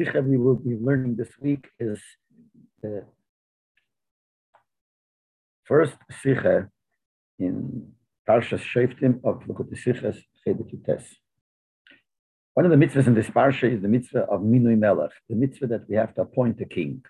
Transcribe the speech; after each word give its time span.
Sikha 0.00 0.22
we 0.22 0.38
will 0.38 0.56
be 0.56 0.74
learning 0.80 1.14
this 1.14 1.28
week 1.42 1.68
is 1.78 2.00
the 2.82 3.04
first 5.64 5.98
Sikha 6.22 6.70
in 7.38 7.92
Parshas 8.26 8.62
Shoftim 8.72 9.20
of 9.22 9.40
Likutei 9.46 9.76
Sichas 9.84 10.16
Chedet 10.40 11.04
One 12.54 12.64
of 12.64 12.70
the 12.70 12.78
mitzvahs 12.82 13.08
in 13.08 13.14
this 13.14 13.28
parsha 13.28 13.70
is 13.74 13.82
the 13.82 13.88
mitzvah 13.88 14.20
of 14.20 14.40
Minui 14.40 14.78
Melech, 14.78 15.10
the 15.28 15.36
mitzvah 15.36 15.66
that 15.66 15.86
we 15.86 15.96
have 15.96 16.14
to 16.14 16.22
appoint 16.22 16.58
a 16.62 16.64
king. 16.64 17.02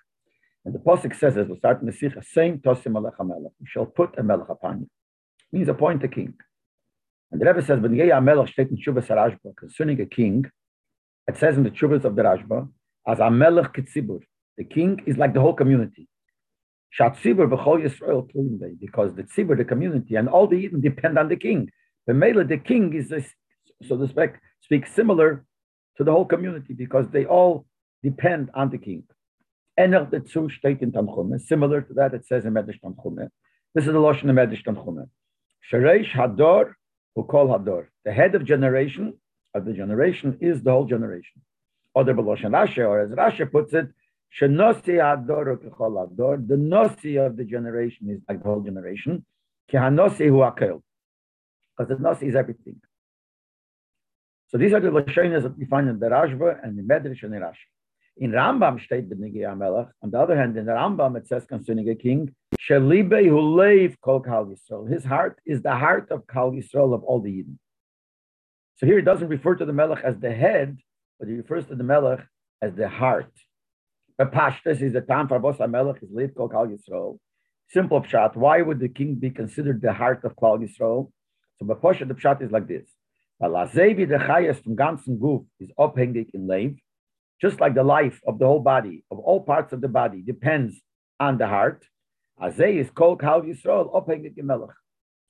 And 0.65 0.75
the 0.75 0.79
Pasuk 0.79 1.17
says, 1.17 1.37
as 1.37 1.47
we 1.47 1.57
start 1.59 1.79
in 1.79 1.87
the 1.87 1.93
Sikha, 1.93 2.21
saying 2.21 2.59
Tosim 2.59 2.91
Melech 2.91 3.17
HaMelech, 3.17 3.53
we 3.61 3.67
shall 3.67 3.85
put 3.85 4.19
a 4.19 4.23
Melech 4.23 4.49
upon 4.49 4.79
you. 4.81 4.89
It 5.53 5.55
means 5.55 5.69
appoint 5.69 6.03
a 6.03 6.09
king. 6.09 6.33
And 7.31 7.39
the 7.39 7.45
Rebbe 7.45 7.61
says, 7.61 7.79
when 7.79 7.95
Melech 7.95 8.57
in 8.57 8.77
Shuvas 8.85 9.07
HaRashba, 9.07 9.55
concerning 9.55 10.01
a 10.01 10.05
king, 10.05 10.43
it 11.29 11.37
says 11.37 11.55
in 11.55 11.63
the 11.63 11.71
Chuvas 11.71 12.03
of 12.03 12.17
the 12.17 12.23
Rashba, 12.23 12.67
as 13.07 13.19
a 13.19 13.29
melech 13.29 13.73
kitzibur, 13.73 14.19
the 14.57 14.63
king 14.63 15.01
is 15.05 15.17
like 15.17 15.33
the 15.33 15.41
whole 15.41 15.53
community. 15.53 16.07
Shatzibur 16.97 17.49
b'chol 17.49 17.83
Yisrael 17.85 18.27
because 18.79 19.15
the 19.15 19.23
tzibur, 19.23 19.57
the 19.57 19.65
community, 19.65 20.15
and 20.15 20.27
all 20.27 20.47
the 20.47 20.57
Eden 20.57 20.81
depend 20.81 21.17
on 21.17 21.29
the 21.29 21.35
king. 21.35 21.69
The 22.07 22.13
mele, 22.13 22.43
the 22.45 22.57
king 22.57 22.93
is, 22.93 23.11
a, 23.11 23.21
so 23.87 23.97
to 23.97 24.07
speak, 24.07 24.31
speak 24.61 24.87
similar 24.87 25.45
to 25.97 26.03
the 26.03 26.11
whole 26.11 26.25
community 26.25 26.73
because 26.73 27.07
they 27.11 27.25
all 27.25 27.65
depend 28.03 28.49
on 28.53 28.69
the 28.69 28.77
king. 28.77 29.03
Ener 29.79 30.09
dazu 30.11 30.51
state 30.51 30.81
in 30.81 30.91
Tanchume, 30.91 31.39
similar 31.39 31.81
to 31.81 31.93
that 31.93 32.13
it 32.13 32.25
says 32.25 32.45
in 32.45 32.53
Medrash 32.53 32.79
Tanchume. 32.83 33.29
This 33.73 33.85
is 33.85 33.93
the 33.93 33.99
Lashon 33.99 34.29
of 34.29 34.35
Medrash 34.35 34.63
Tanchume. 34.63 35.07
Shereish 35.71 36.11
Hador, 36.11 36.73
who 37.15 37.23
call 37.23 37.47
Hador, 37.47 37.87
the 38.03 38.11
head 38.11 38.35
of 38.35 38.43
generation 38.43 39.13
of 39.53 39.65
the 39.65 39.73
generation 39.73 40.37
is 40.41 40.61
the 40.61 40.71
whole 40.71 40.85
generation. 40.85 41.41
Other 41.95 42.13
Beloshan 42.13 42.53
or 42.87 42.99
as 43.01 43.11
Rashi 43.11 43.51
puts 43.51 43.73
it, 43.73 43.87
Shenosi 44.39 44.95
Ador 45.01 45.51
Ador, 45.51 46.37
the 46.37 46.55
Nosi 46.55 47.25
of 47.25 47.35
the 47.35 47.43
generation 47.43 48.09
is 48.09 48.21
like 48.29 48.41
the 48.41 48.47
whole 48.47 48.61
generation. 48.61 49.25
Kihanosi 49.71 50.27
Hu. 50.29 50.81
Because 51.77 51.89
the 51.89 51.95
Nosi 51.95 52.29
is 52.29 52.35
everything. 52.35 52.79
So 54.47 54.57
these 54.57 54.73
are 54.73 54.79
the 54.79 54.89
Lashonas 54.89 55.43
that 55.43 55.57
we 55.57 55.65
find 55.65 55.89
in 55.89 55.99
the 55.99 56.07
Rashba 56.07 56.63
and 56.63 56.77
the 56.77 56.83
Medrash 56.83 57.23
and 57.23 57.33
the 57.33 57.37
Rashi. 57.37 57.67
In 58.17 58.31
Rambam 58.31 58.83
state 58.83 59.09
the 59.09 59.15
Nigi 59.15 59.39
Amelach. 59.39 59.89
On 60.01 60.11
the 60.11 60.19
other 60.19 60.35
hand, 60.37 60.57
in 60.57 60.65
the 60.65 60.73
Rambam 60.73 61.17
it 61.17 61.27
says 61.27 61.45
concerning 61.45 61.89
a 61.89 61.95
king, 61.95 62.33
Shelibe 62.59 63.95
Kol 64.01 64.19
Kal 64.21 64.45
Yisrael. 64.45 64.89
His 64.89 65.03
heart 65.03 65.39
is 65.45 65.61
the 65.61 65.75
heart 65.75 66.11
of 66.11 66.27
Kal 66.27 66.51
Yisrael 66.51 66.93
of 66.93 67.03
all 67.03 67.21
the 67.21 67.31
Eden. 67.31 67.59
So 68.75 68.85
here 68.85 68.97
it 68.97 69.03
doesn't 69.03 69.27
refer 69.27 69.55
to 69.55 69.65
the 69.65 69.73
Melech 69.73 70.03
as 70.03 70.17
the 70.17 70.31
head, 70.31 70.77
but 71.21 71.29
he 71.29 71.35
refers 71.35 71.67
to 71.67 71.75
the 71.75 71.83
Melech 71.83 72.19
as 72.63 72.73
the 72.73 72.89
heart. 72.89 73.31
But 74.17 74.33
Pashtas 74.33 74.81
is 74.81 74.93
the 74.93 75.01
time 75.01 75.27
for 75.27 75.39
Bosa 75.39 75.69
Melech 75.69 76.01
is 76.01 76.09
late 76.11 76.33
called 76.33 76.51
Kal 76.51 76.65
Yisrael. 76.65 77.19
Simple 77.69 78.01
pshat. 78.01 78.35
Why 78.35 78.63
would 78.63 78.79
the 78.79 78.89
king 78.89 79.13
be 79.15 79.29
considered 79.29 79.81
the 79.81 79.93
heart 79.93 80.25
of 80.25 80.35
Klal 80.35 80.57
Yisrael? 80.57 81.11
So 81.59 81.65
Bapasha 81.67 82.07
the 82.07 82.15
pshat 82.15 82.41
is 82.41 82.51
like 82.51 82.67
this. 82.67 82.87
Lazevi 83.39 84.09
the 84.09 84.15
chayas 84.15 84.63
from 84.63 84.75
ganzen 84.75 85.19
Guf 85.19 85.45
is 85.59 85.69
abhängig 85.77 86.31
in 86.33 86.47
Lev, 86.47 86.73
just 87.39 87.59
like 87.59 87.75
the 87.75 87.83
life 87.83 88.19
of 88.25 88.39
the 88.39 88.47
whole 88.47 88.59
body, 88.59 89.03
of 89.11 89.19
all 89.19 89.41
parts 89.41 89.73
of 89.73 89.81
the 89.81 89.87
body, 89.87 90.23
depends 90.23 90.81
on 91.19 91.37
the 91.37 91.47
heart. 91.47 91.85
Azay 92.41 92.77
is 92.77 92.89
called 92.89 93.21
Kal 93.21 93.43
Yisrael 93.43 93.93
abhängig 93.93 94.39
in 94.39 94.47
Melech. 94.47 94.75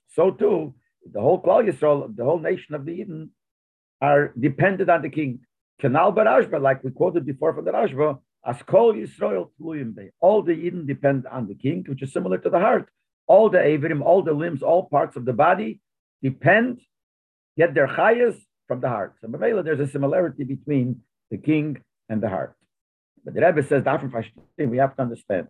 So 0.07 0.31
too, 0.31 0.73
the 1.11 1.19
whole 1.19 1.41
Klal 1.41 1.69
Yisrael, 1.69 2.15
the 2.15 2.23
whole 2.23 2.39
nation 2.39 2.75
of 2.75 2.85
the 2.85 2.93
Eden, 2.93 3.31
are 4.01 4.33
dependent 4.39 4.89
on 4.89 5.01
the 5.01 5.09
king. 5.09 5.41
Barashba, 5.89 6.61
like 6.61 6.83
we 6.83 6.91
quoted 6.91 7.25
before 7.25 7.53
from 7.53 7.65
the 7.65 7.71
Rashba, 7.71 8.19
as 8.45 8.61
Kol 8.63 8.93
Yisrael 8.93 9.49
All 10.19 10.41
the 10.41 10.53
Eden 10.53 10.85
depend 10.85 11.27
on 11.27 11.47
the 11.47 11.55
king, 11.55 11.85
which 11.87 12.01
is 12.01 12.11
similar 12.11 12.37
to 12.39 12.49
the 12.49 12.59
heart. 12.59 12.89
All 13.27 13.49
the 13.49 13.59
Averim, 13.59 14.01
all 14.01 14.23
the 14.23 14.33
limbs, 14.33 14.63
all 14.63 14.87
parts 14.89 15.15
of 15.15 15.25
the 15.25 15.33
body 15.33 15.79
depend, 16.21 16.81
get 17.57 17.73
their 17.73 17.87
chayas 17.87 18.35
from 18.67 18.81
the 18.81 18.89
heart. 18.89 19.15
So 19.21 19.27
Mamela, 19.27 19.63
there's 19.63 19.79
a 19.79 19.87
similarity 19.87 20.43
between 20.43 21.01
the 21.29 21.37
king 21.37 21.81
and 22.09 22.21
the 22.21 22.29
heart. 22.29 22.55
But 23.23 23.35
the 23.35 23.41
Rebbe 23.41 23.63
says, 23.63 23.83
that 23.83 24.01
we 24.57 24.77
have 24.77 24.95
to 24.95 25.01
understand. 25.03 25.47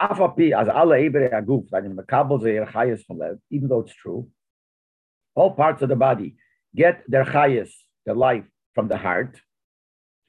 as 0.00 0.18
Allah 0.20 0.98
Ibrahim 0.98 1.32
Aguf, 1.32 1.68
that 1.70 1.84
in 1.84 1.96
Makabal 1.96 2.40
Zayir 2.40 2.70
Chayas 2.70 3.04
from 3.04 3.20
alle 3.20 3.38
even 3.50 3.68
though 3.68 3.80
it's 3.80 3.94
true, 3.94 4.28
all 5.34 5.50
parts 5.50 5.82
of 5.82 5.88
the 5.88 5.96
body 5.96 6.36
get 6.74 7.02
their 7.08 7.24
chayas, 7.24 7.70
their 8.04 8.14
life 8.14 8.44
from 8.76 8.86
the 8.86 8.96
heart. 8.96 9.40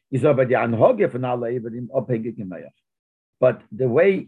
Is 0.09 0.23
oh, 0.23 0.31
obedient. 0.31 0.71
But 3.39 3.61
the 3.71 3.89
way 3.89 4.27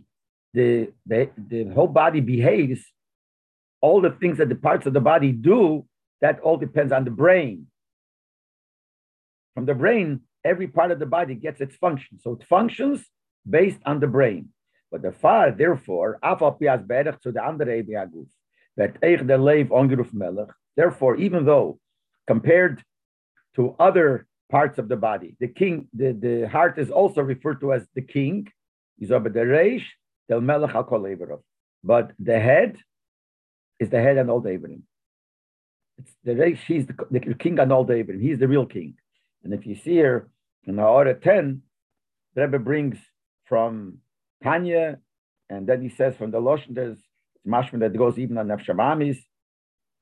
the, 0.54 0.92
the, 1.06 1.30
the 1.38 1.64
whole 1.74 1.88
body 1.88 2.20
behaves, 2.20 2.82
all 3.82 4.02
the 4.02 4.12
things 4.12 4.38
that 4.40 4.50
the 4.50 4.56
parts 4.56 4.86
of 4.86 4.94
the 4.94 5.00
body 5.00 5.32
do, 5.32 5.86
that 6.22 6.42
all 6.42 6.58
depends 6.58 6.92
on 6.92 7.06
the 7.06 7.12
brain. 7.12 7.68
From 9.56 9.66
the 9.66 9.74
brain, 9.74 10.22
every 10.44 10.68
part 10.68 10.92
of 10.92 11.00
the 11.00 11.06
body 11.06 11.34
gets 11.34 11.62
its 11.62 11.76
function. 11.78 12.20
So 12.20 12.34
it 12.34 12.44
functions 12.44 13.06
based 13.50 13.80
on 13.86 14.02
the 14.02 14.08
brain. 14.08 14.50
But 14.92 15.02
the 15.02 15.14
far, 15.14 15.52
therefore, 15.52 16.20
to 17.22 17.32
the 17.32 17.42
that 18.76 18.98
Therefore, 20.76 21.16
even 21.16 21.46
though 21.46 21.80
compared 22.28 22.84
to 23.60 23.76
other 23.78 24.26
parts 24.50 24.80
of 24.80 24.88
the 24.88 24.96
body. 24.96 25.36
The 25.40 25.50
king, 25.50 25.90
the, 25.94 26.14
the 26.14 26.48
heart 26.48 26.80
is 26.80 26.90
also 26.90 27.22
referred 27.22 27.60
to 27.60 27.74
as 27.74 27.86
the 27.94 28.02
king. 28.02 28.48
But 31.84 32.12
the 32.20 32.40
head 32.40 32.78
is 33.80 33.90
the 33.90 34.02
head 34.02 34.18
and 34.18 34.30
all 34.30 34.40
David. 34.40 34.82
It's 35.98 36.16
the 36.24 36.32
reish, 36.32 36.60
he's 36.60 36.88
the, 36.88 36.96
the 37.12 37.36
king 37.36 37.60
and 37.60 37.74
all 37.74 37.84
David. 37.84 38.22
He's 38.22 38.40
the 38.40 38.48
real 38.48 38.66
king. 38.66 38.96
And 39.44 39.54
if 39.54 39.66
you 39.66 39.76
see 39.76 39.92
here 39.92 40.30
in 40.64 40.78
the 40.78 40.84
order 40.84 41.14
10, 41.14 41.62
the 42.36 42.42
Rebbe 42.42 42.60
brings 42.60 42.98
from 43.46 43.98
Tanya, 44.42 45.00
and 45.50 45.68
then 45.68 45.82
he 45.82 45.90
says 45.90 46.16
from 46.16 46.32
the 46.32 46.40
Loshen, 46.40 46.76
there's 46.76 47.00
mashman 47.46 47.80
that 47.82 47.98
goes 47.98 48.18
even 48.18 48.38
on 48.38 48.48
Nefshamamis. 48.48 49.18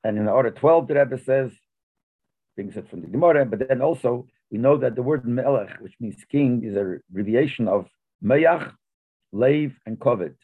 And 0.04 0.16
in 0.16 0.26
the 0.26 0.30
order 0.30 0.52
12, 0.52 0.86
the 0.86 0.94
Rebbe 0.94 1.18
says 1.24 1.52
brings 2.58 2.76
it 2.76 2.90
from 2.90 3.02
the 3.02 3.06
Gemara, 3.06 3.46
but 3.46 3.60
then 3.68 3.80
also 3.80 4.26
we 4.50 4.58
know 4.58 4.76
that 4.76 4.96
the 4.96 5.02
word 5.10 5.24
melech, 5.24 5.70
which 5.80 5.94
means 6.00 6.16
king, 6.28 6.64
is 6.64 6.74
a 6.74 6.98
abbreviation 7.08 7.68
of 7.68 7.86
meyach, 8.30 8.72
lave, 9.30 9.78
and 9.86 9.96
kovet. 10.04 10.34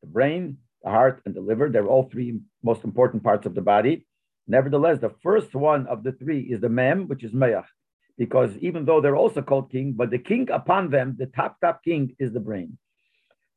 The 0.00 0.08
brain, 0.16 0.56
the 0.82 0.88
heart, 0.88 1.20
and 1.26 1.34
the 1.34 1.42
liver, 1.42 1.68
they're 1.68 1.92
all 1.94 2.08
three 2.08 2.40
most 2.62 2.84
important 2.84 3.22
parts 3.22 3.44
of 3.44 3.54
the 3.54 3.66
body. 3.74 4.06
Nevertheless, 4.46 4.98
the 4.98 5.14
first 5.22 5.54
one 5.54 5.86
of 5.88 5.98
the 6.04 6.12
three 6.12 6.40
is 6.52 6.58
the 6.62 6.70
mem, 6.70 7.06
which 7.06 7.22
is 7.22 7.32
meyach, 7.32 7.68
because 8.16 8.50
even 8.68 8.86
though 8.86 9.02
they're 9.02 9.22
also 9.24 9.42
called 9.42 9.70
king, 9.70 9.92
but 9.92 10.08
the 10.08 10.24
king 10.30 10.48
upon 10.60 10.88
them, 10.88 11.16
the 11.18 11.26
top, 11.26 11.60
top 11.60 11.84
king, 11.84 12.16
is 12.18 12.32
the 12.32 12.44
brain. 12.48 12.78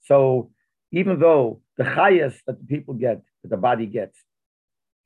So 0.09 0.51
even 0.91 1.17
though 1.23 1.61
the 1.77 1.85
highest 1.85 2.41
that 2.45 2.59
the 2.59 2.67
people 2.73 2.95
get, 3.05 3.21
that 3.41 3.51
the 3.55 3.63
body 3.69 3.85
gets, 3.85 4.17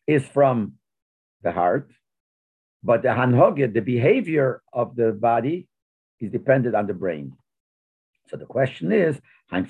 is 0.07 0.25
from 0.25 0.55
the 1.43 1.51
heart, 1.51 1.91
but 2.85 3.01
the 3.01 3.09
hanhoge, 3.09 3.73
the 3.73 3.81
behavior 3.81 4.61
of 4.71 4.95
the 4.95 5.11
body, 5.11 5.67
is 6.19 6.31
dependent 6.31 6.75
on 6.75 6.85
the 6.85 6.93
brain. 6.93 7.33
So 8.29 8.37
the 8.37 8.45
question 8.45 8.91
is, 8.91 9.19
why 9.49 9.61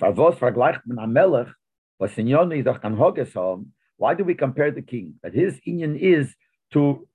do 4.13 4.25
we 4.25 4.35
compare 4.35 4.71
the 4.71 4.81
king? 4.81 5.13
That 5.23 5.33
his 5.33 5.61
inyan 5.65 5.97
is 5.97 6.35
to 6.73 7.07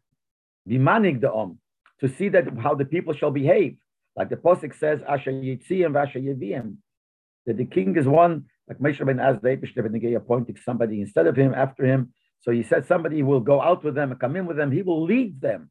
be 0.66 0.78
manig 0.78 1.20
the 1.20 1.30
om, 1.30 1.58
to 2.00 2.08
see 2.08 2.30
that 2.30 2.46
how 2.58 2.75
the 2.75 2.86
people 2.86 3.12
shall 3.12 3.30
behave. 3.30 3.76
Like 4.16 4.30
the 4.30 4.36
Posik 4.36 4.75
says, 4.78 5.02
Asher 5.06 5.32
Vasher 5.32 6.16
Yevim, 6.16 6.76
that 7.46 7.58
the 7.58 7.66
king 7.66 7.94
is 7.96 8.08
one, 8.08 8.46
like 8.66 8.78
Moshe 8.78 9.04
ben 9.04 9.19
Azday, 9.19 10.16
appointing 10.16 10.56
somebody 10.64 11.02
instead 11.02 11.26
of 11.26 11.36
him, 11.36 11.52
after 11.54 11.84
him. 11.84 12.14
So 12.40 12.52
he 12.52 12.62
said 12.62 12.86
somebody 12.86 13.22
will 13.22 13.40
go 13.40 13.60
out 13.60 13.84
with 13.84 13.94
them 13.94 14.12
and 14.12 14.19
come 14.19 14.36
in 14.36 14.46
with 14.46 14.56
them, 14.56 14.72
he 14.72 14.80
will 14.80 15.04
lead 15.04 15.42
them 15.42 15.70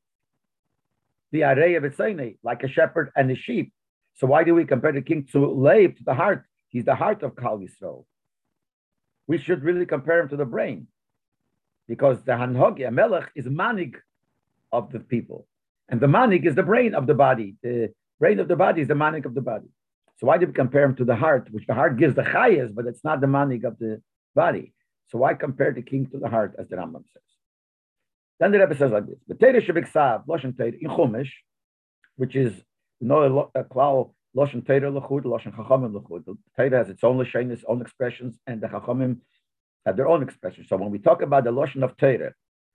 the 1.32 1.44
array 1.44 1.76
of 1.76 1.84
Itzayne, 1.84 2.38
like 2.44 2.64
a 2.64 2.68
shepherd 2.68 3.12
and 3.16 3.30
a 3.32 3.36
sheep. 3.36 3.72
So 4.16 4.28
why 4.28 4.44
do 4.44 4.54
we 4.56 4.66
compare 4.66 4.92
the 4.92 5.02
king 5.02 5.28
to 5.32 5.46
Leib, 5.46 5.98
to 5.98 6.04
the 6.04 6.14
heart? 6.14 6.46
He's 6.70 6.86
the 6.86 6.96
heart 6.96 7.24
of 7.24 7.36
Kal 7.36 7.60
Yisrael. 7.60 8.06
We 9.28 9.38
should 9.38 9.64
really 9.64 9.86
compare 9.86 10.20
him 10.22 10.30
to 10.30 10.38
the 10.38 10.46
brain, 10.46 10.88
because 11.88 12.22
the 12.24 12.34
Hanhogi, 12.34 12.88
a 12.88 12.92
Melech, 12.92 13.32
is 13.36 13.46
manig 13.46 13.96
of 14.72 14.92
the 14.92 15.00
people, 15.00 15.48
and 15.88 16.00
the 16.02 16.08
manig 16.08 16.46
is 16.46 16.56
the 16.56 16.64
brain 16.64 16.94
of 16.96 17.08
the 17.08 17.14
body. 17.14 17.56
The 17.64 17.94
brain 18.20 18.40
of 18.40 18.48
the 18.48 18.56
body 18.56 18.82
is 18.82 18.88
the 18.88 18.96
manig 18.96 19.26
of 19.26 19.34
the 19.36 19.42
body. 19.42 19.70
So 20.18 20.28
why 20.28 20.38
do 20.38 20.48
we 20.48 20.54
compare 20.54 20.84
him 20.84 20.96
to 20.96 21.06
the 21.06 21.16
heart, 21.16 21.48
which 21.52 21.66
the 21.66 21.74
heart 21.74 21.98
gives 21.98 22.16
the 22.16 22.24
chayas, 22.24 22.74
but 22.76 22.86
it's 22.86 23.04
not 23.04 23.22
the 23.22 23.28
manig 23.28 23.64
of 23.64 23.80
the 23.80 24.02
body? 24.36 24.74
So 25.08 25.18
why 25.20 25.34
compare 25.34 25.72
the 25.72 25.82
king 25.82 26.08
to 26.08 26.20
the 26.20 26.28
heart, 26.28 26.56
as 26.60 26.68
the 26.68 26.76
Rambam 26.76 27.04
says? 27.14 27.24
Then 28.40 28.52
the 28.52 28.60
Rebbe 28.60 28.76
says 28.76 28.92
like 28.92 29.08
this: 29.08 29.20
"B'teirish 29.30 29.68
shebiksav 29.68 30.26
loshen 30.28 30.56
teir 30.58 30.74
in 30.80 30.90
Chumash, 30.90 31.32
which 32.16 32.36
is 32.36 32.54
know 33.02 33.50
a 33.56 33.64
klal 33.64 34.14
Loshen 34.36 34.66
Torah 34.66 34.92
Lechud, 34.92 35.24
Loshen 35.24 35.56
Chachamim 35.56 35.92
Lechud. 35.94 36.26
The 36.26 36.38
Torah 36.56 36.78
has 36.78 36.90
its 36.90 37.04
own 37.04 37.18
Lashon, 37.18 37.52
its 37.52 37.64
own 37.68 37.82
expressions, 37.82 38.38
and 38.46 38.62
the 38.62 38.68
Chachamim 38.68 39.18
have 39.86 39.98
their 39.98 40.08
own 40.08 40.22
expressions. 40.22 40.68
So 40.70 40.78
when 40.78 40.92
we 40.92 41.00
talk 41.00 41.22
about 41.22 41.46
the 41.46 41.52
Loshen 41.52 41.84
of 41.84 41.98
Torah, 41.98 42.34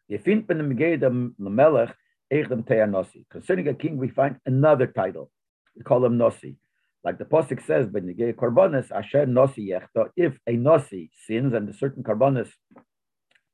you 0.09 0.19
find 0.19 0.51
in 0.51 1.35
the 1.39 1.51
Melech, 1.51 1.95
Eichdem 2.33 2.65
Teya 2.67 2.91
Nosi. 2.91 3.25
Concerning 3.31 3.69
a 3.69 3.75
king, 3.75 3.99
we 3.99 4.09
find 4.09 4.37
another 4.47 4.87
title. 4.87 5.31
We 5.77 5.83
call 5.83 6.05
him 6.05 6.19
Nosi. 6.19 6.57
Like 7.05 7.19
the 7.19 7.25
Pasuk 7.25 7.65
says, 7.65 7.87
you 7.93 8.15
get 8.15 8.37
Asher 8.37 9.27
Nosi 9.27 9.69
Yechta, 9.69 10.09
if 10.17 10.35
a 10.47 10.53
Nosi 10.53 11.11
sins 11.27 11.55
and 11.55 11.69
a 11.69 11.73
certain 11.75 12.03
Karbonis 12.03 12.51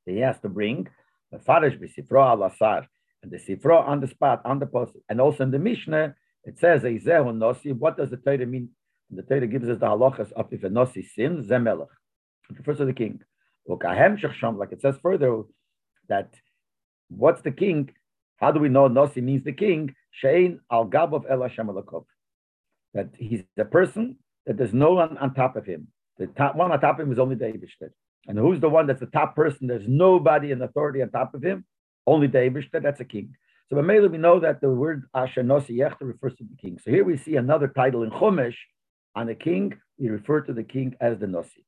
he 0.05 0.19
has 0.19 0.39
to 0.39 0.49
bring, 0.49 0.87
the 1.31 1.39
Farish 1.39 1.77
B'Sifro 1.77 2.25
al 2.25 2.43
Asar, 2.43 2.87
and 3.23 3.31
the 3.31 3.37
Sifro 3.37 3.87
on 3.87 3.99
the 4.01 4.07
spot, 4.07 4.41
on 4.45 4.59
the 4.59 4.65
post, 4.65 4.93
and 5.09 5.21
also 5.21 5.43
in 5.43 5.51
the 5.51 5.59
Mishnah, 5.59 6.15
it 6.43 6.59
says, 6.59 6.81
Eizehu 6.83 7.35
Nosi, 7.37 7.73
what 7.73 7.97
does 7.97 8.09
the 8.09 8.17
Torah 8.17 8.45
mean? 8.45 8.69
The 9.11 9.21
Torah 9.21 9.47
gives 9.47 9.69
us 9.69 9.79
the 9.79 9.85
halachas 9.85 10.31
of 10.31 10.51
if 10.51 10.63
a 10.63 10.69
Nosi 10.69 11.05
sins, 11.07 11.47
Zemelech. 11.47 11.87
It 12.49 12.57
refers 12.57 12.77
to 12.77 12.85
the 12.85 12.93
king. 12.93 13.21
Like 13.67 14.71
it 14.71 14.81
says 14.81 14.95
further, 15.03 15.43
that 16.09 16.33
what's 17.09 17.41
the 17.41 17.51
king? 17.51 17.91
How 18.37 18.51
do 18.51 18.59
we 18.59 18.69
know 18.69 18.89
Nosi 18.89 19.21
means 19.21 19.43
the 19.43 19.53
king? 19.53 19.93
Shein 20.21 20.59
al 20.71 20.87
Gabav 20.89 21.25
El 21.29 21.43
Hashem 21.43 21.69
That 22.93 23.09
he's 23.17 23.43
the 23.55 23.65
person 23.65 24.17
that 24.45 24.57
there's 24.57 24.73
no 24.73 24.93
one 24.93 25.17
on 25.19 25.33
top 25.35 25.55
of 25.55 25.65
him. 25.65 25.87
The 26.17 26.27
top 26.27 26.55
one 26.55 26.71
on 26.71 26.79
top 26.81 26.99
of 26.99 27.05
him 27.05 27.13
is 27.13 27.19
only 27.19 27.35
the 27.35 27.45
Eibishter. 27.45 27.91
And 28.27 28.37
who's 28.37 28.59
the 28.59 28.69
one 28.69 28.87
that's 28.87 28.99
the 28.99 29.07
top 29.07 29.35
person? 29.35 29.67
There's 29.67 29.87
nobody 29.87 30.51
in 30.51 30.61
authority 30.61 31.01
on 31.01 31.09
top 31.09 31.33
of 31.33 31.43
him, 31.43 31.65
only 32.05 32.27
the 32.27 32.39
Eibishter, 32.39 32.81
that's 32.81 32.99
a 32.99 33.05
king. 33.05 33.35
So 33.69 33.81
by 33.81 33.99
we 33.99 34.17
know 34.17 34.39
that 34.39 34.59
the 34.59 34.69
word 34.69 35.05
Asher 35.15 35.43
Nosi 35.43 35.77
Yechta 35.77 36.01
refers 36.01 36.35
to 36.35 36.43
the 36.43 36.55
king. 36.57 36.77
So 36.83 36.91
here 36.91 37.05
we 37.05 37.15
see 37.17 37.37
another 37.37 37.69
title 37.69 38.03
in 38.03 38.11
Chumash 38.11 38.57
on 39.15 39.27
the 39.27 39.35
king. 39.35 39.77
We 39.97 40.09
refer 40.09 40.41
to 40.41 40.53
the 40.53 40.63
king 40.63 40.95
as 40.99 41.19
the 41.19 41.25
Nosi. 41.27 41.63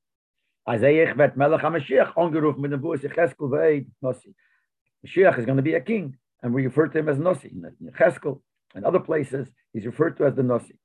Mashiach 5.05 5.39
is 5.39 5.45
going 5.45 5.57
to 5.57 5.61
be 5.61 5.73
a 5.73 5.81
king, 5.81 6.17
and 6.41 6.53
we 6.53 6.65
refer 6.65 6.87
to 6.87 6.99
him 6.99 7.09
as 7.09 7.17
Nosi. 7.17 7.51
In 7.51 7.91
Cheskel 7.97 8.41
and 8.75 8.85
other 8.85 8.99
places, 8.99 9.47
he's 9.71 9.85
referred 9.85 10.17
to 10.17 10.25
as 10.25 10.35
the 10.35 10.41
Nosi. 10.41 10.77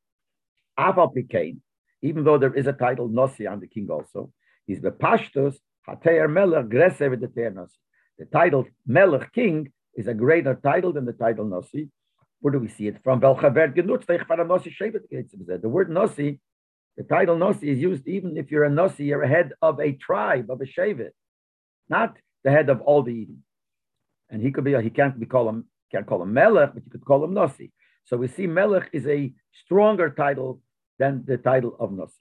Aval 0.78 1.12
even 2.00 2.22
though 2.24 2.38
there 2.38 2.54
is 2.54 2.68
a 2.68 2.72
title 2.72 3.08
Nosi 3.08 3.50
on 3.50 3.58
the 3.60 3.66
king 3.66 3.88
also, 3.90 4.30
he's 4.68 4.80
the 4.80 4.92
Pashtus 4.92 5.56
Hateir 5.88 6.28
Melech 6.30 6.66
Gresev 6.66 7.20
the 7.20 7.26
Nosi. 7.26 7.78
The 8.18 8.26
title 8.26 8.66
Melech 8.86 9.32
King 9.32 9.72
is 9.96 10.06
a 10.06 10.14
greater 10.14 10.54
title 10.54 10.92
than 10.92 11.04
the 11.04 11.12
title 11.12 11.46
Nosi. 11.46 11.88
Where 12.40 12.52
do 12.52 12.60
we 12.60 12.68
see 12.68 12.86
it 12.86 13.02
from? 13.02 13.18
The 13.18 13.32
word 15.64 15.88
Nosi, 15.90 16.38
the 16.96 17.02
title 17.02 17.36
Nosi 17.36 17.64
is 17.64 17.80
used 17.80 18.06
even 18.06 18.36
if 18.36 18.52
you're 18.52 18.62
a 18.64 18.70
Nosi, 18.70 19.06
you're 19.06 19.24
a 19.24 19.28
head 19.28 19.54
of 19.60 19.80
a 19.80 19.90
tribe, 19.92 20.48
of 20.48 20.60
a 20.60 20.64
Shevet, 20.64 21.10
not 21.88 22.16
the 22.44 22.52
head 22.52 22.68
of 22.68 22.80
all 22.82 23.02
the 23.02 23.12
Eden 23.12 23.42
and 24.30 24.42
he 24.42 24.50
could 24.50 24.64
be 24.64 24.80
he 24.82 24.90
can't 24.90 25.18
be 25.18 25.26
called 25.26 25.48
him 25.48 25.64
can't 25.90 26.06
call 26.06 26.22
him 26.22 26.34
Melech, 26.34 26.74
but 26.74 26.84
you 26.84 26.90
could 26.90 27.04
call 27.04 27.24
him 27.24 27.32
Nasi. 27.32 27.72
So 28.04 28.18
we 28.18 28.28
see 28.28 28.46
Melech 28.46 28.90
is 28.92 29.06
a 29.06 29.32
stronger 29.64 30.10
title 30.10 30.60
than 30.98 31.24
the 31.26 31.38
title 31.38 31.76
of 31.80 31.92
Nasi. 31.92 32.12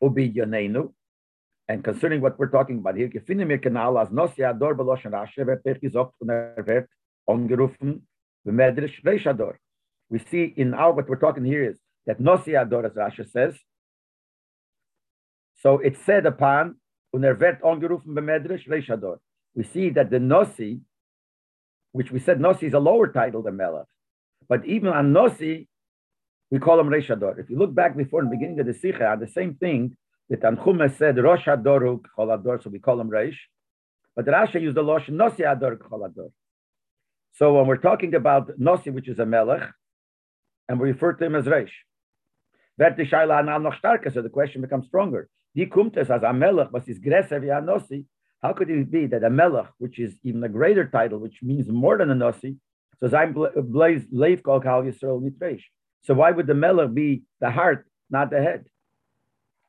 Ubi 0.00 0.32
Yonenu. 0.32 0.92
And 1.68 1.84
concerning 1.84 2.20
what 2.20 2.38
we're 2.38 2.48
talking 2.48 2.78
about 2.78 2.96
here, 2.96 3.08
gefinnen 3.08 3.58
kanal 3.60 4.00
as 4.00 4.08
beloshen 4.08 5.12
Rashe, 5.12 5.46
wer 5.46 5.56
pech 5.56 5.80
gesagt 5.80 6.12
und 6.20 6.30
er 6.30 6.64
wird 6.66 6.88
angerufen, 7.28 8.02
Reishador. 8.46 9.56
We 10.08 10.18
see 10.18 10.54
in 10.56 10.72
our, 10.72 10.92
what 10.92 11.08
we're 11.08 11.16
talking 11.16 11.44
here 11.44 11.64
is 11.64 11.78
that 12.06 12.20
Nasi 12.20 12.54
Ador, 12.54 12.86
as 12.86 12.92
Rashe 12.92 13.30
says, 13.30 13.54
so 15.56 15.78
it's 15.78 16.00
said 16.06 16.24
upon, 16.24 16.76
und 17.12 17.24
er 17.24 17.34
wird 17.34 17.60
angerufen, 17.62 18.14
bemedrish 18.14 18.66
Reishador. 18.66 19.18
We 19.54 19.64
see 19.64 19.90
that 19.90 20.10
the 20.10 20.18
Nasi 20.18 20.80
which 21.92 22.10
we 22.10 22.20
said 22.20 22.38
Nosi 22.38 22.64
is 22.64 22.74
a 22.74 22.78
lower 22.78 23.08
title 23.08 23.42
than 23.42 23.56
Melech. 23.56 23.86
But 24.48 24.64
even 24.66 24.88
on 24.88 25.12
Nosi, 25.12 25.66
we 26.50 26.58
call 26.58 26.80
him 26.80 26.88
Reish 26.88 27.10
Ador. 27.10 27.38
If 27.38 27.50
you 27.50 27.58
look 27.58 27.74
back 27.74 27.96
before 27.96 28.20
in 28.20 28.30
the 28.30 28.36
beginning 28.36 28.60
of 28.60 28.66
the 28.66 28.74
Sikha, 28.74 29.16
the 29.20 29.26
same 29.26 29.54
thing 29.54 29.96
that 30.28 30.42
Tanchuma 30.42 30.96
said 30.96 31.16
Rosh 31.18 31.46
Adoru 31.46 32.00
Chol 32.16 32.34
Ador, 32.34 32.60
so 32.62 32.70
we 32.70 32.78
call 32.78 33.00
him 33.00 33.10
Reish. 33.10 33.36
But 34.14 34.26
Rasha 34.26 34.60
used 34.60 34.76
the 34.76 34.82
Losh 34.82 35.08
Nosi 35.08 35.50
Ador 35.50 35.76
Chol 35.76 36.06
Ador. 36.06 36.30
So 37.32 37.54
when 37.54 37.66
we're 37.66 37.76
talking 37.76 38.14
about 38.14 38.58
Nosi, 38.58 38.92
which 38.92 39.08
is 39.08 39.18
a 39.18 39.26
Melech, 39.26 39.70
and 40.68 40.80
we 40.80 40.88
refer 40.88 41.12
to 41.12 41.24
him 41.24 41.34
as 41.34 41.44
Reish, 41.44 41.70
so 42.78 44.22
the 44.22 44.30
question 44.32 44.60
becomes 44.60 44.86
stronger. 44.86 45.28
Die 45.56 45.66
kommt 45.66 45.96
es 45.96 46.10
als 46.10 46.22
Melech, 46.34 46.68
ist 46.86 47.02
größer 47.02 47.40
wie 47.40 47.48
Nosi, 47.48 48.06
how 48.42 48.52
could 48.52 48.70
it 48.70 48.90
be 48.90 49.06
that 49.06 49.24
a 49.24 49.30
melech, 49.30 49.66
which 49.78 49.98
is 49.98 50.16
even 50.22 50.42
a 50.44 50.48
greater 50.48 50.86
title, 50.86 51.18
which 51.18 51.40
means 51.42 51.68
more 51.68 51.98
than 51.98 52.10
a 52.10 52.14
nasi, 52.14 52.56
says 53.00 53.14
I'm 53.14 53.32
blaze 53.32 54.06
leif 54.10 54.42
kal 54.42 54.60
yisrael 54.60 55.22
mitreish. 55.22 55.62
So 56.02 56.14
why 56.14 56.30
would 56.30 56.46
the 56.46 56.54
melech 56.54 56.94
be 56.94 57.22
the 57.40 57.50
heart, 57.50 57.86
not 58.10 58.30
the 58.30 58.40
head? 58.40 58.66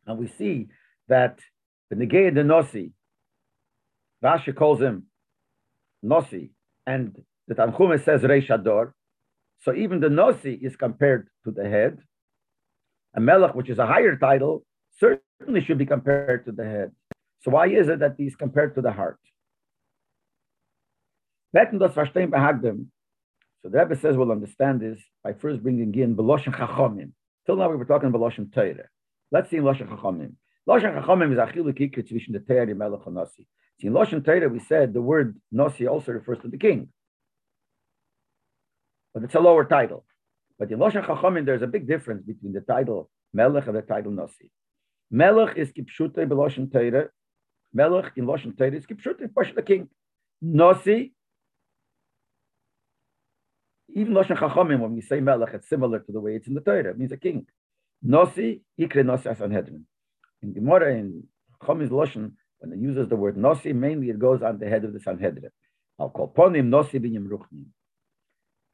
And 0.10 0.18
we 0.18 0.28
see 0.40 0.68
that 1.08 1.38
the 1.92 1.96
negay 1.96 2.34
the 2.34 2.42
Nosi, 2.42 2.92
Rashi 4.24 4.56
calls 4.56 4.82
him 4.82 5.06
Nosi, 6.04 6.50
and 6.88 7.16
the 7.48 7.54
Tanchuma 7.54 8.04
says 8.04 8.22
reish 8.24 8.50
ador. 8.50 8.96
So 9.60 9.74
even 9.74 10.00
the 10.00 10.08
Nosi 10.08 10.60
is 10.60 10.76
compared 10.76 11.30
to 11.46 11.52
the 11.52 11.70
head. 11.70 12.00
A 13.16 13.20
melech, 13.20 13.54
which 13.54 13.70
is 13.70 13.78
a 13.78 13.86
higher 13.86 14.16
title, 14.16 14.66
certainly 15.00 15.62
should 15.64 15.78
be 15.78 15.86
compared 15.86 16.46
to 16.46 16.52
the 16.52 16.66
head. 16.66 16.92
So 17.42 17.52
why 17.52 17.68
is 17.68 17.88
it 17.88 18.00
that 18.00 18.16
he's 18.18 18.36
compared 18.36 18.74
to 18.76 18.82
the 18.82 18.92
heart? 18.92 19.20
So 21.54 21.62
the 23.64 23.80
Rebbe 23.80 23.96
says 23.96 24.18
we'll 24.18 24.32
understand 24.32 24.82
this 24.82 25.00
by 25.24 25.34
first 25.34 25.62
bringing 25.62 25.94
in 25.94 26.16
Beloshen 26.16 26.56
Chachomim. 26.56 27.12
Till 27.46 27.58
now 27.58 27.70
we 27.70 27.76
were 27.76 27.86
talking 27.86 28.12
Beloshen 28.12 28.52
Torah. 28.52 28.90
Let's 29.32 29.50
see 29.50 29.58
in 29.58 29.64
Loshen 29.64 29.88
Chachomim. 29.88 30.34
Loshen 30.68 31.02
Chachomim 31.02 31.32
is 31.32 31.38
achilu 31.38 31.74
kikr 31.78 32.08
zwischen 32.08 32.34
the 32.34 32.40
Torah 32.40 32.64
and 32.64 32.78
Melech 32.78 33.08
Nasi. 33.08 33.48
See, 33.80 33.88
in 33.88 33.94
Loshen 33.94 34.24
Torah 34.24 34.50
we 34.50 34.60
said 34.60 34.94
the 34.94 35.02
word 35.02 35.38
Nasi 35.52 35.88
also 35.88 36.12
refers 36.12 36.40
to 36.40 36.48
the 36.48 36.58
king. 36.58 36.90
But 39.14 39.24
it's 39.24 39.36
a 39.36 39.40
lower 39.40 39.66
title. 39.66 40.06
But 40.58 40.72
in 40.72 40.80
Loshen 40.80 41.06
Chachomim 41.06 41.46
there's 41.46 41.62
a 41.62 41.68
big 41.68 41.88
difference 41.88 42.24
between 42.24 42.54
the 42.54 42.62
title 42.62 43.10
Melech 43.34 43.68
and 43.68 43.76
the 43.76 43.82
title 43.82 44.12
Nasi. 44.12 44.52
Melech 45.12 45.58
is 45.58 45.72
kipshute 45.72 46.16
Beloshen 46.28 46.72
Torah 46.72 47.10
Melech 47.74 48.14
in 48.16 48.26
Lashon 48.26 48.58
Torah 48.58 48.72
is 48.72 48.86
Kipshut, 48.86 49.20
Pash 49.36 49.54
the 49.54 49.62
king. 49.62 49.90
Nasi, 50.42 51.14
even 53.94 54.14
Lashon 54.14 54.38
Chachamim, 54.38 54.80
when 54.80 54.96
we 54.96 55.02
say 55.02 55.20
Melech, 55.20 55.54
it's 55.54 55.70
similar 55.70 56.00
to 56.00 56.12
the 56.12 56.20
way 56.20 56.36
it's 56.36 56.48
in 56.48 56.54
the 56.54 56.62
Torah. 56.62 56.92
It 56.92 56.98
means 56.98 57.12
a 57.12 57.18
king. 57.18 57.46
Nasi, 58.02 58.62
Ikre 58.80 59.06
Nasi 59.06 59.30
Sanhedrin. 59.36 59.86
In 60.42 60.54
Gemara, 60.54 60.96
in 60.96 61.24
Chachamim's 61.62 61.90
Lashon, 61.90 62.32
when 62.60 62.74
it 62.74 62.80
uses 62.80 63.08
the 63.08 63.16
word 63.16 63.38
Nasi, 63.38 63.74
mainly 63.74 64.10
it 64.10 64.20
goes 64.20 64.42
on 64.42 64.60
the 64.60 64.70
head 64.70 64.84
of 64.86 64.94
the 64.94 65.00
Sanhedrin. 65.00 65.52
I'll 66.00 66.10
call 66.10 66.34
Ponim 66.36 66.68
Nasi 66.68 67.00
Binyam 67.00 67.28
Ruchnim. 67.28 67.66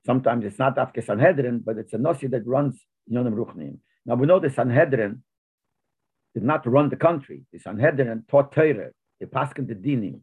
Sometimes 0.06 0.46
it's 0.46 0.60
not 0.60 0.76
Afke 0.78 1.04
Sanhedrin, 1.04 1.60
but 1.66 1.78
it's 1.78 1.94
a 1.94 1.98
Nasi 1.98 2.28
that 2.28 2.46
runs 2.46 2.80
Yonim 3.12 3.34
Ruchnim. 3.34 3.78
Now 4.06 4.16
we 4.16 4.28
know 4.28 4.40
the 4.40 4.52
Sanhedrin 4.52 5.24
did 6.36 6.44
not 6.44 6.68
run 6.68 6.90
the 6.90 6.96
country. 6.96 7.44
The 7.52 7.60
Sanhedrin 7.60 8.26
taught 8.30 8.52
Torah, 8.52 8.92
the 9.20 9.26
Paskin 9.26 9.68
the 9.68 9.74
Dinim. 9.74 10.22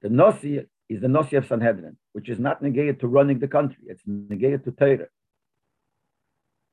The 0.00 0.08
Nosi 0.08 0.66
is 0.88 1.00
the 1.00 1.06
Nosi 1.06 1.38
of 1.38 1.46
Sanhedrin, 1.46 1.96
which 2.12 2.28
is 2.28 2.40
not 2.40 2.60
negated 2.62 2.98
to 3.00 3.06
running 3.06 3.38
the 3.38 3.46
country. 3.46 3.84
It's 3.86 4.02
negated 4.06 4.64
to 4.64 4.72
Torah. 4.72 5.06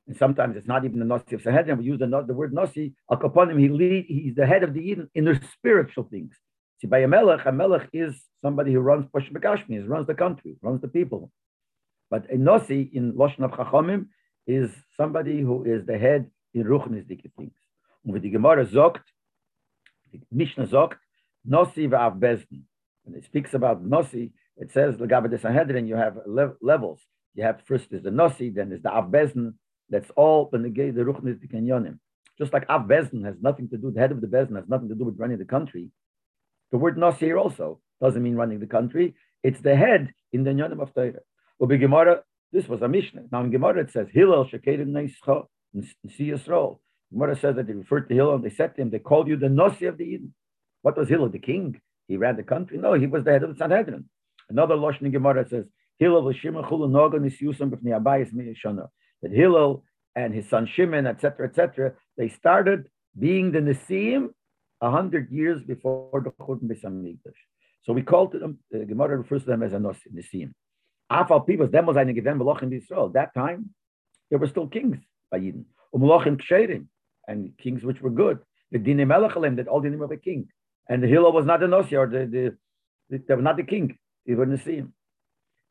And 0.06 0.16
sometimes 0.16 0.56
it's 0.56 0.66
not 0.66 0.84
even 0.84 0.98
the 0.98 1.04
Nosi 1.04 1.34
of 1.34 1.42
Sanhedrin. 1.42 1.78
We 1.78 1.84
use 1.84 1.98
the, 1.98 2.06
the 2.26 2.34
word 2.34 2.52
Nosi. 2.52 2.94
Al 3.10 3.48
he 3.56 3.68
lead, 3.68 4.06
he's 4.08 4.34
the 4.34 4.46
head 4.46 4.62
of 4.62 4.74
the 4.74 4.80
Eden 4.80 5.08
in 5.14 5.24
their 5.24 5.40
spiritual 5.52 6.04
things. 6.04 6.34
See, 6.80 6.86
by 6.86 6.98
a 7.00 7.08
Melech, 7.08 7.44
a 7.46 7.52
Melech 7.52 7.88
is 7.92 8.20
somebody 8.42 8.72
who 8.72 8.80
runs 8.80 9.06
Pashim 9.06 9.32
Bekashmi, 9.32 9.86
runs 9.86 10.06
the 10.06 10.14
country, 10.14 10.56
runs 10.62 10.80
the 10.80 10.88
people. 10.88 11.30
But 12.10 12.30
a 12.30 12.36
Nosi 12.36 12.92
in 12.92 13.12
Loshen 13.12 13.44
of 13.44 13.52
Chachamim 13.52 14.06
is 14.46 14.70
somebody 14.96 15.40
who 15.40 15.64
is 15.64 15.86
the 15.86 15.98
head 15.98 16.30
in 16.54 16.64
Ruchnisdike 16.64 17.30
things. 17.36 17.54
Und 18.04 18.14
wie 18.14 18.20
die 18.20 18.30
Gemara 18.30 18.64
sagt, 18.64 19.02
die 20.12 20.20
Mishnah 20.32 20.66
sagt, 20.66 20.98
Nosi 21.46 21.88
v'av 21.88 22.18
bezdin. 22.18 22.62
When 23.04 23.14
it 23.16 23.24
speaks 23.24 23.54
about 23.54 23.84
Nosi, 23.84 24.32
it 24.56 24.72
says, 24.72 24.96
Lagabe 24.96 25.30
de 25.30 25.38
Sanhedrin, 25.38 25.86
you 25.86 25.96
have 25.96 26.18
le 26.26 26.54
levels. 26.60 27.00
You 27.34 27.44
have 27.44 27.62
first 27.66 27.92
is 27.92 28.02
the 28.02 28.10
Nosi, 28.10 28.52
then 28.54 28.72
is 28.72 28.82
the 28.82 28.90
Av 28.90 29.10
Bezdin. 29.10 29.54
That's 29.90 30.10
all 30.16 30.48
the 30.50 30.58
the 30.58 31.02
Ruchnis. 31.02 31.98
Just 32.38 32.52
like 32.52 32.68
Av 32.70 32.86
Bezdin 32.86 33.24
has 33.24 33.34
nothing 33.42 33.68
to 33.68 33.76
do, 33.76 33.90
the 33.90 34.00
head 34.00 34.12
of 34.12 34.20
the 34.20 34.26
Bezdin 34.26 34.56
has 34.56 34.68
nothing 34.68 34.88
to 34.88 34.94
do 34.94 35.04
with 35.04 35.18
running 35.18 35.38
the 35.38 35.44
country. 35.44 35.90
The 36.70 36.78
word 36.78 36.96
Nosi 36.96 37.18
here 37.18 37.38
also 37.38 37.80
doesn't 38.00 38.22
mean 38.22 38.36
running 38.36 38.60
the 38.60 38.66
country. 38.66 39.14
It's 39.42 39.60
the 39.60 39.76
head 39.76 40.14
in 40.32 40.44
the 40.44 40.50
Nyonim 40.50 40.80
of 40.80 40.94
Torah. 40.94 41.20
Ubi 41.60 41.78
Gemara, 41.78 42.22
this 42.52 42.68
was 42.68 42.80
a 42.82 42.88
Mishnah. 42.88 43.24
Now 43.30 43.42
in 43.42 43.50
Gemara 43.50 43.80
it 43.80 43.90
says, 43.90 44.06
Hillel 44.12 44.46
Shekedim 44.46 44.88
Neischa, 44.88 45.46
Sea 46.16 46.30
Yisrael. 46.30 46.78
Gemara 47.12 47.36
says 47.36 47.56
that 47.56 47.66
they 47.66 47.72
referred 47.72 48.08
to 48.08 48.14
Hillel. 48.14 48.36
And 48.36 48.44
they 48.44 48.50
said 48.50 48.74
to 48.76 48.82
him, 48.82 48.90
they 48.90 49.00
called 49.00 49.28
you 49.28 49.36
the 49.36 49.48
Nasi 49.48 49.86
of 49.86 49.98
the 49.98 50.04
Eden. 50.04 50.32
What 50.82 50.96
was 50.96 51.08
Hillel, 51.08 51.28
the 51.28 51.38
king? 51.38 51.80
He 52.08 52.16
ran 52.16 52.36
the 52.36 52.42
country? 52.42 52.78
No, 52.78 52.94
he 52.94 53.06
was 53.06 53.24
the 53.24 53.32
head 53.32 53.42
of 53.42 53.50
the 53.50 53.56
Sanhedrin. 53.56 54.08
Another 54.48 54.76
Lashon 54.76 55.02
in 55.02 55.12
Gemara 55.12 55.46
says, 55.48 55.66
Hillel 55.98 56.22
v'Shimon 56.22 56.68
chulu 56.68 56.88
noga 56.88 57.18
nisyusam 57.18 57.70
b'fnei 57.70 58.00
abayis 58.00 58.32
miyashana. 58.32 58.88
That 59.22 59.32
Hillel 59.32 59.84
and 60.14 60.34
his 60.34 60.48
son 60.48 60.66
Shimon, 60.66 61.06
etc., 61.06 61.48
etc., 61.48 61.92
they 62.16 62.28
started 62.28 62.88
being 63.18 63.52
the 63.52 63.60
Nisim 63.60 64.28
a 64.80 64.90
hundred 64.90 65.30
years 65.30 65.62
before 65.62 66.22
the 66.24 66.30
Churban 66.30 66.68
Beis 66.70 66.82
So 67.82 67.92
we 67.92 68.02
called 68.02 68.32
them, 68.32 68.58
the 68.70 68.84
Gemara 68.84 69.18
refers 69.18 69.42
to 69.42 69.48
them 69.48 69.62
as 69.62 69.72
a 69.72 69.78
Nisim. 69.78 70.52
Afal 71.10 71.46
people, 71.46 71.66
them 71.66 71.86
was 71.86 71.96
eine 71.96 72.12
given 72.12 72.38
Malach 72.38 72.62
in 72.62 72.72
Israel. 72.72 73.08
That 73.08 73.34
time, 73.34 73.70
there 74.30 74.38
were 74.38 74.46
still 74.46 74.68
kings 74.68 74.98
by 75.30 75.38
Eden. 75.38 75.66
Umalachim 75.94 76.40
ksherim, 76.40 76.86
and 77.26 77.52
kings 77.58 77.82
which 77.82 78.00
were 78.00 78.10
good. 78.10 78.38
The 78.70 78.78
Dine 78.78 79.06
Melech 79.08 79.56
that 79.56 79.66
all 79.66 79.80
the 79.80 79.90
name 79.90 80.02
of 80.02 80.12
a 80.12 80.16
king. 80.16 80.48
And 80.88 81.02
the 81.02 81.08
Hillel 81.08 81.32
was 81.32 81.46
not 81.46 81.60
the 81.60 81.66
Nosi, 81.66 81.92
or 81.92 82.06
the, 82.06 82.26
the, 82.26 82.56
the, 83.10 83.24
they 83.26 83.34
were 83.34 83.42
not 83.42 83.56
the 83.56 83.64
king. 83.64 83.98
You 84.24 84.36
wouldn't. 84.36 84.60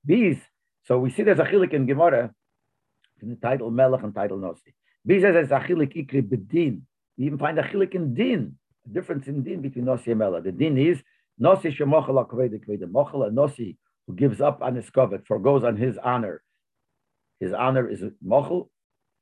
These, 0.06 0.38
so 0.84 1.00
we 1.00 1.10
see 1.10 1.24
there's 1.24 1.40
a 1.40 1.44
chilik 1.44 1.74
in 1.74 1.86
Gemara, 1.86 2.34
in 3.24 3.30
the 3.30 3.36
title 3.36 3.72
Melech 3.72 4.04
and 4.04 4.14
title 4.14 4.38
Nosi. 4.38 4.74
Says 5.08 5.52
a 5.52 5.60
chilik 5.60 5.96
ikri 5.96 6.22
bedin. 6.22 6.82
You 7.18 7.28
even 7.28 7.38
find 7.38 7.58
a 7.60 7.64
chilik 7.64 7.96
in 7.96 8.14
din, 8.14 8.56
a 8.86 8.90
difference 8.90 9.28
in 9.28 9.44
din 9.44 9.62
between 9.62 9.86
Nosi 9.86 10.08
and 10.08 10.20
Melech. 10.20 10.44
The 10.44 10.52
din 10.52 10.78
is 10.78 11.02
Nosi 11.42 11.76
shemochel 11.76 12.26
akvede 12.26 12.64
kvede 12.66 12.90
mochel, 12.92 13.28
a 13.28 13.32
Nosi 13.32 13.78
who 14.08 14.16
gives 14.16 14.42
up 14.42 14.62
on 14.62 14.76
his 14.76 14.90
covet, 14.90 15.26
forgoes 15.28 15.64
on 15.64 15.78
his 15.78 15.98
honor. 15.98 16.42
His 17.40 17.54
honor 17.54 17.88
is 17.90 18.04
mochel, 18.26 18.70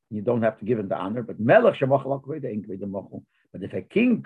you 0.09 0.21
don't 0.21 0.41
have 0.41 0.57
to 0.59 0.65
give 0.65 0.79
him 0.79 0.87
the 0.87 0.97
honor, 0.97 1.23
but 1.23 1.39
Melech 1.39 1.75
shemochel 1.75 2.21
akvede 2.21 2.45
ain't 2.45 2.67
kvede 2.67 2.83
mochel. 2.83 3.23
But 3.51 3.63
if 3.63 3.73
a 3.73 3.81
king 3.81 4.25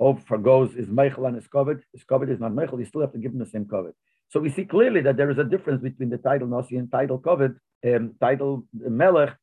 oh, 0.00 0.16
forgoes 0.16 0.74
his 0.74 0.88
meichel 0.88 1.26
and 1.26 1.36
his 1.36 1.46
covet, 1.46 1.78
his 1.92 2.04
covet 2.04 2.30
is 2.30 2.40
not 2.40 2.52
meichel, 2.52 2.78
you 2.78 2.84
still 2.84 3.00
have 3.00 3.12
to 3.12 3.18
give 3.18 3.32
him 3.32 3.38
the 3.38 3.46
same 3.46 3.66
covet. 3.66 3.94
So 4.34 4.40
we 4.40 4.50
see 4.50 4.64
clearly 4.64 5.00
that 5.02 5.16
there 5.16 5.30
is 5.30 5.38
a 5.38 5.44
difference 5.44 5.80
between 5.80 6.10
the 6.10 6.18
title 6.18 6.48
Nasi 6.48 6.76
and 6.76 6.90
title 6.90 7.18
covet, 7.18 7.52
um, 7.86 8.14
title 8.20 8.66
Melech 8.72 9.36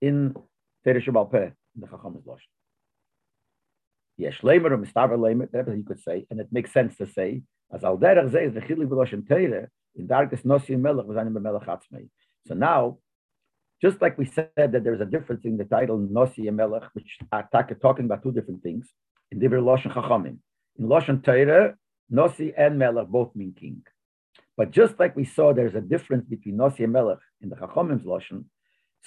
in 0.00 0.34
Teresh 0.82 1.30
Peh, 1.30 1.50
the 1.76 1.86
Chacham's 1.86 2.24
Lashon. 2.24 2.54
Yes, 4.16 4.36
Lemer 4.42 4.70
or 4.70 4.78
Mistaver 4.78 5.18
Lemer, 5.18 5.40
whatever 5.52 5.76
you 5.76 5.84
could 5.84 6.00
say, 6.00 6.26
and 6.30 6.40
it 6.40 6.48
makes 6.50 6.72
sense 6.72 6.96
to 6.96 7.06
say, 7.06 7.42
as 7.70 7.84
Al 7.84 7.98
Derech 7.98 8.32
the 8.32 8.62
Chili 8.66 8.86
B'Lashon 8.86 9.28
Teire, 9.28 9.68
in 9.94 10.06
Darkest 10.06 10.46
Nasi 10.46 10.72
and 10.72 10.82
Melech 10.82 11.04
was 11.04 11.18
Anim 11.18 11.42
Melech 11.42 11.66
Atzmei. 11.66 12.08
So 12.46 12.54
now, 12.54 12.96
just 13.82 14.00
like 14.00 14.16
we 14.16 14.24
said 14.24 14.48
that 14.56 14.84
there's 14.84 15.02
a 15.02 15.04
difference 15.04 15.44
in 15.44 15.58
the 15.58 15.66
title 15.66 15.98
Nasi 15.98 16.48
and 16.48 16.56
Melech, 16.56 16.84
which 16.94 17.18
are 17.30 17.46
talking 17.82 18.06
about 18.06 18.22
two 18.22 18.32
different 18.32 18.62
things, 18.62 18.88
in 19.30 19.38
Divrei 19.38 19.60
Lashon 19.60 19.92
Chachamim. 19.92 20.38
In 20.78 20.86
Lashon 20.86 21.20
Teire, 21.20 21.74
Nasi 22.08 22.54
and 22.56 22.78
Melech 22.78 23.08
both 23.08 23.36
mean 23.36 23.52
king. 23.52 23.82
But 24.58 24.72
just 24.72 24.98
like 24.98 25.14
we 25.14 25.24
saw, 25.24 25.54
there's 25.54 25.76
a 25.76 25.80
difference 25.80 26.26
between 26.26 26.56
Nasi 26.56 26.82
and 26.82 26.92
Melech 26.92 27.20
in 27.40 27.48
the 27.48 27.54
Chachamim's 27.54 28.02
Lashon. 28.02 28.44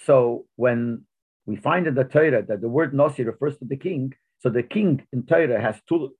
So 0.05 0.46
when 0.55 1.03
we 1.46 1.58
find 1.58 1.88
in 1.88 1.93
the 1.93 2.05
Torah 2.05 2.41
that 2.48 2.62
the 2.62 2.70
word 2.70 2.93
Nasi 2.93 3.24
refers 3.24 3.58
to 3.58 3.65
the 3.65 3.75
king, 3.75 4.13
so 4.39 4.50
the 4.50 4.63
king 4.63 5.05
in 5.12 5.24
Torah 5.24 5.62
has 5.62 5.75
two 5.89 6.15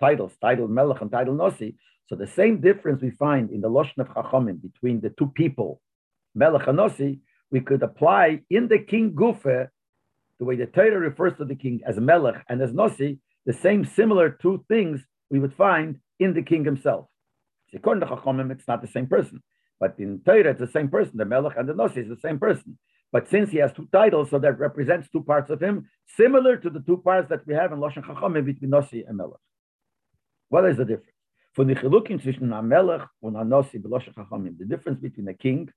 titles, 0.00 0.32
title 0.40 0.66
Melech 0.66 1.02
and 1.02 1.12
title 1.12 1.34
Nasi. 1.34 1.76
So 2.08 2.16
the 2.16 2.26
same 2.26 2.62
difference 2.62 3.02
we 3.02 3.10
find 3.10 3.50
in 3.50 3.60
the 3.60 3.68
Lashon 3.68 3.98
of 3.98 4.08
Chachamim 4.08 4.62
between 4.62 5.02
the 5.02 5.10
two 5.10 5.30
people, 5.34 5.82
Melech 6.34 6.66
and 6.66 6.78
Nasi, 6.78 7.20
we 7.50 7.60
could 7.60 7.82
apply 7.82 8.40
in 8.48 8.68
the 8.68 8.78
king 8.78 9.12
Gufa, 9.12 9.68
the 10.38 10.46
way 10.46 10.56
the 10.56 10.64
Torah 10.64 10.98
refers 10.98 11.34
to 11.36 11.44
the 11.44 11.54
king 11.54 11.82
as 11.86 11.98
Melech 11.98 12.42
and 12.48 12.62
as 12.62 12.72
Nasi, 12.72 13.18
the 13.44 13.52
same 13.52 13.84
similar 13.84 14.30
two 14.30 14.64
things 14.68 15.02
we 15.28 15.38
would 15.38 15.52
find 15.52 16.00
in 16.18 16.32
the 16.32 16.42
king 16.42 16.64
himself. 16.64 17.09
According 17.74 18.00
to 18.00 18.14
Chachamim, 18.14 18.50
it's 18.50 18.66
not 18.66 18.82
the 18.82 18.88
same 18.88 19.06
person. 19.06 19.42
But 19.78 19.94
in 19.98 20.20
Torah, 20.24 20.50
it's 20.50 20.60
the 20.60 20.66
same 20.66 20.88
person. 20.88 21.16
The 21.16 21.24
Melech 21.24 21.56
and 21.56 21.68
the 21.68 21.72
Nosi 21.72 21.98
is 21.98 22.08
the 22.08 22.18
same 22.20 22.38
person. 22.38 22.78
But 23.12 23.28
since 23.28 23.50
he 23.50 23.58
has 23.58 23.72
two 23.72 23.88
titles, 23.92 24.30
so 24.30 24.38
that 24.38 24.58
represents 24.58 25.08
two 25.08 25.22
parts 25.22 25.50
of 25.50 25.60
him, 25.60 25.88
similar 26.16 26.56
to 26.56 26.70
the 26.70 26.80
two 26.80 26.98
parts 26.98 27.28
that 27.30 27.46
we 27.46 27.54
have 27.54 27.72
in 27.72 27.78
Lashon 27.78 28.04
Chachamim 28.04 28.44
between 28.44 28.70
Nosi 28.70 29.04
and 29.08 29.16
Melech. 29.16 29.40
What 30.48 30.64
is 30.66 30.76
the 30.76 30.84
difference? 30.84 31.16
Von 31.56 31.66
the 31.66 31.74
Chilukim 31.74 32.20
zwischen 32.22 32.48
Melech 32.68 33.08
and 33.22 33.34
b'Lashon 33.34 34.14
Chachamim, 34.14 34.56
the 34.58 34.64
difference 34.64 35.00
between 35.00 35.26
the 35.26 35.34
king, 35.34 35.68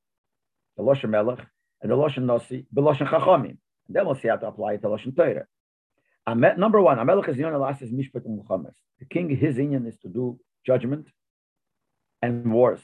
the 0.78 0.84
Lashon 0.84 1.10
Melech, 1.10 1.40
and 1.82 1.92
the 1.92 1.96
Lashon 1.96 2.26
Nasi 2.26 2.66
b'Lashon 2.76 3.08
Chachamim. 3.10 3.58
And 3.88 3.96
then 3.96 4.06
we'll 4.06 4.16
see 4.16 4.28
how 4.28 4.36
to 4.36 4.48
apply 4.48 4.74
it 4.74 4.82
to 4.82 4.88
Lashon 4.88 5.16
Torah. 5.16 5.48
Number 6.58 6.82
one, 6.82 6.98
Amelech 7.00 7.30
is 7.30 7.36
the 7.36 7.42
Yon 7.42 7.54
Elas 7.54 7.82
is 7.82 7.92
Mishpat 7.92 8.26
Muhammad. 8.26 8.74
The 9.00 9.06
king, 9.06 9.30
his 9.30 9.58
union 9.58 9.88
is 9.88 9.98
to 10.04 10.10
do 10.10 10.40
judgment 10.66 11.08
and 12.24 12.52
wars. 12.52 12.80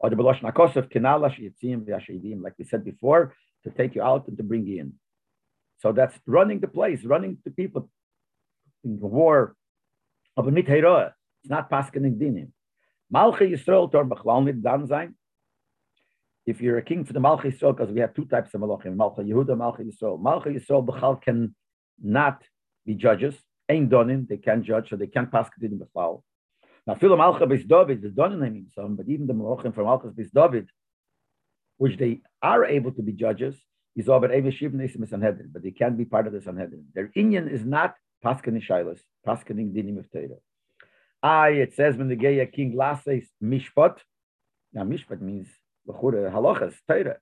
Or 0.00 0.10
the 0.10 0.16
Beloshon 0.16 0.46
Akosov, 0.52 0.90
Kinala, 0.92 1.28
Shiyitzim, 1.34 1.78
Vyashidim, 1.86 2.42
like 2.42 2.54
we 2.58 2.64
said 2.64 2.84
before, 2.84 3.34
to 3.64 3.70
take 3.70 3.94
you 3.94 4.02
out 4.02 4.26
and 4.28 4.36
to 4.38 4.42
bring 4.42 4.66
you 4.66 4.80
in. 4.80 4.94
So 5.78 5.92
that's 5.92 6.16
running 6.26 6.60
the 6.60 6.68
place, 6.68 7.04
running 7.04 7.38
the 7.44 7.52
people 7.52 7.88
in 8.84 8.98
the 8.98 9.06
war 9.06 9.54
of 10.36 10.48
a 10.48 10.50
Mitheroa. 10.50 11.12
It's 11.42 11.50
not 11.50 11.70
Paskening 11.70 12.16
Dinim. 12.18 12.48
Malchi 13.14 13.46
Yisrael 13.52 13.90
Tor 13.92 14.04
Bechlal 14.04 14.62
Dan 14.62 14.86
sein. 14.86 15.14
If 16.46 16.60
you're 16.60 16.78
a 16.78 16.82
king 16.82 17.04
for 17.04 17.12
the 17.12 17.20
Malchi 17.20 17.48
Yisrael, 17.52 17.76
because 17.76 17.92
we 17.92 18.00
have 18.00 18.14
two 18.14 18.24
types 18.24 18.54
of 18.54 18.60
Malachim, 18.60 18.96
Malchi 18.96 19.22
Yehuda, 19.30 19.54
Malchi 19.64 19.84
Yisrael. 19.90 20.20
Malchi 20.20 20.50
Yisrael 20.58 20.84
Bechal 20.86 21.20
can 21.22 21.54
not 22.02 22.42
be 22.86 22.94
judges. 22.94 23.34
Ain't 23.68 23.90
donin, 23.90 24.26
they 24.26 24.38
can't 24.38 24.64
judge, 24.64 24.90
so 24.90 24.96
they 24.96 25.06
can't 25.06 25.30
pass 25.30 25.48
Kedim 25.48 25.78
Bechlal. 25.78 26.22
Now, 26.90 26.96
Philo 26.96 27.16
Malcha 27.16 27.48
bis 27.48 27.64
David, 27.64 28.02
the 28.02 28.08
donin 28.08 28.40
naming 28.40 28.66
some, 28.74 28.96
but 28.96 29.08
even 29.08 29.28
the 29.28 29.32
Malachim 29.32 29.72
from 29.72 29.84
Malchus 29.84 30.12
bis 30.12 30.28
David, 30.32 30.68
which 31.76 31.96
they 31.96 32.20
are 32.42 32.64
able 32.64 32.90
to 32.90 33.00
be 33.00 33.12
judges, 33.12 33.54
is 33.94 34.08
over 34.08 34.26
Sanhedrin, 34.26 35.50
but 35.52 35.62
they 35.62 35.70
can't 35.70 35.96
be 35.96 36.04
part 36.04 36.26
of 36.26 36.32
the 36.32 36.40
Sanhedrin. 36.40 36.86
Their 36.92 37.06
Inyan 37.16 37.48
is 37.48 37.64
not 37.64 37.94
Paskin 38.24 38.60
Shilas, 38.60 38.98
Paskining 39.24 39.72
Dinim 39.72 40.00
of 40.00 40.10
Torah. 40.10 40.40
I, 41.22 41.50
it 41.50 41.74
says 41.74 41.96
when 41.96 42.08
the 42.08 42.16
Geya 42.16 42.52
king 42.52 42.74
last 42.74 43.04
says 43.04 43.22
Mishpat. 43.40 43.98
Now, 44.72 44.82
Mishpat 44.82 45.20
means 45.20 45.46
halachas, 45.88 46.74
Torah. 46.88 47.18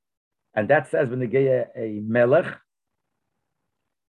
And 0.55 0.69
that 0.71 0.91
says 0.91 1.11
when 1.11 1.21
the 1.21 1.29
Geya 1.29 1.67
a 1.77 2.01
Melech. 2.03 2.57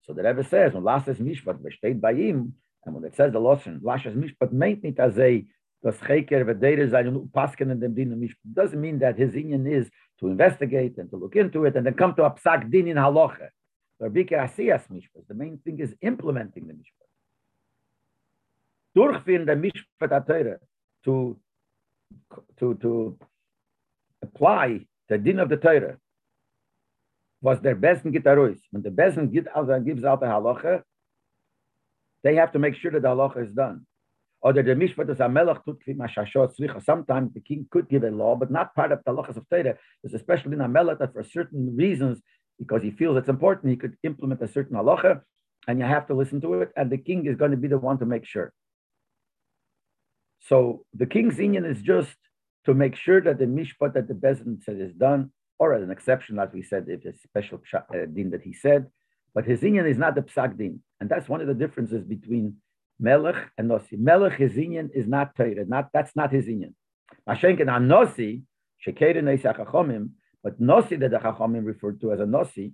So 0.04 0.14
the 0.14 0.24
Rebbe 0.24 0.46
says, 0.46 0.72
when 0.72 0.86
last 0.86 1.08
says 1.08 1.18
Mishpat, 1.18 1.62
by 2.00 2.14
him, 2.14 2.54
and 2.90 2.96
when 2.96 3.04
it 3.06 3.16
says 3.16 3.32
the 3.32 3.40
Lashon, 3.40 3.80
Lashas 3.82 4.16
Mishpat 4.16 4.52
meint 4.52 4.84
nicht 4.84 5.00
as 5.00 5.18
a 5.18 5.46
das 5.84 5.98
Cheker 5.98 6.44
v'deire 6.44 6.90
sein 6.90 7.08
und 7.08 7.32
pasken 7.32 7.72
in 7.72 7.80
dem 7.80 7.94
Din 7.96 8.20
Mishpat. 8.20 8.54
Doesn't 8.54 8.82
mean 8.82 9.00
that 9.00 9.18
his 9.18 9.36
union 9.36 9.68
is 9.68 9.90
to 10.20 10.28
investigate 10.28 10.98
and 10.98 11.10
to 11.10 11.16
look 11.16 11.36
into 11.36 11.66
it 11.66 11.76
and 11.76 11.86
then 11.86 11.94
come 11.94 12.14
to 12.16 12.24
a 12.24 12.32
psak 12.32 12.70
din 12.70 12.88
in 12.88 12.98
halacha. 12.98 13.50
The 14.00 15.36
main 15.36 15.58
thing 15.58 15.80
is 15.80 15.94
implementing 16.02 16.68
the 16.68 16.74
mishpat. 16.74 17.10
Durchführen 18.98 19.46
der 19.46 19.56
mishpat 19.56 20.26
Torah 20.26 20.60
to 21.06 21.38
to 22.58 22.74
to 22.76 23.18
apply 24.22 24.86
the 25.10 25.18
din 25.18 25.40
of 25.40 25.50
the 25.50 25.58
Torah 25.58 25.98
was 27.42 27.60
their 27.62 27.76
best 27.76 28.04
gitarois. 28.04 28.60
When 28.72 28.82
the 28.82 28.92
best 28.92 29.18
gives 29.32 29.48
out 30.04 30.20
the 30.22 30.26
halacha, 30.26 30.84
they 32.24 32.36
have 32.36 32.52
to 32.54 32.60
make 32.60 32.76
sure 32.76 32.92
that 32.92 33.02
the 33.02 33.08
halacha 33.08 33.48
is 33.48 33.54
done 33.54 33.86
or 34.42 34.54
that 34.54 34.66
the 34.66 34.74
mishpat 34.74 35.10
is 35.10 35.20
a 35.20 35.30
melech 35.30 35.64
tut 35.66 35.78
tzricha. 35.86 36.84
Sometimes 36.84 37.34
the 37.34 37.42
king 37.42 37.68
could 37.72 37.90
give 37.90 38.04
a 38.04 38.10
law, 38.10 38.36
but 38.36 38.52
not 38.52 38.74
part 38.76 38.92
of 38.92 39.00
the 39.06 39.12
halachas 39.12 39.38
of 39.38 39.48
Torah. 39.50 39.76
There's 40.04 40.14
especially 40.14 40.54
in 40.54 40.62
a 40.62 40.68
melech 40.68 41.00
that 41.00 41.14
for 41.14 41.24
certain 41.24 41.76
reasons, 41.76 42.22
because 42.58 42.82
he 42.82 42.92
feels 42.92 43.18
it's 43.18 43.30
important, 43.30 43.72
he 43.72 43.78
could 43.78 43.98
implement 44.04 44.42
a 44.42 44.48
certain 44.48 44.78
halacha, 44.78 45.22
and 45.68 45.80
you 45.80 45.86
have 45.86 46.08
to 46.08 46.14
listen 46.14 46.40
to 46.42 46.54
it, 46.62 46.72
and 46.76 46.90
the 46.90 46.98
king 46.98 47.26
is 47.26 47.36
going 47.36 47.52
to 47.52 47.58
be 47.58 47.68
the 47.68 47.78
one 47.78 48.00
to 48.00 48.06
make 48.06 48.26
sure. 48.26 48.54
So 50.42 50.86
the 50.94 51.06
king's 51.06 51.38
union 51.38 51.66
is 51.66 51.82
just 51.82 52.16
to 52.66 52.74
make 52.74 52.96
sure 52.96 53.22
that 53.22 53.40
the 53.40 53.46
mishpat 53.46 53.94
that 53.94 54.08
the 54.08 54.14
bezin 54.14 54.64
said 54.64 54.80
is 54.80 54.94
done, 54.94 55.32
or 55.58 55.74
as 55.74 55.84
an 55.84 55.92
exception, 55.92 56.40
as 56.40 56.50
we 56.54 56.64
said, 56.64 56.86
if 56.88 57.06
it's 57.06 57.24
a 57.26 57.28
special 57.28 57.62
uh, 57.74 58.06
din 58.14 58.30
that 58.32 58.42
he 58.42 58.54
said, 58.54 58.88
but 59.34 59.46
his 59.46 59.62
union 59.62 59.86
is 59.86 59.98
not 59.98 60.16
the 60.16 60.22
psak 60.22 60.58
din, 60.58 60.82
and 61.00 61.10
that's 61.10 61.30
one 61.30 61.42
of 61.42 61.48
the 61.48 61.54
differences 61.54 62.04
between 62.04 62.56
Melech 63.00 63.38
and 63.58 63.70
Nosi. 63.70 63.98
Melech, 63.98 64.34
his 64.34 64.54
Inyan 64.54 64.90
is 64.94 65.08
not 65.08 65.36
Torah. 65.36 65.66
Not, 65.66 65.90
that's 65.94 66.16
not 66.16 66.32
his 66.32 66.46
Inyan. 66.46 66.74
Mashenkin 67.28 67.72
on 67.72 67.88
Nosi, 67.88 68.42
Shekere 68.86 69.22
Chachomim, 69.42 70.10
but 70.44 70.60
Nosi 70.62 71.00
that 71.00 71.12
the 71.12 71.18
Chachomim 71.18 71.66
referred 71.66 72.02
to 72.02 72.12
as 72.12 72.20
a 72.20 72.24
Nosi, 72.24 72.74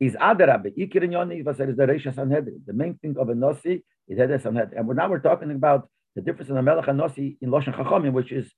is 0.00 0.14
Adarabe. 0.14 0.76
Ikir 0.76 1.04
in 1.04 1.12
Yoni, 1.12 1.40
is 1.40 1.44
the 1.44 1.64
Reisha 1.64 2.14
Sanhedrin. 2.14 2.62
The 2.66 2.72
main 2.72 2.94
thing 2.94 3.16
of 3.18 3.28
a 3.28 3.34
Nosi 3.34 3.82
is 4.08 4.18
Hede 4.18 4.40
Sanhedrin. 4.42 4.78
And 4.78 4.88
now 4.96 5.08
we're 5.08 5.20
talking 5.20 5.50
about 5.50 5.88
the 6.16 6.22
difference 6.22 6.48
in 6.48 6.56
the 6.56 6.62
Melech 6.62 6.88
and 6.88 6.98
Nosi 6.98 7.36
in 7.40 7.50
Loshen 7.50 7.74
Chachomim, 7.74 8.12
which 8.12 8.32
is 8.32 8.50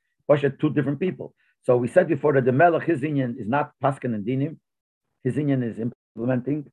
two 0.60 0.70
different 0.70 1.00
people. 1.00 1.34
So 1.64 1.76
we 1.76 1.88
said 1.88 2.08
before 2.08 2.32
that 2.34 2.44
the 2.44 2.52
Melech, 2.52 2.84
his 2.84 3.00
Inyan 3.00 3.38
is 3.38 3.48
not 3.48 3.72
Paskin 3.82 4.14
and 4.14 4.24
Dinim. 4.24 4.56
His 5.24 5.34
Inyan 5.34 5.68
is 5.68 5.78
implementing. 6.16 6.70